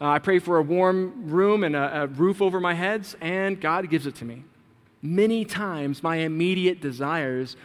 Uh, 0.00 0.06
I 0.06 0.18
pray 0.18 0.40
for 0.40 0.58
a 0.58 0.62
warm 0.62 1.30
room 1.30 1.62
and 1.62 1.76
a, 1.76 2.02
a 2.02 2.06
roof 2.08 2.42
over 2.42 2.58
my 2.58 2.74
heads, 2.74 3.16
and 3.20 3.60
God 3.60 3.88
gives 3.88 4.06
it 4.06 4.16
to 4.16 4.24
me. 4.24 4.42
Many 5.02 5.44
times, 5.44 6.02
my 6.02 6.16
immediate 6.16 6.80
desires 6.80 7.56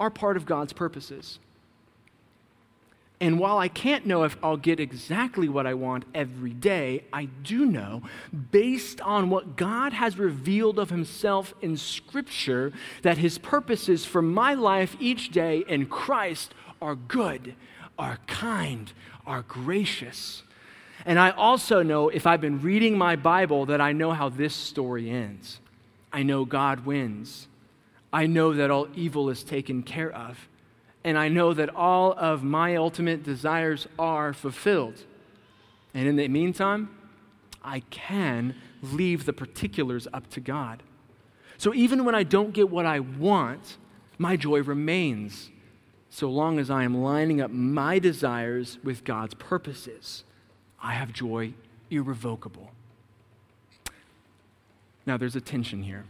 are 0.00 0.10
part 0.10 0.36
of 0.36 0.46
God's 0.46 0.72
purposes. 0.72 1.38
And 3.20 3.38
while 3.38 3.58
I 3.58 3.68
can't 3.68 4.06
know 4.06 4.22
if 4.22 4.38
I'll 4.42 4.56
get 4.56 4.80
exactly 4.80 5.46
what 5.46 5.66
I 5.66 5.74
want 5.74 6.06
every 6.14 6.54
day, 6.54 7.04
I 7.12 7.26
do 7.26 7.66
know, 7.66 8.02
based 8.50 9.02
on 9.02 9.28
what 9.28 9.56
God 9.56 9.92
has 9.92 10.18
revealed 10.18 10.78
of 10.78 10.88
Himself 10.88 11.52
in 11.60 11.76
Scripture, 11.76 12.72
that 13.02 13.18
His 13.18 13.36
purposes 13.36 14.06
for 14.06 14.22
my 14.22 14.54
life 14.54 14.96
each 14.98 15.30
day 15.30 15.64
in 15.68 15.84
Christ 15.84 16.54
are 16.80 16.94
good, 16.94 17.54
are 17.98 18.18
kind, 18.26 18.90
are 19.26 19.42
gracious. 19.42 20.42
And 21.04 21.18
I 21.18 21.30
also 21.30 21.82
know, 21.82 22.08
if 22.08 22.26
I've 22.26 22.40
been 22.40 22.62
reading 22.62 22.96
my 22.96 23.16
Bible, 23.16 23.66
that 23.66 23.82
I 23.82 23.92
know 23.92 24.12
how 24.12 24.30
this 24.30 24.54
story 24.54 25.10
ends. 25.10 25.60
I 26.10 26.22
know 26.22 26.46
God 26.46 26.86
wins. 26.86 27.48
I 28.14 28.26
know 28.26 28.54
that 28.54 28.70
all 28.70 28.88
evil 28.94 29.28
is 29.28 29.44
taken 29.44 29.82
care 29.82 30.10
of 30.10 30.48
and 31.04 31.18
I 31.18 31.28
know 31.28 31.54
that 31.54 31.74
all 31.74 32.12
of 32.12 32.42
my 32.42 32.76
ultimate 32.76 33.22
desires 33.22 33.86
are 33.98 34.32
fulfilled. 34.32 35.04
And 35.94 36.06
in 36.06 36.16
the 36.16 36.28
meantime, 36.28 36.90
I 37.64 37.80
can 37.90 38.54
leave 38.82 39.24
the 39.24 39.32
particulars 39.32 40.06
up 40.12 40.28
to 40.30 40.40
God. 40.40 40.82
So 41.58 41.74
even 41.74 42.04
when 42.04 42.14
I 42.14 42.22
don't 42.22 42.52
get 42.52 42.70
what 42.70 42.86
I 42.86 43.00
want, 43.00 43.76
my 44.18 44.36
joy 44.36 44.62
remains 44.62 45.50
so 46.10 46.28
long 46.28 46.58
as 46.58 46.70
I 46.70 46.82
am 46.84 47.02
lining 47.02 47.40
up 47.40 47.50
my 47.50 47.98
desires 47.98 48.78
with 48.82 49.04
God's 49.04 49.34
purposes. 49.34 50.24
I 50.82 50.92
have 50.92 51.12
joy 51.12 51.54
irrevocable. 51.90 52.72
Now, 55.06 55.16
there's 55.16 55.36
a 55.36 55.40
tension 55.40 55.82
here. 55.82 56.04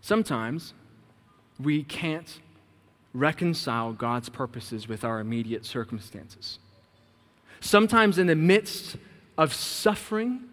Sometimes 0.00 0.74
we 1.58 1.82
can't 1.82 2.40
reconcile 3.14 3.92
God's 3.92 4.28
purposes 4.28 4.88
with 4.88 5.04
our 5.04 5.20
immediate 5.20 5.64
circumstances. 5.64 6.58
Sometimes, 7.60 8.18
in 8.18 8.26
the 8.26 8.36
midst 8.36 8.96
of 9.36 9.52
suffering, 9.52 10.48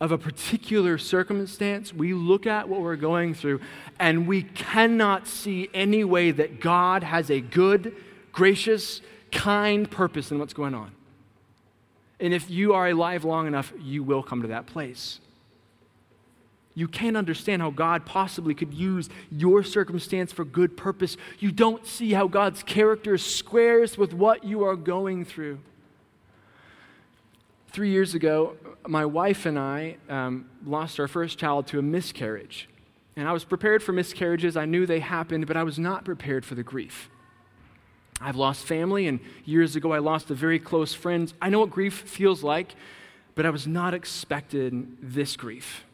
of 0.00 0.12
a 0.12 0.18
particular 0.18 0.98
circumstance, 0.98 1.92
we 1.92 2.12
look 2.12 2.46
at 2.46 2.68
what 2.68 2.80
we're 2.80 2.96
going 2.96 3.32
through 3.32 3.60
and 3.98 4.26
we 4.26 4.42
cannot 4.42 5.26
see 5.26 5.70
any 5.72 6.04
way 6.04 6.30
that 6.30 6.60
God 6.60 7.02
has 7.02 7.30
a 7.30 7.40
good, 7.40 7.94
gracious, 8.32 9.00
kind 9.32 9.90
purpose 9.90 10.30
in 10.30 10.38
what's 10.38 10.52
going 10.52 10.74
on. 10.74 10.92
And 12.20 12.34
if 12.34 12.50
you 12.50 12.74
are 12.74 12.88
alive 12.88 13.24
long 13.24 13.46
enough, 13.46 13.72
you 13.80 14.02
will 14.02 14.22
come 14.22 14.42
to 14.42 14.48
that 14.48 14.66
place. 14.66 15.20
You 16.76 16.86
can't 16.86 17.16
understand 17.16 17.62
how 17.62 17.70
God 17.70 18.04
possibly 18.04 18.54
could 18.54 18.74
use 18.74 19.08
your 19.30 19.62
circumstance 19.62 20.30
for 20.30 20.44
good 20.44 20.76
purpose. 20.76 21.16
You 21.38 21.50
don't 21.50 21.86
see 21.86 22.12
how 22.12 22.28
God's 22.28 22.62
character 22.62 23.16
squares 23.16 23.96
with 23.96 24.12
what 24.12 24.44
you 24.44 24.62
are 24.62 24.76
going 24.76 25.24
through. 25.24 25.58
Three 27.68 27.88
years 27.88 28.14
ago, 28.14 28.56
my 28.86 29.06
wife 29.06 29.46
and 29.46 29.58
I 29.58 29.96
um, 30.10 30.50
lost 30.66 31.00
our 31.00 31.08
first 31.08 31.38
child 31.38 31.66
to 31.68 31.78
a 31.78 31.82
miscarriage. 31.82 32.68
And 33.16 33.26
I 33.26 33.32
was 33.32 33.44
prepared 33.44 33.82
for 33.82 33.92
miscarriages. 33.92 34.54
I 34.54 34.66
knew 34.66 34.84
they 34.84 35.00
happened, 35.00 35.46
but 35.46 35.56
I 35.56 35.62
was 35.62 35.78
not 35.78 36.04
prepared 36.04 36.44
for 36.44 36.54
the 36.54 36.62
grief. 36.62 37.08
I've 38.20 38.36
lost 38.36 38.66
family, 38.66 39.06
and 39.06 39.20
years 39.46 39.76
ago 39.76 39.92
I 39.92 39.98
lost 39.98 40.30
a 40.30 40.34
very 40.34 40.58
close 40.58 40.92
friend. 40.92 41.32
I 41.40 41.48
know 41.48 41.60
what 41.60 41.70
grief 41.70 41.94
feels 41.94 42.42
like, 42.42 42.74
but 43.34 43.46
I 43.46 43.50
was 43.50 43.66
not 43.66 43.94
expecting 43.94 44.98
this 45.00 45.36
grief 45.36 45.86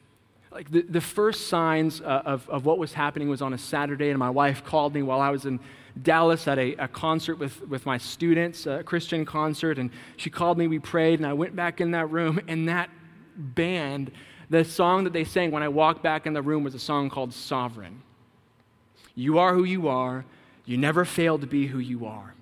like 0.53 0.71
the, 0.71 0.83
the 0.83 1.01
first 1.01 1.49
signs 1.49 2.01
uh, 2.01 2.23
of, 2.25 2.49
of 2.49 2.67
what 2.67 2.79
was 2.79 2.93
happening 2.93 3.29
was 3.29 3.41
on 3.41 3.55
a 3.55 3.59
Saturday, 3.59 4.11
and 4.11 4.19
my 4.19 4.31
wife 4.31 4.65
called 4.65 4.95
me 4.95 5.03
while 5.03 5.21
I 5.21 5.31
was 5.31 5.47
in 5.47 5.61
Dallas 6.01 6.47
at 6.47 6.59
a, 6.59 6.75
a 6.75 6.89
concert 6.89 7.37
with, 7.37 7.67
with 7.69 7.87
my 7.87 7.99
students, 7.99 8.67
a 8.67 8.83
Christian 8.83 9.25
concert, 9.25 9.79
and 9.79 9.91
she 10.17 10.31
called 10.31 10.59
me, 10.59 10.67
we 10.67 10.79
prayed, 10.79 11.21
and 11.21 11.27
I 11.27 11.33
went 11.33 11.57
back 11.57 11.81
in 11.81 11.93
that 11.93 12.11
room, 12.11 12.41
and 12.49 12.69
that 12.69 12.91
band, 13.37 14.13
the 14.51 14.65
song 14.65 15.05
that 15.05 15.13
they 15.13 15.25
sang 15.25 15.51
when 15.51 15.63
I 15.63 15.69
walked 15.69 16.03
back 16.03 16.27
in 16.27 16.35
the 16.35 16.43
room 16.43 16.65
was 16.65 16.75
a 16.75 16.79
song 16.79 17.09
called 17.09 17.33
Sovereign. 17.33 18.03
You 19.15 19.39
are 19.39 19.55
who 19.55 19.65
you 19.65 19.89
are, 19.89 20.25
you 20.67 20.77
never 20.77 21.05
fail 21.05 21.39
to 21.39 21.47
be 21.47 21.67
who 21.67 21.79
you 21.79 22.05
are. 22.05 22.35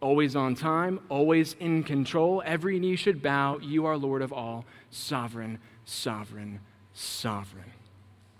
Always 0.00 0.34
on 0.36 0.54
time, 0.56 1.00
always 1.08 1.54
in 1.60 1.84
control, 1.84 2.42
every 2.44 2.78
knee 2.80 2.96
should 2.96 3.22
bow, 3.22 3.58
you 3.58 3.86
are 3.86 3.96
Lord 3.96 4.22
of 4.22 4.32
all, 4.32 4.64
sovereign, 4.90 5.58
sovereign, 5.84 6.60
sovereign. 6.96 7.72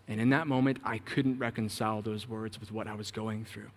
And 0.09 0.21
in 0.21 0.31
that 0.31 0.47
moment, 0.47 0.79
I 0.85 0.99
couldn't 0.99 1.39
reconcile 1.39 2.01
those 2.01 2.29
words 2.29 2.61
with 2.61 2.73
what 2.73 2.87
I 2.87 2.95
was 2.95 3.11
going 3.11 3.45
through. 3.45 3.71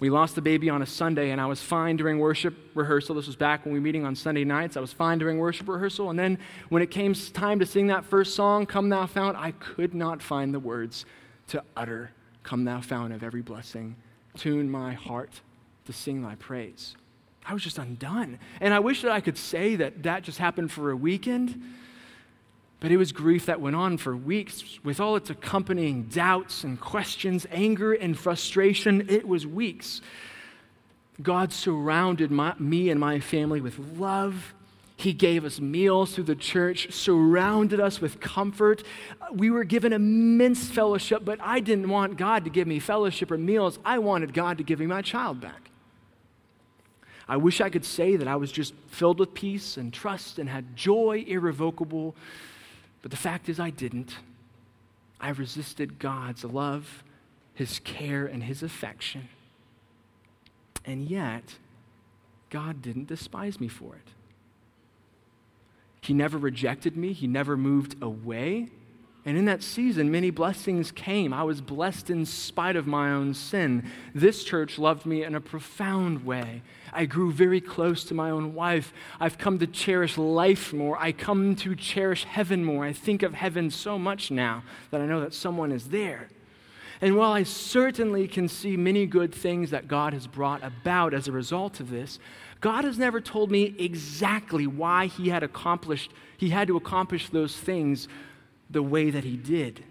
We 0.00 0.10
lost 0.10 0.34
the 0.34 0.42
baby 0.42 0.68
on 0.68 0.82
a 0.82 0.86
Sunday, 0.86 1.30
and 1.30 1.40
I 1.40 1.46
was 1.46 1.62
fine 1.62 1.96
during 1.96 2.18
worship 2.18 2.56
rehearsal. 2.74 3.14
This 3.14 3.28
was 3.28 3.36
back 3.36 3.64
when 3.64 3.72
we 3.72 3.78
were 3.78 3.84
meeting 3.84 4.04
on 4.04 4.16
Sunday 4.16 4.42
nights. 4.42 4.76
I 4.76 4.80
was 4.80 4.92
fine 4.92 5.18
during 5.18 5.38
worship 5.38 5.68
rehearsal. 5.68 6.10
And 6.10 6.18
then 6.18 6.38
when 6.70 6.82
it 6.82 6.90
came 6.90 7.14
time 7.14 7.60
to 7.60 7.66
sing 7.66 7.86
that 7.86 8.04
first 8.04 8.34
song, 8.34 8.66
Come 8.66 8.88
Thou 8.88 9.06
Fount, 9.06 9.36
I 9.36 9.52
could 9.52 9.94
not 9.94 10.20
find 10.20 10.52
the 10.52 10.58
words 10.58 11.04
to 11.48 11.62
utter, 11.76 12.10
Come 12.42 12.64
Thou 12.64 12.80
Fount 12.80 13.12
of 13.12 13.22
every 13.22 13.42
blessing. 13.42 13.94
Tune 14.36 14.68
my 14.68 14.92
heart 14.94 15.40
to 15.86 15.92
sing 15.92 16.22
thy 16.22 16.34
praise. 16.34 16.96
I 17.46 17.54
was 17.54 17.62
just 17.62 17.78
undone. 17.78 18.40
And 18.60 18.74
I 18.74 18.80
wish 18.80 19.02
that 19.02 19.12
I 19.12 19.20
could 19.20 19.38
say 19.38 19.76
that 19.76 20.02
that 20.02 20.24
just 20.24 20.38
happened 20.38 20.72
for 20.72 20.90
a 20.90 20.96
weekend. 20.96 21.62
But 22.82 22.90
it 22.90 22.96
was 22.96 23.12
grief 23.12 23.46
that 23.46 23.60
went 23.60 23.76
on 23.76 23.96
for 23.96 24.16
weeks 24.16 24.80
with 24.82 24.98
all 24.98 25.14
its 25.14 25.30
accompanying 25.30 26.08
doubts 26.08 26.64
and 26.64 26.80
questions, 26.80 27.46
anger 27.52 27.92
and 27.92 28.18
frustration. 28.18 29.06
It 29.08 29.28
was 29.28 29.46
weeks. 29.46 30.00
God 31.22 31.52
surrounded 31.52 32.32
my, 32.32 32.54
me 32.58 32.90
and 32.90 32.98
my 32.98 33.20
family 33.20 33.60
with 33.60 33.78
love. 33.96 34.52
He 34.96 35.12
gave 35.12 35.44
us 35.44 35.60
meals 35.60 36.16
through 36.16 36.24
the 36.24 36.34
church, 36.34 36.92
surrounded 36.92 37.78
us 37.78 38.00
with 38.00 38.18
comfort. 38.18 38.82
We 39.32 39.48
were 39.52 39.62
given 39.62 39.92
immense 39.92 40.68
fellowship, 40.68 41.24
but 41.24 41.38
I 41.40 41.60
didn't 41.60 41.88
want 41.88 42.16
God 42.16 42.42
to 42.46 42.50
give 42.50 42.66
me 42.66 42.80
fellowship 42.80 43.30
or 43.30 43.38
meals. 43.38 43.78
I 43.84 44.00
wanted 44.00 44.34
God 44.34 44.58
to 44.58 44.64
give 44.64 44.80
me 44.80 44.86
my 44.86 45.02
child 45.02 45.40
back. 45.40 45.70
I 47.28 47.36
wish 47.36 47.60
I 47.60 47.70
could 47.70 47.84
say 47.84 48.16
that 48.16 48.26
I 48.26 48.34
was 48.34 48.50
just 48.50 48.74
filled 48.88 49.20
with 49.20 49.34
peace 49.34 49.76
and 49.76 49.92
trust 49.92 50.40
and 50.40 50.48
had 50.48 50.74
joy 50.74 51.24
irrevocable 51.28 52.16
but 53.02 53.10
the 53.10 53.16
fact 53.16 53.48
is, 53.48 53.60
I 53.60 53.70
didn't. 53.70 54.16
I 55.20 55.30
resisted 55.30 55.98
God's 55.98 56.44
love, 56.44 57.04
His 57.54 57.80
care, 57.80 58.26
and 58.26 58.42
His 58.42 58.62
affection. 58.62 59.28
And 60.84 61.08
yet, 61.08 61.56
God 62.50 62.80
didn't 62.82 63.08
despise 63.08 63.60
me 63.60 63.68
for 63.68 63.94
it. 63.96 64.08
He 66.00 66.14
never 66.14 66.38
rejected 66.38 66.96
me, 66.96 67.12
He 67.12 67.26
never 67.26 67.56
moved 67.56 68.02
away. 68.02 68.70
And 69.24 69.38
in 69.38 69.44
that 69.44 69.62
season, 69.62 70.10
many 70.10 70.30
blessings 70.30 70.90
came. 70.90 71.32
I 71.32 71.44
was 71.44 71.60
blessed 71.60 72.10
in 72.10 72.26
spite 72.26 72.74
of 72.74 72.88
my 72.88 73.12
own 73.12 73.34
sin. 73.34 73.88
This 74.14 74.42
church 74.42 74.78
loved 74.78 75.06
me 75.06 75.22
in 75.22 75.36
a 75.36 75.40
profound 75.40 76.24
way. 76.24 76.62
I 76.92 77.04
grew 77.06 77.30
very 77.30 77.60
close 77.60 78.02
to 78.04 78.14
my 78.14 78.30
own 78.30 78.52
wife. 78.52 78.92
I've 79.20 79.38
come 79.38 79.60
to 79.60 79.66
cherish 79.68 80.18
life 80.18 80.72
more. 80.72 80.98
I 80.98 81.12
come 81.12 81.54
to 81.56 81.76
cherish 81.76 82.24
heaven 82.24 82.64
more. 82.64 82.84
I 82.84 82.92
think 82.92 83.22
of 83.22 83.34
heaven 83.34 83.70
so 83.70 83.96
much 83.96 84.32
now 84.32 84.64
that 84.90 85.00
I 85.00 85.06
know 85.06 85.20
that 85.20 85.34
someone 85.34 85.70
is 85.70 85.90
there. 85.90 86.28
And 87.00 87.16
while 87.16 87.32
I 87.32 87.44
certainly 87.44 88.26
can 88.26 88.48
see 88.48 88.76
many 88.76 89.06
good 89.06 89.32
things 89.34 89.70
that 89.70 89.88
God 89.88 90.12
has 90.14 90.26
brought 90.26 90.64
about 90.64 91.14
as 91.14 91.28
a 91.28 91.32
result 91.32 91.78
of 91.78 91.90
this, 91.90 92.18
God 92.60 92.84
has 92.84 92.98
never 92.98 93.20
told 93.20 93.50
me 93.50 93.74
exactly 93.78 94.66
why 94.66 95.06
he 95.06 95.28
had 95.28 95.42
accomplished 95.42 96.12
he 96.42 96.50
had 96.50 96.66
to 96.66 96.76
accomplish 96.76 97.28
those 97.28 97.56
things 97.56 98.08
the 98.72 98.82
way 98.82 99.10
that 99.10 99.24
he 99.24 99.36
did. 99.36 99.84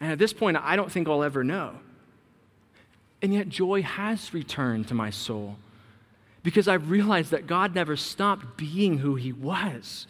And 0.00 0.10
at 0.10 0.18
this 0.18 0.32
point, 0.32 0.56
I 0.56 0.76
don't 0.76 0.90
think 0.90 1.08
I'll 1.08 1.22
ever 1.22 1.44
know. 1.44 1.74
And 3.20 3.32
yet, 3.32 3.48
joy 3.48 3.82
has 3.82 4.34
returned 4.34 4.88
to 4.88 4.94
my 4.94 5.10
soul 5.10 5.56
because 6.42 6.66
I've 6.66 6.90
realized 6.90 7.30
that 7.30 7.46
God 7.46 7.74
never 7.74 7.96
stopped 7.96 8.56
being 8.56 8.98
who 8.98 9.14
he 9.14 9.32
was. 9.32 10.06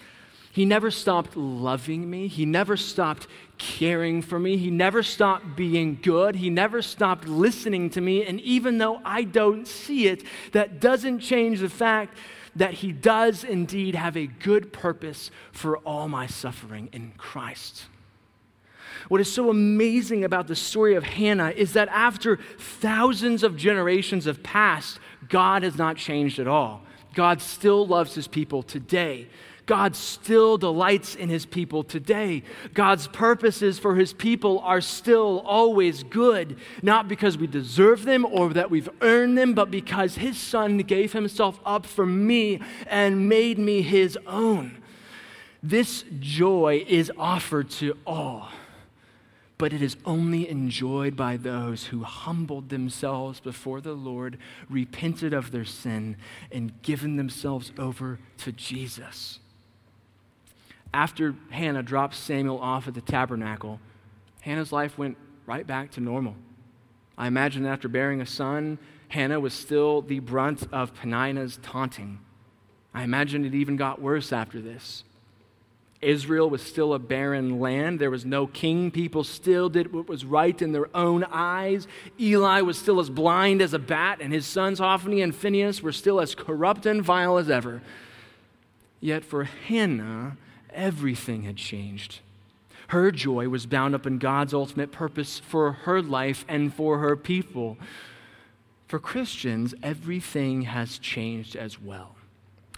He 0.51 0.65
never 0.65 0.91
stopped 0.91 1.37
loving 1.37 2.11
me. 2.11 2.29
He 2.29 2.45
never 2.45 2.77
stopped 2.77 3.27
caring 3.57 4.21
for 4.21 4.39
me. 4.39 4.59
He 4.59 4.71
never 4.71 5.03
stopped 5.03 5.57
being 5.57 5.99
good. 6.03 6.37
He 6.37 6.51
never 6.51 6.83
stopped 6.83 7.27
listening 7.27 7.91
to 7.91 8.01
me. 8.01 8.25
And 8.25 8.41
even 8.41 8.79
though 8.79 9.01
I 9.05 9.25
don't 9.25 9.67
see 9.67 10.09
it, 10.09 10.25
that 10.53 10.81
doesn't 10.81 11.21
change 11.21 11.61
the 11.61 11.71
fact 11.71 12.17
that 12.57 12.75
He 12.75 12.93
does 12.93 13.45
indeed 13.45 13.95
have 13.95 14.17
a 14.17 14.27
good 14.27 14.73
purpose 14.75 15.31
for 15.53 15.79
all 15.79 16.09
my 16.09 16.27
suffering 16.27 16.91
in 16.93 17.13
Christ. 17.17 17.85
What 19.09 19.21
is 19.21 19.33
so 19.33 19.51
amazing 19.51 20.25
about 20.25 20.47
the 20.47 20.57
story 20.57 20.95
of 20.95 21.05
Hannah 21.05 21.51
is 21.51 21.73
that 21.73 21.89
after 21.89 22.39
thousands 22.59 23.43
of 23.43 23.57
generations 23.57 24.25
have 24.27 24.43
passed, 24.43 24.99
God 25.29 25.63
has 25.63 25.77
not 25.77 25.97
changed 25.97 26.39
at 26.39 26.49
all. 26.49 26.83
God 27.15 27.41
still 27.41 27.87
loves 27.87 28.15
his 28.15 28.29
people 28.29 28.63
today. 28.63 29.29
God 29.67 29.95
still 29.95 30.59
delights 30.59 31.15
in 31.15 31.29
his 31.29 31.47
people 31.47 31.85
today. 31.85 32.43
God's 32.75 33.07
purposes 33.07 33.79
for 33.79 33.95
his 33.95 34.13
people 34.13 34.59
are 34.61 34.81
still 34.81 35.41
always 35.47 36.03
good, 36.03 36.57
not 36.83 37.07
because 37.07 37.39
we 37.39 37.47
deserve 37.47 38.05
them 38.05 38.25
or 38.25 38.51
that 38.51 38.71
we've 38.71 38.89
earned 39.01 39.39
them, 39.39 39.55
but 39.55 39.71
because 39.71 40.17
his 40.17 40.37
son 40.37 40.79
gave 40.79 41.13
himself 41.13 41.61
up 41.65 41.87
for 41.87 42.05
me 42.05 42.61
and 42.89 43.29
made 43.29 43.59
me 43.59 43.83
his 43.83 44.19
own. 44.27 44.83
This 45.63 46.05
joy 46.19 46.85
is 46.89 47.13
offered 47.17 47.71
to 47.71 47.97
all 48.05 48.49
but 49.63 49.73
it 49.73 49.81
is 49.81 49.97
only 50.05 50.49
enjoyed 50.49 51.15
by 51.15 51.37
those 51.37 51.85
who 51.85 52.03
humbled 52.03 52.69
themselves 52.69 53.39
before 53.39 53.81
the 53.81 53.93
Lord, 53.93 54.37
repented 54.69 55.33
of 55.33 55.53
their 55.53 55.65
sin, 55.65 56.17
and 56.51 56.83
given 56.83 57.15
themselves 57.15 57.71
over 57.79 58.19
to 58.39 58.51
Jesus. 58.51 59.39
After 60.93 61.37
Hannah 61.51 61.85
dropped 61.85 62.17
Samuel 62.17 62.59
off 62.59 62.89
at 62.89 62.95
the 62.95 63.01
tabernacle, 63.01 63.79
Hannah's 64.41 64.73
life 64.73 64.99
went 64.99 65.17
right 65.47 65.65
back 65.65 65.93
to 65.93 66.01
normal. 66.01 66.35
I 67.17 67.29
imagine 67.29 67.65
after 67.65 67.87
bearing 67.87 68.21
a 68.21 68.27
son, 68.27 68.81
Hannah 69.11 69.39
was 69.39 69.55
still 69.55 70.03
the 70.03 70.19
brunt 70.19 70.67
of 70.73 70.93
Peninnah's 70.93 71.61
taunting. 71.63 72.19
I 72.93 73.05
imagine 73.05 73.45
it 73.45 73.55
even 73.55 73.77
got 73.77 74.03
worse 74.03 74.33
after 74.33 74.61
this. 74.61 75.05
Israel 76.03 76.51
was 76.51 76.63
still 76.63 76.93
a 76.93 76.99
barren 76.99 77.61
land. 77.61 78.01
There 78.01 78.11
was 78.11 78.27
no 78.27 78.47
king. 78.47 78.91
People 78.91 79.23
still 79.23 79.69
did 79.69 79.93
what 79.93 80.09
was 80.09 80.25
right 80.25 80.61
in 80.61 80.73
their 80.73 80.95
own 80.97 81.25
eyes. 81.25 81.87
Eli 82.21 82.61
was 82.61 82.77
still 82.77 82.99
as 82.99 83.09
blind 83.09 83.63
as 83.63 83.73
a 83.73 83.79
bat, 83.79 84.19
and 84.21 84.33
his 84.33 84.45
sons 84.45 84.81
Hophni 84.81 85.23
and 85.23 85.35
Phinehas 85.35 85.81
were 85.81 85.93
still 85.93 86.21
as 86.21 86.35
corrupt 86.35 86.85
and 86.87 87.03
vile 87.03 87.39
as 87.39 87.49
ever. 87.49 87.81
Yet 89.01 89.25
for 89.25 89.45
Hannah, 89.45 90.37
everything 90.71 91.43
had 91.43 91.57
changed. 91.57 92.21
Her 92.89 93.11
joy 93.11 93.49
was 93.49 93.67
bound 93.67 93.95
up 93.95 94.07
in 94.07 94.19
God's 94.19 94.53
ultimate 94.53 94.93
purpose 94.93 95.39
for 95.39 95.73
her 95.73 96.03
life 96.03 96.45
and 96.49 96.75
for 96.75 96.99
her 96.99 97.17
people. 97.17 97.79
For 98.87 98.99
Christians, 98.99 99.75
everything 99.83 100.63
has 100.63 100.99
changed 100.99 101.57
as 101.57 101.81
well. 101.81 102.17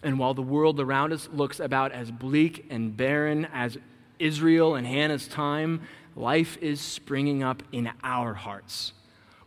And 0.04 0.18
while 0.18 0.34
the 0.34 0.42
world 0.42 0.78
around 0.78 1.12
us 1.12 1.28
looks 1.32 1.58
about 1.58 1.90
as 1.92 2.10
bleak 2.10 2.66
and 2.70 2.96
barren 2.96 3.46
as 3.52 3.78
Israel 4.18 4.74
and 4.74 4.86
Hannah's 4.86 5.26
time, 5.26 5.80
life 6.14 6.58
is 6.60 6.80
springing 6.80 7.42
up 7.42 7.62
in 7.72 7.90
our 8.04 8.34
hearts. 8.34 8.92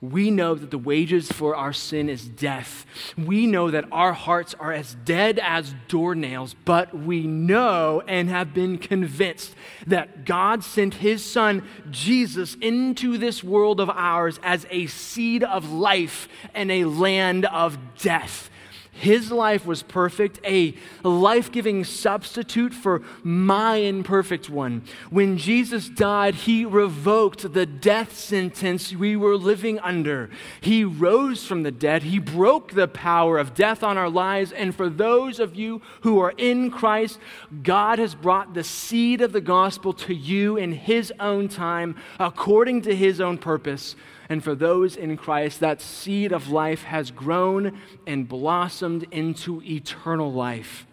We 0.01 0.29
know 0.29 0.53
that 0.53 0.69
the 0.69 0.77
wages 0.77 1.31
for 1.31 1.55
our 1.55 1.73
sin 1.73 2.07
is 2.07 2.27
death. 2.27 2.85
We 3.17 3.47
know 3.47 3.71
that 3.71 3.85
our 3.91 4.13
hearts 4.13 4.53
are 4.59 4.71
as 4.71 4.95
dead 5.05 5.39
as 5.39 5.73
doornails, 5.89 6.53
but 6.65 6.95
we 6.95 7.25
know 7.25 8.03
and 8.07 8.29
have 8.29 8.53
been 8.53 8.77
convinced 8.77 9.55
that 9.87 10.25
God 10.25 10.63
sent 10.63 10.95
his 10.95 11.25
son, 11.25 11.67
Jesus, 11.89 12.55
into 12.61 13.17
this 13.17 13.43
world 13.43 13.79
of 13.79 13.89
ours 13.89 14.39
as 14.43 14.67
a 14.69 14.85
seed 14.85 15.43
of 15.43 15.71
life 15.71 16.27
and 16.53 16.71
a 16.71 16.85
land 16.85 17.45
of 17.45 17.77
death. 17.97 18.51
His 18.97 19.31
life 19.31 19.63
was 19.63 19.83
perfect, 19.83 20.39
a 20.43 20.73
life 21.03 21.51
giving 21.51 21.83
substitute 21.83 22.73
for 22.73 23.03
my 23.23 23.75
imperfect 23.75 24.49
one. 24.49 24.81
When 25.11 25.37
Jesus 25.37 25.87
died, 25.87 26.33
he 26.33 26.65
revoked 26.65 27.53
the 27.53 27.67
death 27.67 28.17
sentence 28.17 28.91
we 28.95 29.15
were 29.15 29.37
living 29.37 29.77
under. 29.81 30.31
He 30.61 30.83
rose 30.83 31.45
from 31.45 31.61
the 31.61 31.71
dead, 31.71 32.01
he 32.01 32.17
broke 32.17 32.73
the 32.73 32.87
power 32.87 33.37
of 33.37 33.53
death 33.53 33.83
on 33.83 33.99
our 33.99 34.09
lives. 34.09 34.51
And 34.51 34.73
for 34.73 34.89
those 34.89 35.39
of 35.39 35.55
you 35.55 35.83
who 36.01 36.19
are 36.19 36.33
in 36.35 36.71
Christ, 36.71 37.19
God 37.61 37.99
has 37.99 38.15
brought 38.15 38.55
the 38.55 38.63
seed 38.63 39.21
of 39.21 39.31
the 39.31 39.41
gospel 39.41 39.93
to 39.93 40.13
you 40.15 40.57
in 40.57 40.71
his 40.71 41.13
own 41.19 41.49
time, 41.49 41.95
according 42.19 42.81
to 42.81 42.95
his 42.95 43.21
own 43.21 43.37
purpose 43.37 43.95
and 44.29 44.43
for 44.43 44.55
those 44.55 44.95
in 44.95 45.17
Christ, 45.17 45.59
that 45.61 45.81
seed 45.81 46.31
of 46.31 46.49
life 46.49 46.83
has 46.83 47.11
grown 47.11 47.79
and 48.05 48.27
blossomed 48.27 49.05
into 49.11 49.61
eternal 49.63 50.31
life. 50.31 50.85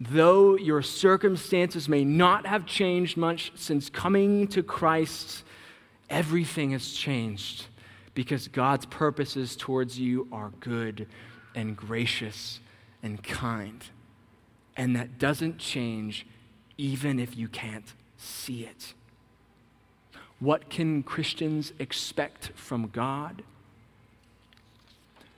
Though 0.00 0.56
your 0.56 0.82
circumstances 0.82 1.88
may 1.88 2.04
not 2.04 2.46
have 2.46 2.66
changed 2.66 3.16
much 3.16 3.52
since 3.54 3.88
coming 3.90 4.46
to 4.48 4.62
Christ, 4.62 5.44
everything 6.10 6.70
has 6.72 6.92
changed 6.92 7.66
because 8.14 8.48
God's 8.48 8.86
purposes 8.86 9.56
towards 9.56 9.98
you 9.98 10.28
are 10.32 10.50
good 10.60 11.06
and 11.54 11.76
gracious 11.76 12.60
and 13.02 13.22
kind. 13.22 13.84
And 14.76 14.96
that 14.96 15.18
doesn't 15.18 15.58
change 15.58 16.26
even 16.78 17.18
if 17.18 17.36
you 17.36 17.48
can't 17.48 17.92
see 18.16 18.64
it. 18.64 18.94
What 20.38 20.68
can 20.68 21.02
Christians 21.02 21.72
expect 21.78 22.52
from 22.54 22.88
God? 22.88 23.42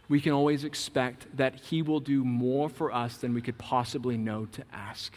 We 0.09 0.21
can 0.21 0.33
always 0.33 0.65
expect 0.65 1.37
that 1.37 1.55
He 1.57 1.83
will 1.83 2.01
do 2.01 2.25
more 2.25 2.69
for 2.69 2.93
us 2.93 3.19
than 3.19 3.35
we 3.35 3.43
could 3.43 3.59
possibly 3.59 4.17
know 4.17 4.47
to 4.53 4.65
ask. 4.73 5.15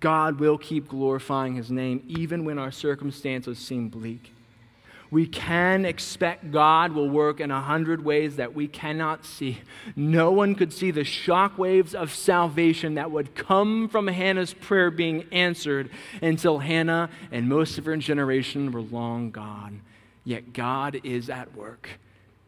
God 0.00 0.40
will 0.40 0.58
keep 0.58 0.88
glorifying 0.88 1.54
His 1.54 1.70
name 1.70 2.02
even 2.08 2.44
when 2.44 2.58
our 2.58 2.72
circumstances 2.72 3.58
seem 3.58 3.88
bleak 3.88 4.32
we 5.12 5.26
can 5.26 5.84
expect 5.84 6.50
God 6.50 6.92
will 6.92 7.10
work 7.10 7.38
in 7.38 7.50
a 7.50 7.60
hundred 7.60 8.02
ways 8.02 8.36
that 8.36 8.54
we 8.54 8.66
cannot 8.66 9.26
see. 9.26 9.58
No 9.94 10.32
one 10.32 10.54
could 10.54 10.72
see 10.72 10.90
the 10.90 11.04
shock 11.04 11.58
waves 11.58 11.94
of 11.94 12.14
salvation 12.14 12.94
that 12.94 13.10
would 13.10 13.34
come 13.34 13.90
from 13.90 14.06
Hannah's 14.06 14.54
prayer 14.54 14.90
being 14.90 15.26
answered 15.30 15.90
until 16.22 16.60
Hannah 16.60 17.10
and 17.30 17.46
most 17.46 17.76
of 17.76 17.84
her 17.84 17.96
generation 17.98 18.72
were 18.72 18.80
long 18.80 19.30
gone. 19.30 19.82
Yet 20.24 20.54
God 20.54 20.98
is 21.04 21.28
at 21.28 21.54
work, 21.54 21.90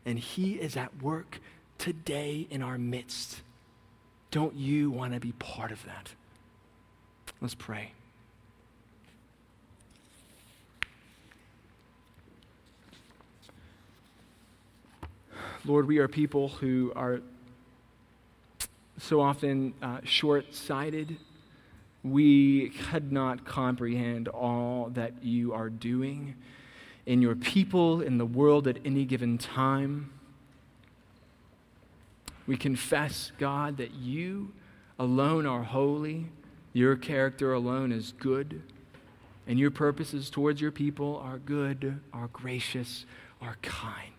and 0.06 0.18
He 0.18 0.54
is 0.54 0.74
at 0.74 1.02
work 1.02 1.40
today 1.76 2.46
in 2.50 2.62
our 2.62 2.78
midst. 2.78 3.42
Don't 4.30 4.54
you 4.54 4.90
want 4.90 5.12
to 5.12 5.20
be 5.20 5.32
part 5.32 5.70
of 5.70 5.84
that? 5.84 6.14
Let's 7.42 7.54
pray. 7.54 7.92
Lord, 15.66 15.86
we 15.86 15.96
are 15.96 16.08
people 16.08 16.48
who 16.48 16.92
are 16.94 17.20
so 18.98 19.20
often 19.20 19.72
uh, 19.80 20.00
short 20.04 20.54
sighted. 20.54 21.16
We 22.02 22.68
could 22.68 23.10
not 23.10 23.46
comprehend 23.46 24.28
all 24.28 24.90
that 24.90 25.22
you 25.22 25.54
are 25.54 25.70
doing 25.70 26.34
in 27.06 27.22
your 27.22 27.34
people, 27.34 28.02
in 28.02 28.18
the 28.18 28.26
world 28.26 28.68
at 28.68 28.78
any 28.84 29.06
given 29.06 29.38
time. 29.38 30.10
We 32.46 32.58
confess, 32.58 33.32
God, 33.38 33.78
that 33.78 33.94
you 33.94 34.52
alone 34.98 35.46
are 35.46 35.62
holy, 35.62 36.26
your 36.74 36.94
character 36.94 37.54
alone 37.54 37.90
is 37.90 38.12
good, 38.18 38.60
and 39.46 39.58
your 39.58 39.70
purposes 39.70 40.28
towards 40.28 40.60
your 40.60 40.72
people 40.72 41.22
are 41.24 41.38
good, 41.38 42.00
are 42.12 42.28
gracious, 42.28 43.06
are 43.40 43.56
kind. 43.62 44.13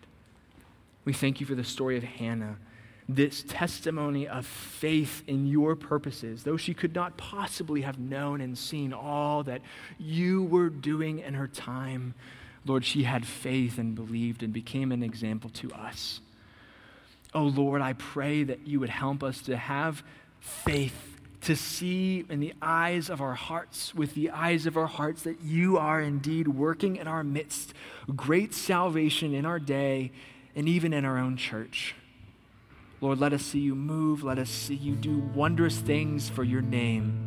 We 1.06 1.12
thank 1.12 1.40
you 1.40 1.46
for 1.46 1.54
the 1.54 1.64
story 1.64 1.96
of 1.96 2.02
Hannah, 2.02 2.56
this 3.08 3.44
testimony 3.46 4.26
of 4.26 4.44
faith 4.44 5.22
in 5.28 5.46
your 5.46 5.76
purposes, 5.76 6.42
though 6.42 6.56
she 6.56 6.74
could 6.74 6.96
not 6.96 7.16
possibly 7.16 7.82
have 7.82 8.00
known 8.00 8.40
and 8.40 8.58
seen 8.58 8.92
all 8.92 9.44
that 9.44 9.62
you 9.98 10.42
were 10.42 10.68
doing 10.68 11.20
in 11.20 11.34
her 11.34 11.46
time. 11.46 12.14
Lord, 12.66 12.84
she 12.84 13.04
had 13.04 13.24
faith 13.24 13.78
and 13.78 13.94
believed 13.94 14.42
and 14.42 14.52
became 14.52 14.90
an 14.90 15.04
example 15.04 15.48
to 15.50 15.70
us. 15.70 16.20
Oh 17.32 17.44
Lord, 17.44 17.82
I 17.82 17.92
pray 17.92 18.42
that 18.42 18.66
you 18.66 18.80
would 18.80 18.90
help 18.90 19.22
us 19.22 19.40
to 19.42 19.56
have 19.56 20.02
faith 20.40 21.20
to 21.42 21.54
see 21.54 22.24
in 22.28 22.40
the 22.40 22.54
eyes 22.60 23.08
of 23.08 23.20
our 23.20 23.34
hearts, 23.34 23.94
with 23.94 24.14
the 24.14 24.30
eyes 24.30 24.66
of 24.66 24.76
our 24.76 24.88
hearts, 24.88 25.22
that 25.22 25.40
you 25.42 25.78
are 25.78 26.00
indeed 26.00 26.48
working 26.48 26.96
in 26.96 27.06
our 27.06 27.22
midst, 27.22 27.74
great 28.16 28.52
salvation 28.52 29.32
in 29.32 29.46
our 29.46 29.60
day 29.60 30.10
and 30.56 30.68
even 30.68 30.92
in 30.92 31.04
our 31.04 31.18
own 31.18 31.36
church. 31.36 31.94
Lord, 33.00 33.20
let 33.20 33.34
us 33.34 33.42
see 33.42 33.58
you 33.58 33.74
move. 33.74 34.24
Let 34.24 34.38
us 34.38 34.48
see 34.48 34.74
you 34.74 34.94
do 34.94 35.18
wondrous 35.34 35.78
things 35.78 36.30
for 36.30 36.42
your 36.42 36.62
name. 36.62 37.22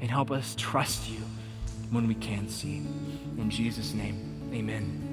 And 0.00 0.10
help 0.10 0.30
us 0.30 0.54
trust 0.58 1.08
you 1.08 1.20
when 1.90 2.06
we 2.06 2.14
can't 2.14 2.50
see. 2.50 2.82
In 3.38 3.48
Jesus' 3.48 3.94
name, 3.94 4.50
amen. 4.52 5.11